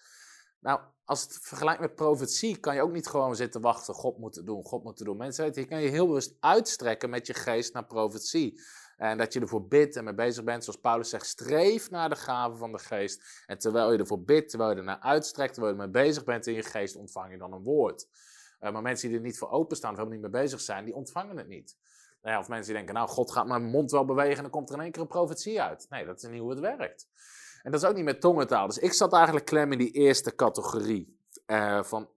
Nou, 0.60 0.80
als 1.06 1.21
het 1.21 1.39
vergelijkt 1.41 1.82
met 1.82 1.95
profetie, 1.95 2.58
kan 2.58 2.75
je 2.75 2.82
ook 2.82 2.91
niet 2.91 3.08
gewoon 3.08 3.36
zitten 3.36 3.62
wachten. 3.62 3.93
God 3.93 4.17
moet 4.17 4.36
het 4.36 4.45
doen, 4.45 4.63
God 4.63 4.84
moet 4.84 4.97
het 4.97 5.08
doen. 5.08 5.17
Mensen 5.17 5.45
weten, 5.45 5.62
je 5.62 5.67
kan 5.67 5.82
je 5.82 5.89
heel 5.89 6.08
bewust 6.08 6.36
uitstrekken 6.39 7.10
met 7.10 7.27
je 7.27 7.34
geest 7.34 7.73
naar 7.73 7.86
profetie. 7.86 8.62
En 8.97 9.17
dat 9.17 9.33
je 9.33 9.39
ervoor 9.39 9.67
bidt 9.67 9.95
en 9.95 10.03
mee 10.03 10.13
bezig 10.13 10.43
bent. 10.43 10.63
Zoals 10.63 10.79
Paulus 10.79 11.10
zegt, 11.10 11.25
streef 11.25 11.89
naar 11.89 12.10
de 12.10 12.15
gaven 12.15 12.57
van 12.57 12.71
de 12.71 12.79
geest. 12.79 13.43
En 13.45 13.57
terwijl 13.57 13.91
je 13.91 13.97
ervoor 13.97 14.21
bidt, 14.21 14.49
terwijl 14.49 14.71
je 14.71 14.77
ernaar 14.77 14.99
uitstrekt, 14.99 15.53
terwijl 15.53 15.75
je 15.75 15.81
ermee 15.81 16.03
bezig 16.03 16.23
bent 16.23 16.47
in 16.47 16.53
je 16.53 16.63
geest, 16.63 16.95
ontvang 16.95 17.31
je 17.31 17.38
dan 17.38 17.53
een 17.53 17.63
woord. 17.63 18.07
Uh, 18.60 18.71
maar 18.71 18.81
mensen 18.81 19.07
die 19.07 19.17
er 19.17 19.23
niet 19.23 19.38
voor 19.38 19.49
openstaan 19.49 19.91
of 19.91 19.97
helemaal 19.97 20.19
niet 20.19 20.31
mee 20.31 20.41
bezig 20.41 20.62
zijn, 20.62 20.86
die 20.86 20.93
ontvangen 20.93 21.38
het 21.38 21.47
niet. 21.47 21.77
Nou 22.21 22.36
ja, 22.36 22.39
of 22.39 22.47
mensen 22.47 22.65
die 22.65 22.75
denken, 22.75 22.95
nou, 22.95 23.07
God 23.07 23.31
gaat 23.31 23.47
mijn 23.47 23.63
mond 23.63 23.91
wel 23.91 24.05
bewegen 24.05 24.36
en 24.36 24.41
dan 24.41 24.51
komt 24.51 24.69
er 24.69 24.75
in 24.75 24.81
één 24.81 24.91
keer 24.91 25.01
een 25.01 25.07
profetie 25.07 25.62
uit. 25.62 25.86
Nee, 25.89 26.05
dat 26.05 26.23
is 26.23 26.29
niet 26.29 26.39
hoe 26.39 26.49
het 26.49 26.60
werkt. 26.60 27.07
En 27.63 27.71
dat 27.71 27.81
is 27.81 27.89
ook 27.89 27.95
niet 27.95 28.05
met 28.05 28.21
tongentaal. 28.21 28.67
Dus 28.67 28.77
ik 28.77 28.93
zat 28.93 29.13
eigenlijk 29.13 29.45
klem 29.45 29.71
in 29.71 29.77
die 29.77 29.91
eerste 29.91 30.36
categorie. 30.36 31.19
Uh, 31.45 31.83
van 31.83 32.10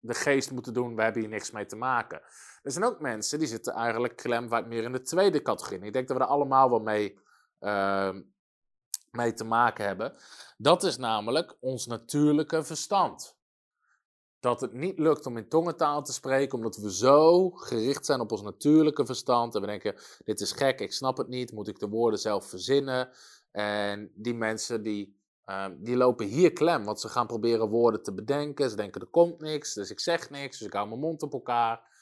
de 0.00 0.14
geest 0.14 0.50
moeten 0.50 0.74
doen, 0.74 0.96
we 0.96 1.02
hebben 1.02 1.20
hier 1.20 1.30
niks 1.30 1.50
mee 1.50 1.66
te 1.66 1.76
maken. 1.76 2.20
Er 2.64 2.72
zijn 2.72 2.84
ook 2.84 3.00
mensen 3.00 3.38
die 3.38 3.48
zitten 3.48 3.72
eigenlijk 3.72 4.16
klem 4.16 4.48
wat 4.48 4.66
meer 4.66 4.82
in 4.82 4.92
de 4.92 5.02
tweede 5.02 5.42
categorie. 5.42 5.80
Ik 5.80 5.92
denk 5.92 6.08
dat 6.08 6.16
we 6.16 6.22
er 6.22 6.28
allemaal 6.28 6.70
wel 6.70 6.80
mee, 6.80 7.18
uh, 7.60 8.10
mee 9.10 9.32
te 9.32 9.44
maken 9.44 9.84
hebben. 9.84 10.12
Dat 10.56 10.82
is 10.82 10.96
namelijk 10.96 11.56
ons 11.60 11.86
natuurlijke 11.86 12.64
verstand. 12.64 13.36
Dat 14.40 14.60
het 14.60 14.72
niet 14.72 14.98
lukt 14.98 15.26
om 15.26 15.36
in 15.36 15.48
tongentaal 15.48 16.02
te 16.02 16.12
spreken, 16.12 16.56
omdat 16.56 16.76
we 16.76 16.92
zo 16.92 17.50
gericht 17.50 18.06
zijn 18.06 18.20
op 18.20 18.32
ons 18.32 18.42
natuurlijke 18.42 19.06
verstand. 19.06 19.54
En 19.54 19.60
we 19.60 19.66
denken: 19.66 19.94
dit 20.24 20.40
is 20.40 20.52
gek, 20.52 20.80
ik 20.80 20.92
snap 20.92 21.16
het 21.16 21.28
niet, 21.28 21.52
moet 21.52 21.68
ik 21.68 21.78
de 21.78 21.88
woorden 21.88 22.20
zelf 22.20 22.48
verzinnen? 22.48 23.08
En 23.50 24.10
die 24.14 24.34
mensen 24.34 24.82
die, 24.82 25.18
ehm, 25.44 25.74
die 25.78 25.96
lopen 25.96 26.26
hier 26.26 26.52
klem, 26.52 26.84
want 26.84 27.00
ze 27.00 27.08
gaan 27.08 27.26
proberen 27.26 27.68
woorden 27.68 28.02
te 28.02 28.14
bedenken. 28.14 28.70
Ze 28.70 28.76
denken 28.76 29.00
er 29.00 29.06
komt 29.06 29.40
niks, 29.40 29.74
dus 29.74 29.90
ik 29.90 30.00
zeg 30.00 30.30
niks, 30.30 30.58
dus 30.58 30.66
ik 30.66 30.72
hou 30.72 30.88
mijn 30.88 31.00
mond 31.00 31.22
op 31.22 31.32
elkaar. 31.32 31.92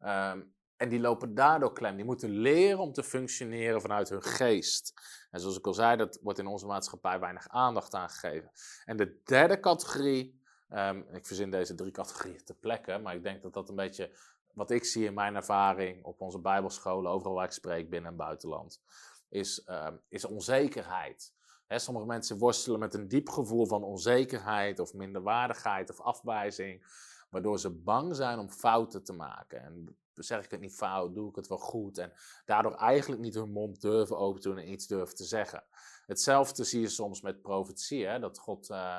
Ehm, 0.00 0.40
en 0.76 0.88
die 0.88 1.00
lopen 1.00 1.34
daardoor 1.34 1.72
klem. 1.72 1.96
Die 1.96 2.04
moeten 2.04 2.30
leren 2.30 2.78
om 2.78 2.92
te 2.92 3.02
functioneren 3.02 3.80
vanuit 3.80 4.08
hun 4.08 4.22
geest. 4.22 4.94
En 5.30 5.40
zoals 5.40 5.58
ik 5.58 5.66
al 5.66 5.74
zei, 5.74 5.96
dat 5.96 6.18
wordt 6.22 6.38
in 6.38 6.46
onze 6.46 6.66
maatschappij 6.66 7.20
weinig 7.20 7.48
aandacht 7.48 7.94
aan 7.94 8.10
gegeven. 8.10 8.50
En 8.84 8.96
de 8.96 9.20
derde 9.24 9.60
categorie, 9.60 10.40
um, 10.70 11.06
ik 11.12 11.26
verzin 11.26 11.50
deze 11.50 11.74
drie 11.74 11.90
categorieën 11.90 12.44
te 12.44 12.54
plekken, 12.54 13.02
maar 13.02 13.14
ik 13.14 13.22
denk 13.22 13.42
dat 13.42 13.52
dat 13.52 13.68
een 13.68 13.76
beetje 13.76 14.10
wat 14.52 14.70
ik 14.70 14.84
zie 14.84 15.04
in 15.04 15.14
mijn 15.14 15.34
ervaring 15.34 16.04
op 16.04 16.20
onze 16.20 16.38
bijbelscholen, 16.38 17.10
overal 17.10 17.34
waar 17.34 17.44
ik 17.44 17.52
spreek, 17.52 17.90
binnen 17.90 18.10
en 18.10 18.16
buitenland, 18.16 18.80
is, 19.28 19.66
um, 19.66 20.00
is 20.08 20.24
onzekerheid. 20.24 21.32
sommige 21.68 22.06
mensen 22.06 22.38
worstelen 22.38 22.78
met 22.78 22.94
een 22.94 23.08
diep 23.08 23.28
gevoel 23.28 23.66
van 23.66 23.82
onzekerheid 23.82 24.78
of 24.78 24.94
minderwaardigheid 24.94 25.90
of 25.90 26.00
afwijzing, 26.00 26.84
waardoor 27.30 27.58
ze 27.58 27.70
bang 27.70 28.16
zijn 28.16 28.38
om 28.38 28.50
fouten 28.50 29.04
te 29.04 29.12
maken. 29.12 29.62
En 29.62 29.96
zeg 30.14 30.44
ik 30.44 30.50
het 30.50 30.60
niet 30.60 30.74
fout, 30.74 31.14
doe 31.14 31.28
ik 31.28 31.36
het 31.36 31.48
wel 31.48 31.58
goed. 31.58 31.98
En 31.98 32.12
daardoor 32.44 32.74
eigenlijk 32.74 33.22
niet 33.22 33.34
hun 33.34 33.52
mond 33.52 33.80
durven 33.80 34.18
open 34.18 34.42
doen 34.42 34.58
en 34.58 34.72
iets 34.72 34.86
durven 34.86 35.16
te 35.16 35.24
zeggen. 35.24 35.64
Hetzelfde 36.06 36.64
zie 36.64 36.80
je 36.80 36.88
soms 36.88 37.20
met 37.20 37.42
profetie, 37.42 38.06
hè? 38.06 38.18
dat 38.18 38.38
God... 38.38 38.70
Uh, 38.70 38.98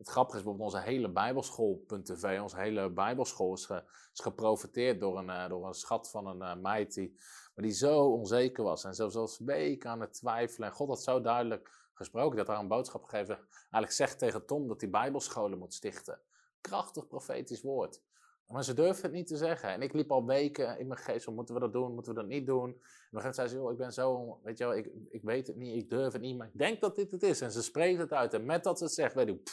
het 0.00 0.08
grappige 0.08 0.38
is 0.38 0.44
bijvoorbeeld 0.44 0.74
onze 0.74 0.90
hele 0.90 1.12
bijbelschool.tv, 1.12 2.40
onze 2.40 2.58
hele 2.58 2.90
bijbelschool 2.90 3.52
is, 3.52 3.66
ge, 3.66 3.84
geprofiteerd 4.12 5.00
door 5.00 5.18
een, 5.18 5.28
uh, 5.28 5.48
door 5.48 5.66
een 5.66 5.74
schat 5.74 6.10
van 6.10 6.26
een 6.26 6.56
uh, 6.56 6.62
meid 6.62 6.94
die, 6.94 7.14
maar 7.54 7.64
die 7.64 7.74
zo 7.74 8.04
onzeker 8.04 8.64
was 8.64 8.84
en 8.84 8.94
zelfs 8.94 9.16
als 9.16 9.38
weken 9.38 9.90
aan 9.90 10.00
het 10.00 10.12
twijfelen. 10.12 10.68
En 10.68 10.74
God 10.74 10.88
had 10.88 11.02
zo 11.02 11.20
duidelijk 11.20 11.88
gesproken, 11.94 12.36
dat 12.36 12.46
haar 12.46 12.58
een 12.58 12.68
boodschap 12.68 13.04
gegeven, 13.04 13.36
eigenlijk 13.50 13.92
zegt 13.92 14.18
tegen 14.18 14.46
Tom 14.46 14.68
dat 14.68 14.80
hij 14.80 14.90
bijbelscholen 14.90 15.58
moet 15.58 15.74
stichten. 15.74 16.20
Krachtig 16.60 17.06
profetisch 17.06 17.62
woord. 17.62 18.00
Maar 18.46 18.64
ze 18.64 18.74
durfden 18.74 19.02
het 19.02 19.12
niet 19.12 19.26
te 19.26 19.36
zeggen. 19.36 19.68
En 19.68 19.82
ik 19.82 19.92
liep 19.92 20.12
al 20.12 20.26
weken 20.26 20.78
in 20.78 20.86
mijn 20.86 21.00
geest 21.00 21.24
van, 21.24 21.34
moeten 21.34 21.54
we 21.54 21.60
dat 21.60 21.72
doen, 21.72 21.94
moeten 21.94 22.14
we 22.14 22.20
dat 22.20 22.28
niet 22.28 22.46
doen? 22.46 22.64
En 22.64 22.70
op 22.70 22.76
een 23.10 23.20
gegeven 23.20 23.34
zei 23.34 23.48
ze, 23.48 23.70
ik 23.70 23.76
ben 23.76 23.92
zo, 23.92 24.38
weet 24.42 24.58
je 24.58 24.64
wel, 24.64 24.76
ik, 24.76 24.90
ik 25.10 25.22
weet 25.22 25.46
het 25.46 25.56
niet, 25.56 25.76
ik 25.76 25.90
durf 25.90 26.12
het 26.12 26.22
niet, 26.22 26.36
maar 26.36 26.46
ik 26.46 26.58
denk 26.58 26.80
dat 26.80 26.96
dit 26.96 27.10
het 27.10 27.22
is. 27.22 27.40
En 27.40 27.52
ze 27.52 27.62
spreekt 27.62 27.98
het 27.98 28.12
uit. 28.12 28.34
En 28.34 28.44
met 28.44 28.64
dat 28.64 28.78
ze 28.78 28.84
het 28.84 28.92
zegt, 28.92 29.14
weet 29.14 29.28
ik, 29.28 29.50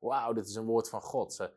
wauw, 0.00 0.32
dit 0.32 0.48
is 0.48 0.54
een 0.54 0.64
woord 0.64 0.88
van 0.88 1.00
God. 1.00 1.32
Ze, 1.32 1.50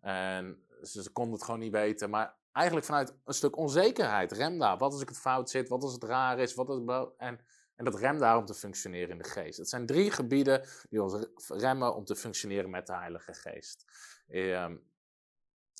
en 0.00 0.64
ze, 0.82 1.02
ze 1.02 1.10
konden 1.10 1.34
het 1.34 1.44
gewoon 1.44 1.60
niet 1.60 1.72
weten. 1.72 2.10
Maar 2.10 2.36
eigenlijk 2.52 2.86
vanuit 2.86 3.14
een 3.24 3.34
stuk 3.34 3.56
onzekerheid. 3.56 4.32
Rem 4.32 4.58
daar. 4.58 4.78
Wat 4.78 4.92
als 4.92 5.02
ik 5.02 5.08
het 5.08 5.18
fout 5.18 5.50
zit? 5.50 5.68
Wat 5.68 5.82
als 5.82 5.92
het 5.92 6.04
raar 6.04 6.38
is? 6.38 6.54
Wat 6.54 6.68
als 6.68 7.08
en, 7.16 7.40
en 7.76 7.84
dat 7.84 7.94
rem 7.94 8.18
daar 8.18 8.36
om 8.36 8.44
te 8.44 8.54
functioneren 8.54 9.10
in 9.10 9.18
de 9.18 9.28
geest. 9.28 9.58
Het 9.58 9.68
zijn 9.68 9.86
drie 9.86 10.10
gebieden 10.10 10.62
die 10.90 11.02
ons 11.02 11.26
remmen 11.48 11.94
om 11.94 12.04
te 12.04 12.16
functioneren 12.16 12.70
met 12.70 12.86
de 12.86 12.94
Heilige 12.94 13.34
Geest. 13.34 13.84
Um, 14.32 14.82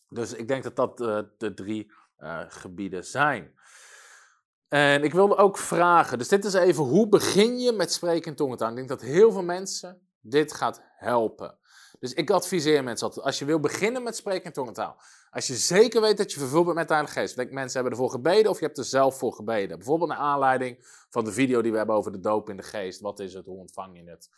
dus 0.08 0.32
ik 0.32 0.48
denk 0.48 0.62
dat 0.62 0.76
dat 0.76 1.00
uh, 1.00 1.20
de 1.38 1.54
drie 1.54 1.92
uh, 2.18 2.40
gebieden 2.48 3.04
zijn. 3.04 3.54
En 4.68 5.04
ik 5.04 5.12
wilde 5.12 5.36
ook 5.36 5.58
vragen, 5.58 6.18
dus 6.18 6.28
dit 6.28 6.44
is 6.44 6.54
even, 6.54 6.84
hoe 6.84 7.08
begin 7.08 7.58
je 7.58 7.72
met 7.72 7.92
spreken 7.92 8.30
in 8.30 8.36
tongentaal? 8.36 8.68
Ik 8.68 8.76
denk 8.76 8.88
dat 8.88 9.00
heel 9.00 9.32
veel 9.32 9.42
mensen 9.42 10.08
dit 10.20 10.52
gaat 10.52 10.82
helpen. 10.96 11.58
Dus 11.98 12.12
ik 12.12 12.30
adviseer 12.30 12.84
mensen 12.84 13.06
altijd, 13.06 13.26
als 13.26 13.38
je 13.38 13.44
wil 13.44 13.60
beginnen 13.60 14.02
met 14.02 14.16
spreken 14.16 14.44
in 14.44 14.52
tongentaal, 14.52 14.96
als 15.30 15.46
je 15.46 15.54
zeker 15.54 16.00
weet 16.00 16.16
dat 16.16 16.32
je 16.32 16.38
vervuld 16.38 16.64
bent 16.64 16.76
met 16.76 16.88
de 16.88 16.94
Heilige 16.94 17.20
Geest, 17.20 17.36
denk, 17.36 17.50
mensen 17.50 17.80
hebben 17.80 17.92
ervoor 17.92 18.10
gebeden 18.10 18.50
of 18.50 18.58
je 18.58 18.64
hebt 18.64 18.78
er 18.78 18.84
zelf 18.84 19.18
voor 19.18 19.32
gebeden. 19.32 19.76
Bijvoorbeeld 19.78 20.10
naar 20.10 20.18
aanleiding 20.18 20.78
van 21.10 21.24
de 21.24 21.32
video 21.32 21.62
die 21.62 21.70
we 21.70 21.76
hebben 21.76 21.96
over 21.96 22.12
de 22.12 22.20
doop 22.20 22.48
in 22.48 22.56
de 22.56 22.62
geest. 22.62 23.00
Wat 23.00 23.18
is 23.18 23.34
het, 23.34 23.46
hoe 23.46 23.58
ontvang 23.58 23.96
je 23.96 24.10
het? 24.10 24.30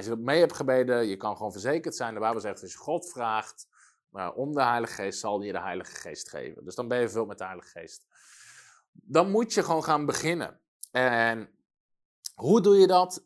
Als 0.00 0.08
je 0.08 0.14
dat 0.14 0.24
mee 0.24 0.40
hebt 0.40 0.56
gebeden, 0.56 1.06
je 1.06 1.16
kan 1.16 1.36
gewoon 1.36 1.52
verzekerd 1.52 1.96
zijn. 1.96 2.14
De 2.14 2.20
Bijbel 2.20 2.40
zegt, 2.40 2.62
als 2.62 2.72
je 2.72 2.78
God 2.78 3.10
vraagt, 3.10 3.68
maar 4.08 4.32
om 4.32 4.54
de 4.54 4.62
Heilige 4.62 4.92
Geest 4.94 5.20
zal 5.20 5.42
je 5.42 5.52
de 5.52 5.60
Heilige 5.60 5.94
Geest 5.94 6.28
geven. 6.28 6.64
Dus 6.64 6.74
dan 6.74 6.88
ben 6.88 6.98
je 6.98 7.04
vervuld 7.04 7.28
met 7.28 7.38
de 7.38 7.44
Heilige 7.44 7.68
Geest. 7.68 8.06
Dan 8.92 9.30
moet 9.30 9.54
je 9.54 9.62
gewoon 9.62 9.84
gaan 9.84 10.06
beginnen. 10.06 10.60
En 10.90 11.48
hoe 12.34 12.60
doe 12.60 12.76
je 12.76 12.86
dat? 12.86 13.24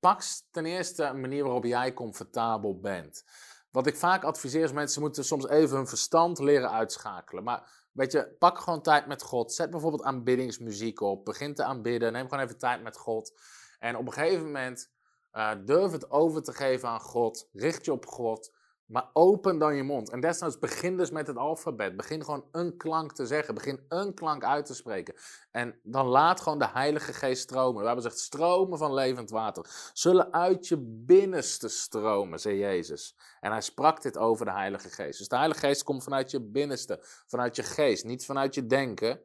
Pak 0.00 0.22
ten 0.50 0.66
eerste 0.66 1.04
een 1.04 1.20
manier 1.20 1.42
waarop 1.42 1.64
jij 1.64 1.94
comfortabel 1.94 2.80
bent. 2.80 3.24
Wat 3.70 3.86
ik 3.86 3.96
vaak 3.96 4.24
adviseer 4.24 4.64
is 4.64 4.72
mensen 4.72 5.00
moeten 5.00 5.24
soms 5.24 5.48
even 5.48 5.76
hun 5.76 5.86
verstand 5.86 6.38
leren 6.38 6.70
uitschakelen. 6.70 7.44
Maar 7.44 7.88
weet 7.92 8.12
je, 8.12 8.36
pak 8.38 8.58
gewoon 8.58 8.82
tijd 8.82 9.06
met 9.06 9.22
God. 9.22 9.52
Zet 9.52 9.70
bijvoorbeeld 9.70 10.02
aanbiddingsmuziek 10.02 11.00
op. 11.00 11.24
Begin 11.24 11.54
te 11.54 11.64
aanbidden. 11.64 12.12
Neem 12.12 12.28
gewoon 12.28 12.44
even 12.44 12.58
tijd 12.58 12.82
met 12.82 12.96
God. 12.96 13.40
En 13.78 13.96
op 13.96 14.06
een 14.06 14.12
gegeven 14.12 14.44
moment 14.44 14.91
uh, 15.32 15.50
durf 15.64 15.92
het 15.92 16.10
over 16.10 16.42
te 16.42 16.52
geven 16.52 16.88
aan 16.88 17.00
God. 17.00 17.48
Richt 17.52 17.84
je 17.84 17.92
op 17.92 18.06
God. 18.06 18.52
Maar 18.92 19.10
open 19.12 19.58
dan 19.58 19.76
je 19.76 19.82
mond. 19.82 20.10
En 20.10 20.20
desnoods 20.20 20.58
begin 20.58 20.96
dus 20.96 21.10
met 21.10 21.26
het 21.26 21.36
alfabet. 21.36 21.96
Begin 21.96 22.24
gewoon 22.24 22.44
een 22.52 22.76
klank 22.76 23.12
te 23.12 23.26
zeggen. 23.26 23.54
Begin 23.54 23.84
een 23.88 24.14
klank 24.14 24.44
uit 24.44 24.66
te 24.66 24.74
spreken. 24.74 25.14
En 25.50 25.78
dan 25.82 26.06
laat 26.06 26.40
gewoon 26.40 26.58
de 26.58 26.68
Heilige 26.68 27.12
Geest 27.12 27.42
stromen. 27.42 27.80
We 27.80 27.86
hebben 27.86 28.04
gezegd 28.04 28.22
stromen 28.22 28.78
van 28.78 28.94
levend 28.94 29.30
water. 29.30 29.90
Zullen 29.92 30.32
uit 30.32 30.68
je 30.68 30.76
binnenste 31.06 31.68
stromen, 31.68 32.40
zei 32.40 32.58
Jezus. 32.58 33.16
En 33.40 33.50
hij 33.50 33.60
sprak 33.60 34.02
dit 34.02 34.18
over 34.18 34.44
de 34.44 34.52
Heilige 34.52 34.88
Geest. 34.88 35.18
Dus 35.18 35.28
de 35.28 35.36
Heilige 35.36 35.60
Geest 35.60 35.82
komt 35.82 36.02
vanuit 36.02 36.30
je 36.30 36.40
binnenste. 36.40 36.98
Vanuit 37.26 37.56
je 37.56 37.62
geest, 37.62 38.04
niet 38.04 38.24
vanuit 38.24 38.54
je 38.54 38.66
denken. 38.66 39.20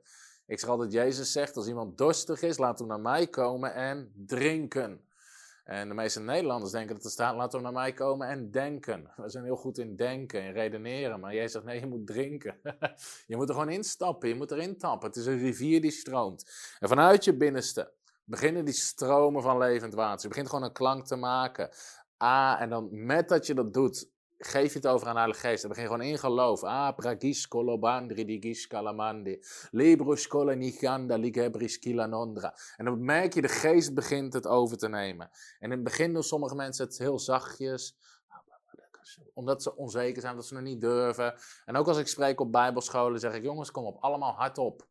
Ik 0.46 0.60
zeg 0.60 0.70
altijd, 0.70 0.92
Jezus 0.92 1.32
zegt, 1.32 1.58
als 1.58 1.68
iemand 1.68 1.98
dorstig 1.98 2.42
is, 2.42 2.58
laat 2.58 2.80
hem 2.80 2.88
naar 2.88 3.00
mij 3.00 3.28
komen 3.28 3.74
en 3.74 4.12
drinken. 4.16 5.07
En 5.68 5.88
de 5.88 5.94
meeste 5.94 6.20
Nederlanders 6.20 6.72
denken 6.72 6.96
dat 6.96 7.04
er 7.04 7.12
staat, 7.12 7.36
laten 7.36 7.58
we 7.58 7.64
naar 7.64 7.74
mij 7.74 7.94
komen 7.94 8.28
en 8.28 8.52
denken. 8.52 9.12
We 9.16 9.30
zijn 9.30 9.44
heel 9.44 9.56
goed 9.56 9.78
in 9.78 9.96
denken, 9.96 10.44
in 10.44 10.52
redeneren. 10.52 11.20
Maar 11.20 11.34
jij 11.34 11.48
zegt, 11.48 11.66
nee, 11.66 11.80
je 11.80 11.86
moet 11.86 12.08
drinken. 12.08 12.60
je 13.28 13.36
moet 13.36 13.50
er 13.50 13.54
gewoon 13.54 13.70
instappen, 13.70 14.30
je 14.30 14.36
moet 14.36 14.52
erin 14.52 14.78
tappen. 14.78 15.08
Het 15.08 15.18
is 15.18 15.26
een 15.26 15.38
rivier 15.38 15.82
die 15.82 15.92
stroomt. 15.92 16.52
En 16.80 16.88
vanuit 16.88 17.24
je 17.24 17.38
binnenste 17.38 17.94
beginnen 18.24 18.66
die 18.66 18.74
stromen 18.74 19.42
van 19.42 19.58
levend 19.58 19.94
water. 19.94 20.22
Je 20.22 20.28
begint 20.28 20.50
gewoon 20.50 20.64
een 20.64 20.74
klank 20.74 21.06
te 21.06 21.16
maken. 21.16 21.70
Ah, 22.18 22.62
en 22.62 22.70
dan 22.70 22.88
met 23.06 23.30
dat 23.30 23.46
je 23.46 23.54
dat 23.54 23.74
doet, 23.74 24.10
geef 24.38 24.74
je 24.74 24.80
het 24.80 24.88
over 24.88 25.08
aan 25.08 25.30
de 25.30 25.36
Geest. 25.38 25.62
Dan 25.62 25.70
begin 25.70 25.84
je 25.84 25.90
gewoon 25.90 26.06
in 26.06 26.18
geloof. 26.18 26.64
Ah, 26.64 26.96
pragis 26.96 27.48
kolobandri 27.48 28.26
digis 28.26 28.68
kalamandi. 28.68 29.40
Librus 29.72 30.30
ligebris 31.08 31.80
kilanondra. 31.80 32.58
En 32.78 32.86
dan 32.86 33.06
merk 33.06 33.34
je, 33.34 33.42
de 33.42 33.48
geest 33.48 33.94
begint 33.94 34.34
het 34.34 34.48
over 34.48 34.78
te 34.78 34.90
nemen. 34.90 35.30
En 35.60 35.66
in 35.66 35.72
het 35.72 35.84
begin 35.84 36.14
doen 36.14 36.24
sommige 36.24 36.56
mensen 36.56 36.86
het 36.86 36.98
heel 36.98 37.20
zachtjes. 37.20 37.98
Omdat 39.34 39.64
ze 39.64 39.76
onzeker 39.76 40.22
zijn, 40.22 40.36
dat 40.36 40.46
ze 40.46 40.54
nog 40.54 40.64
niet 40.64 40.82
durven. 40.82 41.36
En 41.66 41.76
ook 41.76 41.88
als 41.88 41.98
ik 41.98 42.08
spreek 42.08 42.40
op 42.40 42.52
bijbelscholen, 42.52 43.20
zeg 43.20 43.34
ik, 43.34 43.44
jongens, 43.44 43.72
kom 43.72 43.86
op, 43.86 43.98
allemaal 44.00 44.34
hardop. 44.34 44.88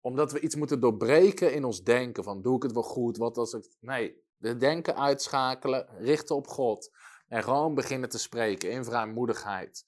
Omdat 0.00 0.32
we 0.32 0.40
iets 0.40 0.54
moeten 0.54 0.80
doorbreken 0.80 1.52
in 1.52 1.64
ons 1.64 1.82
denken. 1.82 2.24
Van, 2.24 2.42
doe 2.42 2.56
ik 2.56 2.62
het 2.62 2.72
wel 2.72 2.82
goed? 2.82 3.16
Wat 3.16 3.36
als 3.36 3.52
ik... 3.52 3.68
Nee, 3.80 4.22
de 4.36 4.56
denken 4.56 4.96
uitschakelen, 4.96 5.86
richten 5.98 6.36
op 6.36 6.46
God. 6.46 6.90
En 7.30 7.42
gewoon 7.42 7.74
beginnen 7.74 8.08
te 8.08 8.18
spreken 8.18 8.70
in 8.70 8.84
vrijmoedigheid. 8.84 9.84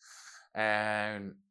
En 0.53 1.45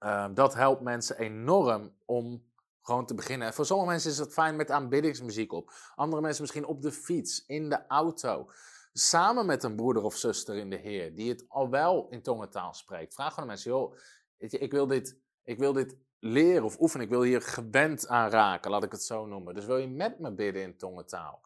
uh, 0.00 0.28
dat 0.34 0.54
helpt 0.54 0.80
mensen 0.80 1.18
enorm 1.18 1.96
om 2.04 2.50
gewoon 2.82 3.06
te 3.06 3.14
beginnen. 3.14 3.46
En 3.46 3.54
voor 3.54 3.66
sommige 3.66 3.90
mensen 3.90 4.10
is 4.10 4.18
het 4.18 4.32
fijn 4.32 4.56
met 4.56 4.70
aanbiddingsmuziek 4.70 5.52
op. 5.52 5.72
Andere 5.94 6.22
mensen 6.22 6.42
misschien 6.42 6.64
op 6.64 6.82
de 6.82 6.92
fiets, 6.92 7.44
in 7.46 7.68
de 7.68 7.86
auto. 7.86 8.50
Samen 8.92 9.46
met 9.46 9.62
een 9.62 9.76
broeder 9.76 10.02
of 10.02 10.16
zuster 10.16 10.56
in 10.56 10.70
de 10.70 10.76
Heer, 10.76 11.14
die 11.14 11.28
het 11.28 11.44
al 11.48 11.70
wel 11.70 12.06
in 12.10 12.22
tongentaal 12.22 12.74
spreekt. 12.74 13.14
Vraag 13.14 13.28
gewoon 13.28 13.40
aan 13.40 13.54
mensen, 13.54 13.70
joh, 13.70 13.96
ik 14.38 14.72
wil 14.72 14.86
dit, 14.86 15.18
ik 15.42 15.58
wil 15.58 15.72
dit 15.72 15.96
leren 16.18 16.64
of 16.64 16.80
oefenen. 16.80 17.06
Ik 17.06 17.12
wil 17.12 17.22
hier 17.22 17.42
gewend 17.42 18.08
aan 18.08 18.30
raken, 18.30 18.70
laat 18.70 18.84
ik 18.84 18.92
het 18.92 19.02
zo 19.02 19.26
noemen. 19.26 19.54
Dus 19.54 19.64
wil 19.64 19.76
je 19.76 19.88
met 19.88 20.18
me 20.18 20.34
bidden 20.34 20.62
in 20.62 20.76
tongentaal? 20.76 21.40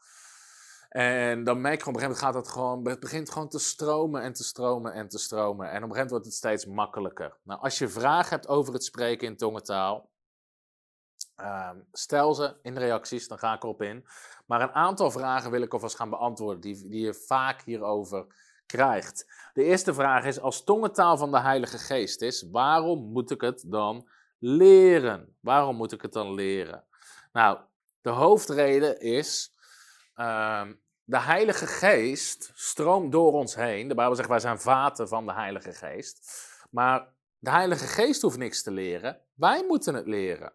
En 0.89 1.45
dan 1.45 1.61
merk 1.61 1.83
je 1.83 1.89
op 1.89 1.95
een 1.95 2.01
gegeven 2.01 2.21
moment 2.23 2.37
gaat 2.37 2.45
het 2.45 2.49
gewoon, 2.49 2.89
het 2.89 3.01
begint 3.01 3.31
gewoon 3.31 3.49
te 3.49 3.59
stromen 3.59 4.23
en 4.23 4.33
te 4.33 4.45
stromen 4.45 4.93
en 4.93 5.09
te 5.09 5.19
stromen. 5.19 5.71
En 5.71 5.77
op 5.77 5.91
een 5.91 5.95
gegeven 5.95 5.95
moment 5.95 6.11
wordt 6.11 6.25
het 6.25 6.35
steeds 6.35 6.67
makkelijker. 6.67 7.37
Nou, 7.43 7.61
als 7.61 7.79
je 7.79 7.89
vragen 7.89 8.31
hebt 8.31 8.49
over 8.49 8.73
het 8.73 8.85
spreken 8.85 9.27
in 9.27 9.37
tongentaal, 9.37 10.11
uh, 11.41 11.71
stel 11.93 12.35
ze 12.35 12.57
in 12.63 12.75
de 12.75 12.81
reacties, 12.81 13.29
dan 13.29 13.39
ga 13.39 13.55
ik 13.55 13.63
erop 13.63 13.83
in. 13.83 14.07
Maar 14.47 14.61
een 14.61 14.73
aantal 14.73 15.11
vragen 15.11 15.51
wil 15.51 15.63
ik 15.63 15.73
alvast 15.73 15.97
gaan 15.97 16.11
beantwoorden, 16.11 16.61
die, 16.61 16.89
die 16.89 17.05
je 17.05 17.15
vaak 17.15 17.63
hierover 17.63 18.27
krijgt. 18.67 19.27
De 19.53 19.63
eerste 19.63 19.95
vraag 19.95 20.25
is, 20.25 20.41
als 20.41 20.65
tongentaal 20.65 21.17
van 21.17 21.31
de 21.31 21.41
Heilige 21.41 21.79
Geest 21.79 22.23
is, 22.23 22.49
waarom 22.51 23.13
moet 23.13 23.31
ik 23.31 23.41
het 23.41 23.65
dan 23.67 24.09
leren? 24.39 25.37
Waarom 25.41 25.77
moet 25.77 25.93
ik 25.93 26.03
het 26.03 26.13
dan 26.13 26.35
leren? 26.35 26.85
Nou, 27.33 27.59
de 28.01 28.11
hoofdreden 28.11 29.01
is, 29.01 29.56
uh, 30.17 30.63
de 31.05 31.21
Heilige 31.21 31.67
Geest 31.67 32.51
stroomt 32.55 33.13
door 33.13 33.33
ons 33.33 33.55
heen. 33.55 33.89
De 33.89 33.95
Bijbel 33.95 34.17
zegt 34.17 34.29
wij 34.29 34.39
zijn 34.39 34.61
vaten 34.61 35.09
van 35.09 35.27
de 35.27 35.33
Heilige 35.33 35.73
Geest. 35.73 36.41
Maar 36.71 37.09
de 37.39 37.51
Heilige 37.51 37.87
Geest 37.87 38.23
hoeft 38.23 38.39
niks 38.39 38.63
te 38.63 38.71
leren. 38.71 39.21
Wij 39.35 39.65
moeten 39.69 39.95
het 39.95 40.07
leren. 40.07 40.53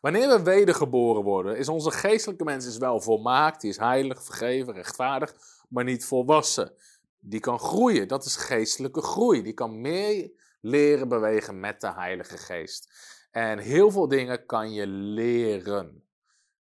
Wanneer 0.00 0.28
we 0.28 0.42
wedergeboren 0.42 1.22
worden, 1.22 1.56
is 1.56 1.68
onze 1.68 1.90
geestelijke 1.90 2.44
mens 2.44 2.66
is 2.66 2.78
wel 2.78 3.00
volmaakt. 3.00 3.60
Die 3.60 3.70
is 3.70 3.76
heilig, 3.76 4.24
vergeven, 4.24 4.74
rechtvaardig, 4.74 5.34
maar 5.68 5.84
niet 5.84 6.04
volwassen. 6.04 6.72
Die 7.18 7.40
kan 7.40 7.58
groeien. 7.58 8.08
Dat 8.08 8.24
is 8.24 8.36
geestelijke 8.36 9.02
groei. 9.02 9.42
Die 9.42 9.52
kan 9.52 9.80
meer 9.80 10.30
leren 10.60 11.08
bewegen 11.08 11.60
met 11.60 11.80
de 11.80 11.92
Heilige 11.92 12.36
Geest. 12.36 12.92
En 13.30 13.58
heel 13.58 13.90
veel 13.90 14.08
dingen 14.08 14.46
kan 14.46 14.72
je 14.72 14.86
leren. 14.86 16.04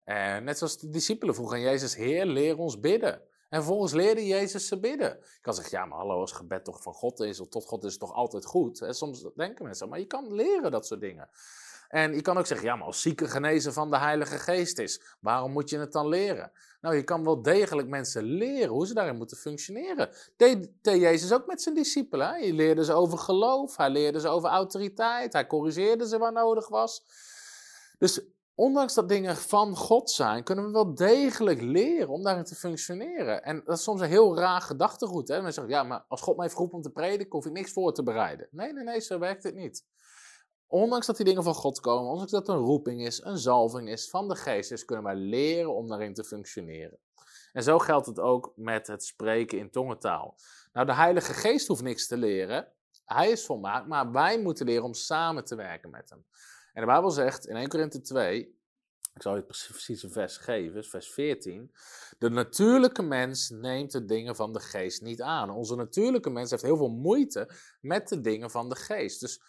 En 0.04 0.44
net 0.44 0.58
zoals 0.58 0.78
de 0.78 0.90
discipelen 0.90 1.36
vroegen 1.36 1.58
aan 1.58 1.64
Jezus, 1.64 1.96
Heer, 1.96 2.26
leer 2.26 2.58
ons 2.58 2.80
bidden. 2.80 3.22
En 3.50 3.58
vervolgens 3.58 3.94
leerde 3.94 4.28
Jezus 4.28 4.68
ze 4.68 4.80
bidden. 4.80 5.18
Ik 5.18 5.40
kan 5.42 5.54
zeggen, 5.54 5.78
ja, 5.78 5.86
maar 5.86 5.98
hallo, 5.98 6.20
als 6.20 6.32
gebed 6.32 6.64
toch 6.64 6.82
van 6.82 6.94
God 6.94 7.20
is, 7.20 7.40
of 7.40 7.48
tot 7.48 7.66
God 7.66 7.84
is, 7.84 7.98
toch 7.98 8.14
altijd 8.14 8.46
goed. 8.46 8.86
Soms 8.90 9.26
denken 9.36 9.66
mensen, 9.66 9.90
maar 9.90 10.00
je 10.00 10.06
kan 10.06 10.34
leren 10.34 10.72
dat 10.72 10.86
soort 10.86 11.02
dingen. 11.02 11.30
En 11.92 12.14
je 12.14 12.22
kan 12.22 12.38
ook 12.38 12.46
zeggen, 12.46 12.68
ja, 12.68 12.76
maar 12.76 12.86
als 12.86 13.02
zieke 13.02 13.28
genezen 13.28 13.74
van 13.74 13.90
de 13.90 13.98
Heilige 13.98 14.38
Geest 14.38 14.80
is, 14.80 15.02
waarom 15.20 15.52
moet 15.52 15.70
je 15.70 15.78
het 15.78 15.92
dan 15.92 16.08
leren? 16.08 16.52
Nou, 16.82 16.96
je 16.96 17.04
kan 17.04 17.24
wel 17.24 17.42
degelijk 17.42 17.88
mensen 17.88 18.24
leren 18.24 18.70
hoe 18.70 18.88
ze 18.88 18.94
daarin 18.94 19.18
moeten 19.18 19.38
functioneren. 19.38 20.10
Deed, 20.38 20.70
Jezus 20.82 21.34
ook 21.34 21.48
met 21.48 21.62
zijn 21.62 21.76
discipelen. 21.76 22.28
Hij 22.28 22.52
leerde 22.52 22.86
ze 22.86 22.94
over 22.94 23.18
geloof, 23.18 23.78
hij 23.78 23.90
leerde 23.90 24.20
ze 24.20 24.28
over 24.28 24.50
autoriteit, 24.50 25.34
hij 25.34 25.48
corrigeerde 25.48 26.08
ze 26.08 26.18
waar 26.18 26.32
nodig 26.32 26.68
was. 26.68 27.04
Dus 27.98 28.22
ondanks 28.62 28.94
dat 28.94 29.10
dingen 29.10 29.36
van 29.36 29.76
God 29.76 30.12
zijn, 30.12 30.44
kunnen 30.44 30.66
we 30.66 30.72
wel 30.72 30.96
degelijk 30.96 31.62
leren 31.62 32.10
om 32.10 32.24
daarin 32.24 32.44
te 32.44 32.56
functioneren. 32.56 33.44
En 33.44 33.62
dat 33.66 33.78
is 33.78 33.84
soms 33.84 34.02
een 34.02 34.08
heel 34.08 34.38
raar 34.38 34.62
gedachtegoed. 34.62 35.28
Hè? 35.28 35.36
Mensen 35.36 35.54
zeggen, 35.54 35.74
ja, 35.74 35.84
maar 35.84 36.06
als 36.08 36.22
God 36.22 36.38
mij 36.38 36.46
heeft 36.46 36.74
om 36.74 36.82
te 36.82 36.90
prediken, 36.90 37.32
hoef 37.32 37.46
ik 37.46 37.52
niks 37.52 37.72
voor 37.72 37.94
te 37.94 38.04
bereiden. 38.04 38.48
Nee, 38.52 38.74
nee, 38.74 38.84
nee, 38.84 39.00
zo 39.00 39.20
werkt 39.20 39.44
het 39.44 39.56
niet. 39.56 39.86
Ondanks 40.68 41.06
dat 41.06 41.16
die 41.16 41.26
dingen 41.26 41.44
van 41.44 41.54
God 41.54 41.80
komen, 41.80 42.12
ondanks 42.12 42.32
dat 42.32 42.48
het 42.48 42.56
een 42.56 42.64
roeping 42.64 43.06
is, 43.06 43.24
een 43.24 43.38
zalving 43.38 43.90
is, 43.90 44.10
van 44.10 44.28
de 44.28 44.36
geest 44.36 44.86
kunnen 44.86 45.06
wij 45.06 45.16
leren 45.16 45.76
om 45.76 45.88
daarin 45.88 46.14
te 46.14 46.24
functioneren. 46.24 46.98
En 47.54 47.64
zo 47.64 47.80
geldt 47.80 48.06
het 48.06 48.20
ook 48.20 48.54
met 48.56 48.88
het 48.88 49.04
spreken 49.04 49.58
in 49.58 49.72
tongentaal. 49.72 50.36
Nou, 50.74 50.86
de 50.86 50.94
Heilige 50.94 51.34
Geest 51.34 51.68
hoeft 51.68 51.84
niks 51.84 52.08
te 52.08 52.18
leren. 52.18 52.68
Hij 53.06 53.30
is 53.30 53.46
volmaakt, 53.46 53.88
maar 53.88 54.12
wij 54.12 54.42
moeten 54.42 54.66
leren 54.66 54.84
om 54.84 54.94
samen 54.94 55.46
te 55.46 55.56
werken 55.56 55.90
met 55.90 56.10
hem. 56.10 56.26
En 56.74 56.82
de 56.82 56.88
Bijbel 56.88 57.12
zegt 57.12 57.48
in 57.48 57.56
1 57.56 57.68
Korinthe 57.68 58.02
2, 58.02 58.60
ik 59.14 59.22
zal 59.22 59.36
je 59.36 59.44
precies 59.44 60.04
een 60.04 60.12
vers 60.12 60.38
geven, 60.38 60.84
vers 60.84 61.14
14. 61.14 61.72
De 62.18 62.30
natuurlijke 62.30 63.02
mens 63.02 63.50
neemt 63.50 63.92
de 63.92 64.06
dingen 64.06 64.36
van 64.36 64.54
de 64.54 64.60
geest 64.60 65.02
niet 65.02 65.22
aan. 65.22 65.50
Onze 65.50 65.76
natuurlijke 65.76 66.30
mens 66.30 66.50
heeft 66.50 66.64
heel 66.64 66.78
veel 66.78 66.90
moeite 66.90 67.50
met 67.82 68.08
de 68.08 68.22
dingen 68.22 68.52
van 68.52 68.70
de 68.70 68.76
geest. 68.76 69.20
Dus 69.20 69.42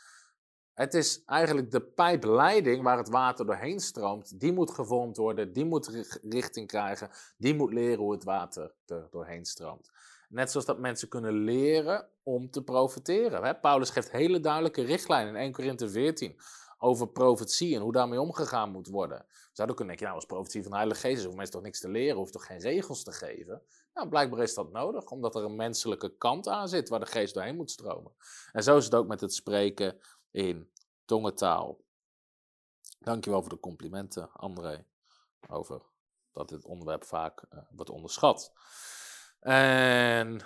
het 0.72 0.94
is 0.94 1.24
eigenlijk 1.24 1.70
de 1.70 1.80
pijpleiding 1.80 2.82
waar 2.82 2.96
het 2.96 3.08
water 3.08 3.46
doorheen 3.46 3.80
stroomt. 3.80 4.40
Die 4.40 4.52
moet 4.52 4.70
gevormd 4.70 5.16
worden, 5.16 5.52
die 5.52 5.64
moet 5.64 6.08
richting 6.22 6.66
krijgen, 6.66 7.10
die 7.36 7.54
moet 7.54 7.72
leren 7.72 7.98
hoe 7.98 8.12
het 8.12 8.24
water 8.24 8.74
er 8.86 9.06
doorheen 9.10 9.44
stroomt. 9.44 9.90
Net 10.28 10.50
zoals 10.50 10.66
dat 10.66 10.78
mensen 10.78 11.08
kunnen 11.08 11.32
leren 11.32 12.08
om 12.22 12.50
te 12.50 12.62
profiteren. 12.62 13.60
Paulus 13.60 13.90
geeft 13.90 14.10
hele 14.10 14.40
duidelijke 14.40 14.82
richtlijnen 14.82 15.34
in 15.34 15.40
1 15.40 15.52
Korinthe 15.52 15.88
14 15.88 16.40
over 16.82 17.08
profetie 17.08 17.74
en 17.74 17.80
hoe 17.80 17.92
daarmee 17.92 18.20
omgegaan 18.20 18.70
moet 18.70 18.88
worden. 18.88 19.18
We 19.28 19.50
zouden 19.52 19.76
kunnen 19.76 19.96
denken, 19.96 20.04
nou, 20.04 20.14
als 20.14 20.26
profetie 20.26 20.62
van 20.62 20.70
de 20.70 20.76
Heilige 20.76 21.00
Geest 21.00 21.26
is, 21.26 21.34
mensen 21.34 21.50
toch 21.50 21.62
niks 21.62 21.80
te 21.80 21.88
leren, 21.88 22.16
hoeft 22.16 22.32
toch 22.32 22.46
geen 22.46 22.58
regels 22.58 23.02
te 23.02 23.12
geven? 23.12 23.62
Nou, 23.94 24.08
blijkbaar 24.08 24.42
is 24.42 24.54
dat 24.54 24.72
nodig, 24.72 25.10
omdat 25.10 25.34
er 25.34 25.44
een 25.44 25.56
menselijke 25.56 26.16
kant 26.16 26.48
aan 26.48 26.68
zit 26.68 26.88
waar 26.88 27.00
de 27.00 27.06
geest 27.06 27.34
doorheen 27.34 27.56
moet 27.56 27.70
stromen. 27.70 28.12
En 28.52 28.62
zo 28.62 28.76
is 28.76 28.84
het 28.84 28.94
ook 28.94 29.06
met 29.06 29.20
het 29.20 29.34
spreken 29.34 30.00
in 30.30 30.70
tongentaal. 31.04 31.80
Dankjewel 32.98 33.40
voor 33.40 33.50
de 33.50 33.60
complimenten, 33.60 34.32
André, 34.32 34.86
over 35.48 35.82
dat 36.32 36.48
dit 36.48 36.64
onderwerp 36.64 37.04
vaak 37.04 37.44
uh, 37.50 37.60
wordt 37.70 37.90
onderschat. 37.90 38.52
En 39.40 40.40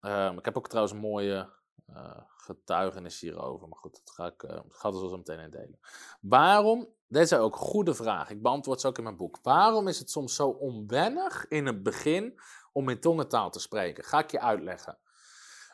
uh, 0.00 0.32
ik 0.36 0.44
heb 0.44 0.56
ook 0.56 0.68
trouwens 0.68 0.94
een 0.94 1.00
mooie 1.00 1.57
uh, 1.90 2.18
getuigenis 2.26 3.20
hierover, 3.20 3.68
maar 3.68 3.78
goed, 3.78 4.00
dat 4.04 4.14
ga 4.14 4.26
ik, 4.26 4.42
uh, 4.42 4.58
ga 4.68 4.88
er 4.88 4.94
zo 4.94 5.16
meteen 5.16 5.38
in 5.38 5.50
delen. 5.50 5.78
Waarom, 6.20 6.88
deze 7.08 7.34
is 7.34 7.40
ook 7.40 7.54
een 7.54 7.60
goede 7.60 7.94
vraag, 7.94 8.30
ik 8.30 8.42
beantwoord 8.42 8.80
ze 8.80 8.86
ook 8.86 8.98
in 8.98 9.02
mijn 9.02 9.16
boek. 9.16 9.38
Waarom 9.42 9.88
is 9.88 9.98
het 9.98 10.10
soms 10.10 10.34
zo 10.34 10.48
onwennig 10.48 11.48
in 11.48 11.66
het 11.66 11.82
begin 11.82 12.40
om 12.72 12.88
in 12.88 13.00
tongentaal 13.00 13.50
te 13.50 13.60
spreken? 13.60 14.04
Ga 14.04 14.18
ik 14.18 14.30
je 14.30 14.40
uitleggen. 14.40 14.98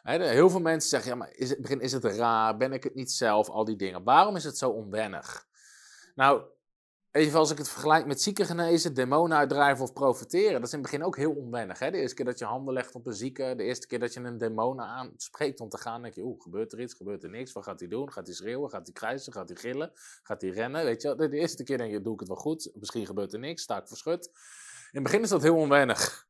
Heel 0.03 0.51
veel 0.51 0.61
mensen 0.61 0.89
zeggen, 0.89 1.11
ja, 1.11 1.17
maar 1.17 1.33
is 1.33 1.51
het, 1.51 1.61
begin, 1.61 1.81
is 1.81 1.93
het 1.93 2.05
raar? 2.05 2.57
Ben 2.57 2.73
ik 2.73 2.85
het 2.85 2.95
niet 2.95 3.13
zelf? 3.13 3.49
Al 3.49 3.65
die 3.65 3.77
dingen. 3.77 4.05
Waarom 4.05 4.37
is 4.37 4.45
het 4.45 4.59
zo 4.59 4.71
onwennig? 4.71 5.47
Nou, 6.15 6.43
even 7.15 7.39
als 7.39 7.51
ik 7.51 7.59
het 7.59 7.69
vergelijk 7.69 8.07
met 8.07 8.23
zieken 8.23 8.47
genezen, 8.47 8.95
demonen 8.95 9.37
uitdrijven 9.37 9.85
of 9.85 9.93
profiteren. 9.93 10.53
Dat 10.53 10.63
is 10.63 10.73
in 10.73 10.79
het 10.79 10.91
begin 10.91 11.05
ook 11.05 11.17
heel 11.17 11.33
onwennig. 11.33 11.79
Hè? 11.79 11.91
De 11.91 11.99
eerste 11.99 12.15
keer 12.15 12.25
dat 12.25 12.39
je 12.39 12.45
handen 12.45 12.75
legt 12.75 12.95
op 12.95 13.07
een 13.07 13.15
zieke, 13.15 13.55
de 13.57 13.63
eerste 13.63 13.87
keer 13.87 13.99
dat 13.99 14.15
je 14.15 14.21
een 14.21 14.39
demon 14.39 14.81
aanspreekt 14.81 15.61
om 15.61 15.69
te 15.69 15.79
gaan, 15.79 16.03
denk 16.03 16.15
je, 16.15 16.23
oeh, 16.23 16.43
gebeurt 16.43 16.73
er 16.73 16.81
iets, 16.81 16.95
gebeurt 16.95 17.23
er 17.23 17.31
niks? 17.31 17.53
Wat 17.53 17.65
gaat 17.65 17.81
hij 17.81 17.89
doen? 17.89 18.13
Gaat 18.13 18.27
hij 18.27 18.35
schreeuwen? 18.35 18.71
Gaat 18.71 18.85
hij 18.85 18.93
krijsen? 18.93 19.33
Gaat 19.33 19.49
hij 19.49 19.57
gillen? 19.57 19.93
Gaat 20.23 20.41
hij 20.41 20.51
rennen? 20.51 20.85
Weet 20.85 21.03
je, 21.03 21.15
de 21.17 21.31
eerste 21.31 21.63
keer 21.63 21.79
denk 21.79 21.91
je, 21.91 22.01
doe 22.01 22.13
ik 22.13 22.19
het 22.19 22.29
wel 22.29 22.37
goed? 22.37 22.71
Misschien 22.75 23.07
gebeurt 23.07 23.33
er 23.33 23.39
niks, 23.39 23.63
sta 23.63 23.81
ik 23.81 23.89
verschut. 23.89 24.27
In 24.27 24.35
het 24.93 25.03
begin 25.03 25.23
is 25.23 25.29
dat 25.29 25.43
heel 25.43 25.57
onwennig. 25.57 26.27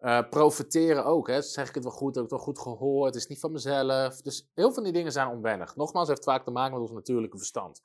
Uh, 0.00 0.28
profiteren 0.30 1.04
ook, 1.04 1.28
hè. 1.28 1.42
zeg 1.42 1.68
ik 1.68 1.74
het 1.74 1.84
wel 1.84 1.92
goed, 1.92 2.14
heb 2.14 2.24
ik 2.24 2.30
het 2.30 2.38
wel 2.38 2.46
goed 2.54 2.58
gehoord, 2.58 3.14
het 3.14 3.22
is 3.22 3.28
niet 3.28 3.40
van 3.40 3.52
mezelf. 3.52 4.20
Dus 4.20 4.50
heel 4.54 4.64
veel 4.64 4.74
van 4.74 4.82
die 4.82 4.92
dingen 4.92 5.12
zijn 5.12 5.28
onwennig. 5.28 5.76
Nogmaals, 5.76 6.08
het 6.08 6.16
heeft 6.16 6.28
vaak 6.28 6.44
te 6.44 6.50
maken 6.50 6.72
met 6.72 6.82
ons 6.82 6.90
natuurlijke 6.90 7.38
verstand. 7.38 7.82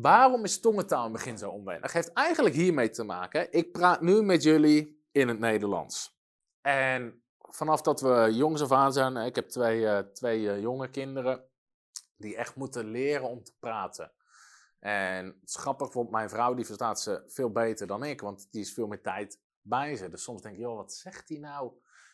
Waarom 0.00 0.44
is 0.44 0.60
tongentaal 0.60 1.06
in 1.06 1.12
het 1.12 1.12
begin 1.12 1.38
zo 1.38 1.50
onwennig? 1.50 1.92
Heeft 1.92 2.12
eigenlijk 2.12 2.54
hiermee 2.54 2.90
te 2.90 3.04
maken. 3.04 3.52
Ik 3.52 3.72
praat 3.72 4.00
nu 4.00 4.22
met 4.22 4.42
jullie 4.42 5.06
in 5.12 5.28
het 5.28 5.38
Nederlands. 5.38 6.18
En 6.60 7.22
vanaf 7.38 7.82
dat 7.82 8.00
we 8.00 8.28
jongs 8.32 8.70
af 8.70 8.92
zijn, 8.92 9.16
ik 9.16 9.34
heb 9.34 9.48
twee, 9.48 9.80
uh, 9.80 9.98
twee 9.98 10.40
uh, 10.40 10.60
jonge 10.60 10.90
kinderen, 10.90 11.44
die 12.16 12.36
echt 12.36 12.54
moeten 12.56 12.84
leren 12.90 13.28
om 13.28 13.42
te 13.42 13.52
praten. 13.58 14.12
En 14.78 15.26
het 15.26 15.48
is 15.48 15.56
grappig, 15.56 15.86
bijvoorbeeld 15.86 16.14
mijn 16.14 16.30
vrouw, 16.30 16.54
die 16.54 16.66
verstaat 16.66 17.00
ze 17.00 17.22
veel 17.26 17.50
beter 17.50 17.86
dan 17.86 18.04
ik, 18.04 18.20
want 18.20 18.48
die 18.50 18.60
is 18.60 18.72
veel 18.72 18.86
meer 18.86 19.02
tijd 19.02 19.40
bij 19.60 19.96
ze. 19.96 20.08
Dus 20.08 20.22
soms 20.22 20.42
denk 20.42 20.54
je, 20.56 20.62
joh, 20.62 20.76
wat 20.76 20.92
zegt 20.92 21.28
hij 21.28 21.38
nou? 21.38 21.72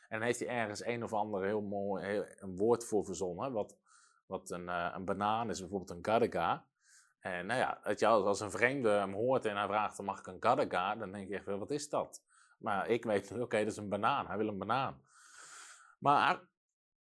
En 0.08 0.18
dan 0.18 0.26
heeft 0.26 0.38
hij 0.38 0.48
ergens 0.48 0.84
een 0.84 1.04
of 1.04 1.12
ander 1.12 1.44
heel 1.44 1.62
mooi 1.62 2.04
heel, 2.04 2.24
een 2.36 2.56
woord 2.56 2.84
voor 2.84 3.04
verzonnen. 3.04 3.52
Wat, 3.52 3.76
wat 4.26 4.50
een, 4.50 4.64
uh, 4.64 4.92
een 4.94 5.04
banaan 5.04 5.50
is, 5.50 5.60
bijvoorbeeld 5.60 5.90
een 5.90 6.04
gadaga. 6.04 6.66
En 7.24 7.46
nou 7.46 7.60
ja, 7.60 7.80
je, 7.96 8.06
als 8.06 8.40
een 8.40 8.50
vreemde 8.50 8.88
hem 8.88 9.12
hoort 9.12 9.44
en 9.44 9.56
hij 9.56 9.66
vraagt, 9.66 10.02
mag 10.02 10.18
ik 10.18 10.26
een 10.26 10.36
gadaga? 10.40 10.96
Dan 10.96 11.12
denk 11.12 11.28
je 11.28 11.34
echt, 11.34 11.44
wat 11.44 11.70
is 11.70 11.88
dat? 11.88 12.22
Maar 12.58 12.88
ik 12.88 13.04
weet, 13.04 13.32
oké, 13.40 13.58
dat 13.58 13.72
is 13.72 13.76
een 13.76 13.88
banaan. 13.88 14.26
Hij 14.26 14.36
wil 14.36 14.48
een 14.48 14.58
banaan. 14.58 15.02
Maar 15.98 16.40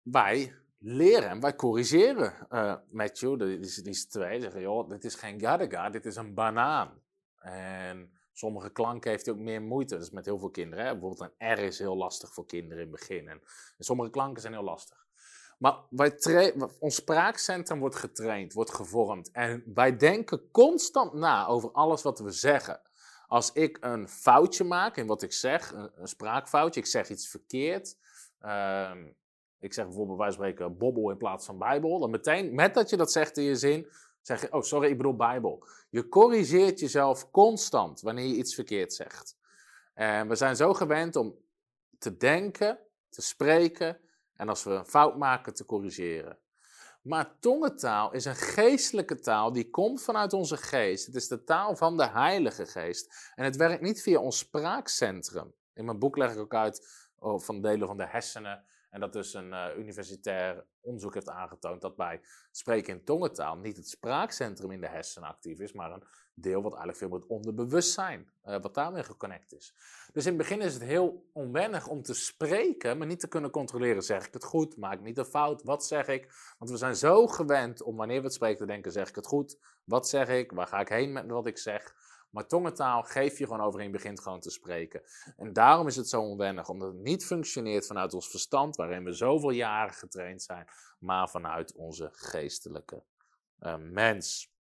wij 0.01 0.55
leren 0.77 1.29
en 1.29 1.39
wij 1.39 1.55
corrigeren 1.55 2.47
uh, 2.49 2.75
Matthew, 2.89 3.39
die, 3.39 3.59
die, 3.59 3.81
die 3.81 3.91
is 3.91 4.07
twee, 4.07 4.41
zeggen, 4.41 4.61
joh, 4.61 4.89
dit 4.89 5.03
is 5.03 5.15
geen 5.15 5.39
gadaga, 5.39 5.89
dit 5.89 6.05
is 6.05 6.15
een 6.15 6.33
banaan. 6.33 7.01
En 7.37 8.17
Sommige 8.37 8.69
klanken 8.69 9.11
heeft 9.11 9.25
hij 9.25 9.35
ook 9.35 9.39
meer 9.39 9.61
moeite. 9.61 9.93
Dat 9.93 10.03
is 10.03 10.11
met 10.11 10.25
heel 10.25 10.39
veel 10.39 10.49
kinderen. 10.49 10.85
Hè? 10.85 10.91
Bijvoorbeeld 10.91 11.31
een 11.37 11.53
R 11.53 11.59
is 11.59 11.79
heel 11.79 11.97
lastig 11.97 12.33
voor 12.33 12.45
kinderen 12.45 12.83
in 12.83 12.91
het 12.91 12.99
begin. 12.99 13.27
En, 13.27 13.41
sommige 13.79 14.09
klanken 14.09 14.41
zijn 14.41 14.53
heel 14.53 14.63
lastig. 14.63 15.06
Maar 15.57 15.77
wij 15.89 16.53
ons 16.79 16.95
spraakcentrum 16.95 17.79
wordt 17.79 17.95
getraind, 17.95 18.53
wordt 18.53 18.73
gevormd. 18.73 19.31
En 19.31 19.63
wij 19.73 19.97
denken 19.97 20.51
constant 20.51 21.13
na 21.13 21.47
over 21.47 21.71
alles 21.71 22.01
wat 22.01 22.19
we 22.19 22.31
zeggen. 22.31 22.81
Als 23.27 23.51
ik 23.51 23.77
een 23.81 24.07
foutje 24.07 24.63
maak 24.63 24.97
in 24.97 25.07
wat 25.07 25.21
ik 25.21 25.33
zeg, 25.33 25.71
een, 25.71 26.07
spraakfoutje, 26.07 26.79
ik 26.79 26.85
zeg 26.85 27.09
iets 27.09 27.27
verkeerd. 27.27 27.97
Ehm, 28.39 29.05
ik 29.59 29.73
zeg 29.73 29.85
bijvoorbeeld, 29.85 30.17
wij 30.17 30.31
spreken 30.31 30.77
bobbel 30.77 31.09
in 31.09 31.17
plaats 31.17 31.45
van 31.45 31.57
bijbel. 31.57 31.99
Dan 31.99 32.09
meteen, 32.09 32.55
met 32.55 32.73
dat 32.73 32.89
je 32.89 32.97
dat 32.97 33.11
zegt 33.11 33.37
in 33.37 33.43
je 33.43 33.55
zin, 33.55 33.87
zeg 34.21 34.41
je, 34.41 34.53
oh 34.53 34.61
sorry, 34.61 34.89
ik 34.89 34.97
bedoel 34.97 35.15
Bijbel. 35.15 35.67
Je 35.89 36.07
corrigeert 36.07 36.79
jezelf 36.79 37.31
constant 37.31 38.01
wanneer 38.01 38.25
je 38.25 38.35
iets 38.35 38.55
verkeerd 38.55 38.93
zegt. 38.93 39.37
En 39.93 40.27
we 40.27 40.35
zijn 40.35 40.55
zo 40.55 40.73
gewend 40.73 41.15
om 41.15 41.35
te 41.97 42.17
denken, 42.17 42.79
te 43.09 43.21
spreken 43.21 43.99
en 44.37 44.49
als 44.49 44.63
we 44.63 44.71
een 44.71 44.85
fout 44.85 45.17
maken 45.17 45.53
te 45.53 45.65
corrigeren. 45.65 46.37
Maar 47.01 47.39
tongentaal 47.39 48.11
is 48.11 48.25
een 48.25 48.35
geestelijke 48.35 49.19
taal 49.19 49.51
die 49.51 49.69
komt 49.69 50.03
vanuit 50.03 50.33
onze 50.33 50.57
geest. 50.57 51.05
Het 51.05 51.15
is 51.15 51.27
de 51.27 51.43
taal 51.43 51.75
van 51.75 51.97
de 51.97 52.07
Heilige 52.07 52.65
Geest. 52.65 53.31
En 53.35 53.43
het 53.43 53.55
werkt 53.55 53.81
niet 53.81 54.01
via 54.01 54.19
ons 54.19 54.37
spraakcentrum. 54.37 55.53
In 55.73 55.85
mijn 55.85 55.99
boek 55.99 56.17
leg 56.17 56.31
ik 56.31 56.39
ook 56.39 56.53
uit 56.53 56.87
oh, 57.19 57.39
van 57.39 57.61
delen 57.61 57.87
van 57.87 57.97
de 57.97 58.07
hersenen 58.07 58.63
en 58.89 58.99
dat 58.99 59.13
dus 59.13 59.33
een 59.33 59.49
uh, 59.49 59.67
universitair 59.77 60.65
onderzoek 60.81 61.13
heeft 61.13 61.29
aangetoond 61.29 61.81
dat 61.81 61.95
bij 61.95 62.21
spreken 62.51 62.93
in 62.93 63.03
tongentaal 63.03 63.57
niet 63.57 63.77
het 63.77 63.89
spraakcentrum 63.89 64.71
in 64.71 64.81
de 64.81 64.87
hersenen 64.87 65.29
actief 65.29 65.59
is, 65.59 65.73
maar 65.73 65.91
een 65.91 66.03
deel 66.33 66.61
wat 66.61 66.75
eigenlijk 66.75 66.97
veel 66.97 67.09
met 67.09 67.27
onderbewustzijn, 67.27 68.29
uh, 68.45 68.61
wat 68.61 68.73
daarmee 68.73 69.03
geconnect 69.03 69.53
is. 69.53 69.73
Dus 70.13 70.25
in 70.25 70.33
het 70.33 70.41
begin 70.41 70.61
is 70.61 70.73
het 70.73 70.83
heel 70.83 71.29
onwennig 71.33 71.87
om 71.87 72.01
te 72.01 72.13
spreken, 72.13 72.97
maar 72.97 73.07
niet 73.07 73.19
te 73.19 73.27
kunnen 73.27 73.51
controleren. 73.51 74.03
Zeg 74.03 74.25
ik 74.25 74.33
het 74.33 74.43
goed? 74.43 74.77
Maak 74.77 74.93
ik 74.93 75.01
niet 75.01 75.17
een 75.17 75.25
fout? 75.25 75.63
Wat 75.63 75.85
zeg 75.85 76.07
ik? 76.07 76.53
Want 76.57 76.71
we 76.71 76.77
zijn 76.77 76.95
zo 76.95 77.27
gewend 77.27 77.81
om 77.81 77.95
wanneer 77.95 78.19
we 78.19 78.25
het 78.25 78.33
spreken 78.33 78.57
te 78.57 78.65
denken, 78.65 78.91
zeg 78.91 79.09
ik 79.09 79.15
het 79.15 79.27
goed? 79.27 79.57
Wat 79.83 80.09
zeg 80.09 80.29
ik? 80.29 80.51
Waar 80.51 80.67
ga 80.67 80.79
ik 80.79 80.89
heen 80.89 81.11
met 81.11 81.27
wat 81.27 81.47
ik 81.47 81.57
zeg? 81.57 81.95
Maar 82.37 82.47
tongentaal 82.47 83.03
geef 83.03 83.37
je 83.37 83.45
gewoon 83.45 83.61
over 83.61 83.91
begint 83.91 84.21
gewoon 84.21 84.39
te 84.39 84.49
spreken. 84.49 85.01
En 85.37 85.53
daarom 85.53 85.87
is 85.87 85.95
het 85.95 86.09
zo 86.09 86.21
onwennig, 86.21 86.69
omdat 86.69 86.87
het 86.87 87.01
niet 87.01 87.25
functioneert 87.25 87.87
vanuit 87.87 88.13
ons 88.13 88.29
verstand, 88.29 88.75
waarin 88.75 89.03
we 89.03 89.13
zoveel 89.13 89.49
jaren 89.49 89.93
getraind 89.93 90.41
zijn, 90.41 90.67
maar 90.99 91.29
vanuit 91.29 91.73
onze 91.73 92.09
geestelijke 92.11 93.03
uh, 93.59 93.75
mens. 93.77 94.53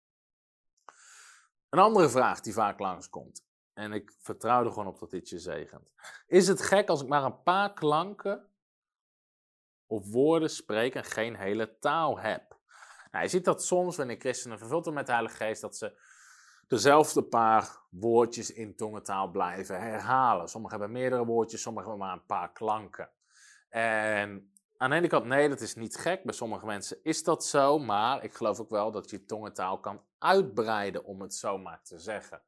Een 1.69 1.79
andere 1.79 2.09
vraag 2.09 2.41
die 2.41 2.53
vaak 2.53 2.79
langskomt. 2.79 3.45
En 3.73 3.93
ik 3.93 4.15
vertrouw 4.19 4.65
er 4.65 4.73
gewoon 4.73 4.87
op 4.87 4.99
dat 4.99 5.11
dit 5.11 5.29
je 5.29 5.39
zegent. 5.39 5.91
Is 6.27 6.49
het 6.49 6.63
gek 6.63 6.89
als 6.89 7.03
ik 7.03 7.09
maar 7.09 7.25
een 7.25 7.43
paar 7.43 7.73
klanken 7.73 8.49
of 9.87 10.11
woorden 10.11 10.51
spreek 10.51 10.95
en 10.95 11.05
geen 11.05 11.37
hele 11.37 11.79
taal 11.79 12.19
heb? 12.19 12.59
Nou, 13.11 13.25
je 13.25 13.31
ziet 13.31 13.45
dat 13.45 13.65
soms 13.65 13.97
wanneer 13.97 14.21
christenen 14.21 14.59
vervuld 14.59 14.85
worden 14.85 14.95
met 14.95 15.07
de 15.07 15.13
Heilige 15.13 15.37
Geest, 15.37 15.61
dat 15.61 15.77
ze 15.77 16.15
dezelfde 16.67 17.23
paar 17.23 17.79
woordjes 17.91 18.53
in 18.53 18.77
tongentaal 18.77 19.31
blijven 19.31 19.81
herhalen. 19.81 20.49
Sommigen 20.49 20.79
hebben 20.79 20.99
meerdere 20.99 21.25
woordjes, 21.25 21.63
sommigen 21.63 21.91
hebben 21.91 22.07
maar 22.07 22.17
een 22.17 22.27
paar 22.27 22.53
klanken. 22.53 23.11
En 23.69 24.51
aan 24.77 24.91
de 24.91 24.97
ene 24.97 25.09
kant, 25.09 25.25
nee, 25.25 25.49
dat 25.49 25.61
is 25.61 25.75
niet 25.75 25.97
gek. 25.97 26.25
Bij 26.25 26.35
sommige 26.35 26.67
mensen 26.67 26.99
is 27.03 27.23
dat 27.23 27.45
zo, 27.45 27.79
maar 27.79 28.25
ik 28.25 28.35
geloof 28.35 28.61
ook 28.61 28.71
wel 28.71 28.91
dat 28.91 29.11
je 29.11 29.25
tongentaal 29.25 29.81
kan 29.81 30.01
uitbreiden, 30.19 31.05
om 31.05 31.21
het 31.21 31.35
zo 31.35 31.59
maar 31.59 31.83
te 31.83 31.99
zeggen. 31.99 32.43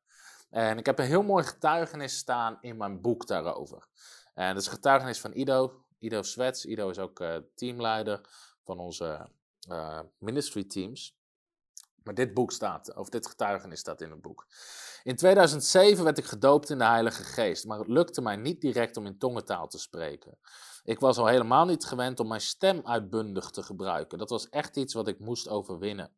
En 0.50 0.78
ik 0.78 0.86
heb 0.86 0.98
een 0.98 1.04
heel 1.04 1.22
mooi 1.22 1.44
getuigenis 1.44 2.16
staan 2.16 2.58
in 2.60 2.76
mijn 2.76 3.00
boek 3.00 3.26
daarover. 3.26 3.86
En 4.34 4.54
dat 4.54 4.62
is 4.62 4.68
getuigenis 4.68 5.20
van 5.20 5.32
Ido, 5.32 5.84
Ido 5.98 6.22
Swets. 6.22 6.64
Ido 6.64 6.88
is 6.90 6.98
ook 6.98 7.20
uh, 7.20 7.36
teamleider 7.54 8.20
van 8.64 8.78
onze 8.78 9.28
uh, 9.70 10.00
ministry 10.18 10.64
teams. 10.64 11.17
Maar 12.08 12.16
dit 12.16 12.34
boek 12.34 12.52
staat, 12.52 12.96
of 12.96 13.08
dit 13.08 13.26
getuigenis 13.26 13.80
staat 13.80 14.00
in 14.00 14.10
het 14.10 14.20
boek. 14.20 14.46
In 15.02 15.16
2007 15.16 16.04
werd 16.04 16.18
ik 16.18 16.24
gedoopt 16.24 16.70
in 16.70 16.78
de 16.78 16.84
Heilige 16.84 17.22
Geest, 17.22 17.66
maar 17.66 17.78
het 17.78 17.88
lukte 17.88 18.20
mij 18.20 18.36
niet 18.36 18.60
direct 18.60 18.96
om 18.96 19.06
in 19.06 19.18
tongentaal 19.18 19.68
te 19.68 19.78
spreken. 19.78 20.38
Ik 20.84 21.00
was 21.00 21.18
al 21.18 21.26
helemaal 21.26 21.64
niet 21.64 21.84
gewend 21.84 22.20
om 22.20 22.28
mijn 22.28 22.40
stem 22.40 22.80
uitbundig 22.84 23.50
te 23.50 23.62
gebruiken. 23.62 24.18
Dat 24.18 24.30
was 24.30 24.48
echt 24.48 24.76
iets 24.76 24.94
wat 24.94 25.08
ik 25.08 25.18
moest 25.18 25.48
overwinnen. 25.48 26.10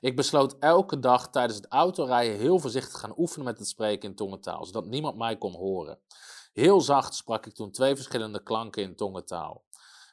Ik 0.00 0.16
besloot 0.16 0.56
elke 0.58 0.98
dag 0.98 1.30
tijdens 1.30 1.56
het 1.56 1.68
autorijden 1.68 2.38
heel 2.38 2.58
voorzichtig 2.58 3.00
gaan 3.00 3.18
oefenen 3.18 3.46
met 3.46 3.58
het 3.58 3.68
spreken 3.68 4.08
in 4.08 4.16
tongentaal, 4.16 4.64
zodat 4.64 4.86
niemand 4.86 5.16
mij 5.16 5.38
kon 5.38 5.54
horen. 5.54 5.98
Heel 6.52 6.80
zacht 6.80 7.14
sprak 7.14 7.46
ik 7.46 7.54
toen 7.54 7.70
twee 7.70 7.94
verschillende 7.94 8.42
klanken 8.42 8.82
in 8.82 8.96
tongentaal. 8.96 9.64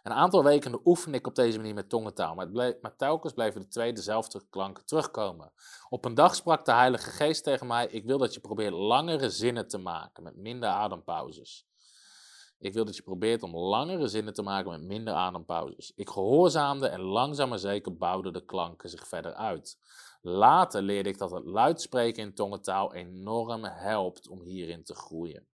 Een 0.07 0.13
aantal 0.13 0.43
weken 0.43 0.79
oefende 0.85 1.17
ik 1.17 1.27
op 1.27 1.35
deze 1.35 1.57
manier 1.57 1.73
met 1.73 1.89
tongentaal, 1.89 2.35
maar, 2.35 2.49
bleef, 2.49 2.75
maar 2.81 2.95
telkens 2.95 3.33
bleven 3.33 3.61
de 3.61 3.67
twee 3.67 3.93
dezelfde 3.93 4.41
klanken 4.49 4.85
terugkomen. 4.85 5.51
Op 5.89 6.05
een 6.05 6.13
dag 6.13 6.35
sprak 6.35 6.65
de 6.65 6.71
Heilige 6.71 7.09
Geest 7.09 7.43
tegen 7.43 7.67
mij: 7.67 7.87
Ik 7.87 8.05
wil 8.05 8.17
dat 8.17 8.33
je 8.33 8.39
probeert 8.39 8.73
langere 8.73 9.29
zinnen 9.29 9.67
te 9.67 9.77
maken 9.77 10.23
met 10.23 10.35
minder 10.35 10.69
adempauzes. 10.69 11.67
Ik 12.59 12.73
wil 12.73 12.85
dat 12.85 12.95
je 12.95 13.01
probeert 13.01 13.43
om 13.43 13.55
langere 13.55 14.07
zinnen 14.07 14.33
te 14.33 14.41
maken 14.41 14.71
met 14.71 14.81
minder 14.81 15.13
adempauzes. 15.13 15.91
Ik 15.95 16.09
gehoorzaamde 16.09 16.87
en 16.87 17.01
langzaam 17.01 17.49
maar 17.49 17.59
zeker 17.59 17.97
bouwden 17.97 18.33
de 18.33 18.45
klanken 18.45 18.89
zich 18.89 19.07
verder 19.07 19.33
uit. 19.33 19.77
Later 20.21 20.81
leerde 20.81 21.09
ik 21.09 21.17
dat 21.17 21.31
het 21.31 21.45
luidspreken 21.45 22.23
in 22.23 22.33
tongentaal 22.33 22.93
enorm 22.93 23.63
helpt 23.63 24.27
om 24.27 24.41
hierin 24.41 24.83
te 24.83 24.95
groeien. 24.95 25.47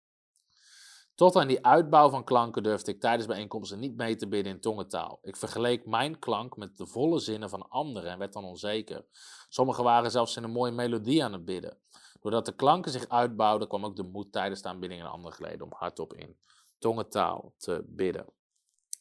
Tot 1.16 1.36
aan 1.36 1.48
die 1.48 1.66
uitbouw 1.66 2.10
van 2.10 2.24
klanken 2.24 2.64
durfde 2.64 2.92
ik 2.92 3.00
tijdens 3.00 3.28
bijeenkomsten 3.28 3.80
niet 3.80 3.96
mee 3.96 4.16
te 4.16 4.28
bidden 4.28 4.54
in 4.54 4.60
tongentaal. 4.60 5.20
Ik 5.22 5.36
vergeleek 5.36 5.86
mijn 5.86 6.20
klank 6.20 6.58
met 6.58 6.78
de 6.78 6.86
volle 6.86 7.20
zinnen 7.20 7.50
van 7.50 7.70
anderen 7.70 8.12
en 8.12 8.18
werd 8.18 8.34
dan 8.34 8.44
onzeker. 8.44 9.06
Sommigen 9.50 9.84
waren 9.84 10.12
zelfs 10.12 10.36
in 10.36 10.44
een 10.44 10.52
mooie 10.52 10.72
melodie 10.72 11.24
aan 11.24 11.34
het 11.34 11.46
bidden. 11.46 11.78
Doordat 12.22 12.46
de 12.46 12.56
klanken 12.56 12.92
zich 12.92 13.10
uitbouwden, 13.10 13.68
kwam 13.68 13.86
ook 13.86 13.96
de 13.96 14.04
moed 14.04 14.32
tijdens 14.32 14.62
de 14.62 14.68
aanbidding 14.68 15.02
in 15.02 15.08
andere 15.08 15.36
geleden 15.36 15.66
om 15.66 15.72
hardop 15.76 16.14
in 16.14 16.38
tongentaal 16.78 17.54
te 17.58 17.84
bidden. 17.88 18.26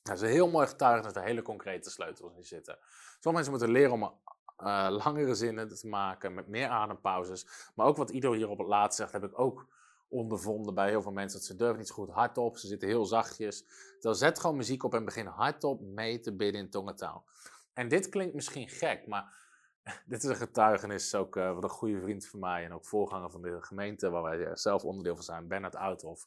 Dat 0.03 0.15
is 0.15 0.21
een 0.21 0.29
heel 0.29 0.51
mooi 0.51 0.67
getuigenis, 0.67 1.15
een 1.15 1.23
hele 1.23 1.43
concrete 1.43 1.91
sleutels 1.91 2.37
in 2.37 2.45
zitten. 2.45 2.79
Sommige 3.21 3.51
mensen 3.51 3.53
moeten 3.53 3.71
leren 3.71 3.93
om 3.93 4.03
uh, 4.03 4.97
langere 5.05 5.35
zinnen 5.35 5.69
te 5.69 5.89
maken 5.89 6.35
met 6.35 6.49
meer 6.49 6.69
adempauzes. 6.69 7.47
Maar 7.75 7.87
ook 7.87 7.97
wat 7.97 8.11
Ido 8.11 8.33
hier 8.33 8.49
op 8.49 8.59
het 8.59 8.67
laatst 8.67 8.99
zegt, 8.99 9.13
heb 9.13 9.25
ik 9.25 9.39
ook 9.39 9.67
ondervonden 10.11 10.75
bij 10.75 10.89
heel 10.89 11.03
veel 11.03 11.13
mensen. 11.13 11.39
Dat 11.39 11.49
ze 11.49 11.57
durven 11.57 11.79
niet 11.79 11.87
zo 11.87 11.95
goed 11.95 12.11
hardop, 12.11 12.57
ze 12.57 12.67
zitten 12.67 12.89
heel 12.89 13.07
zachtjes. 13.07 13.65
Dan 14.01 14.15
zet 14.15 14.41
gewoon 14.41 14.57
muziek 14.57 14.85
op 14.85 14.95
en 14.95 15.05
begin 15.05 15.27
hardop 15.27 15.81
mee 15.81 16.21
te 16.21 16.37
bidden 16.37 16.61
in 16.61 16.71
tongentaal. 16.71 17.25
En 17.73 17.89
dit 17.89 18.09
klinkt 18.09 18.35
misschien 18.35 18.69
gek, 18.69 19.07
maar 19.07 19.35
dit 20.07 20.23
is 20.23 20.29
een 20.29 20.37
getuigenis 20.37 21.15
ook 21.15 21.37
uh, 21.37 21.53
van 21.55 21.63
een 21.63 21.71
goede 21.71 22.01
vriend 22.01 22.27
van 22.27 22.41
mij 22.41 22.65
en 22.65 22.73
ook 22.73 22.87
voorganger 22.87 23.31
van 23.31 23.43
de 23.43 23.57
gemeente 23.61 24.11
waar 24.11 24.23
wij 24.23 24.57
zelf 24.57 24.85
onderdeel 24.85 25.15
van 25.15 25.25
zijn, 25.25 25.49
Bernard 25.49 25.77
Uithof. 25.77 26.27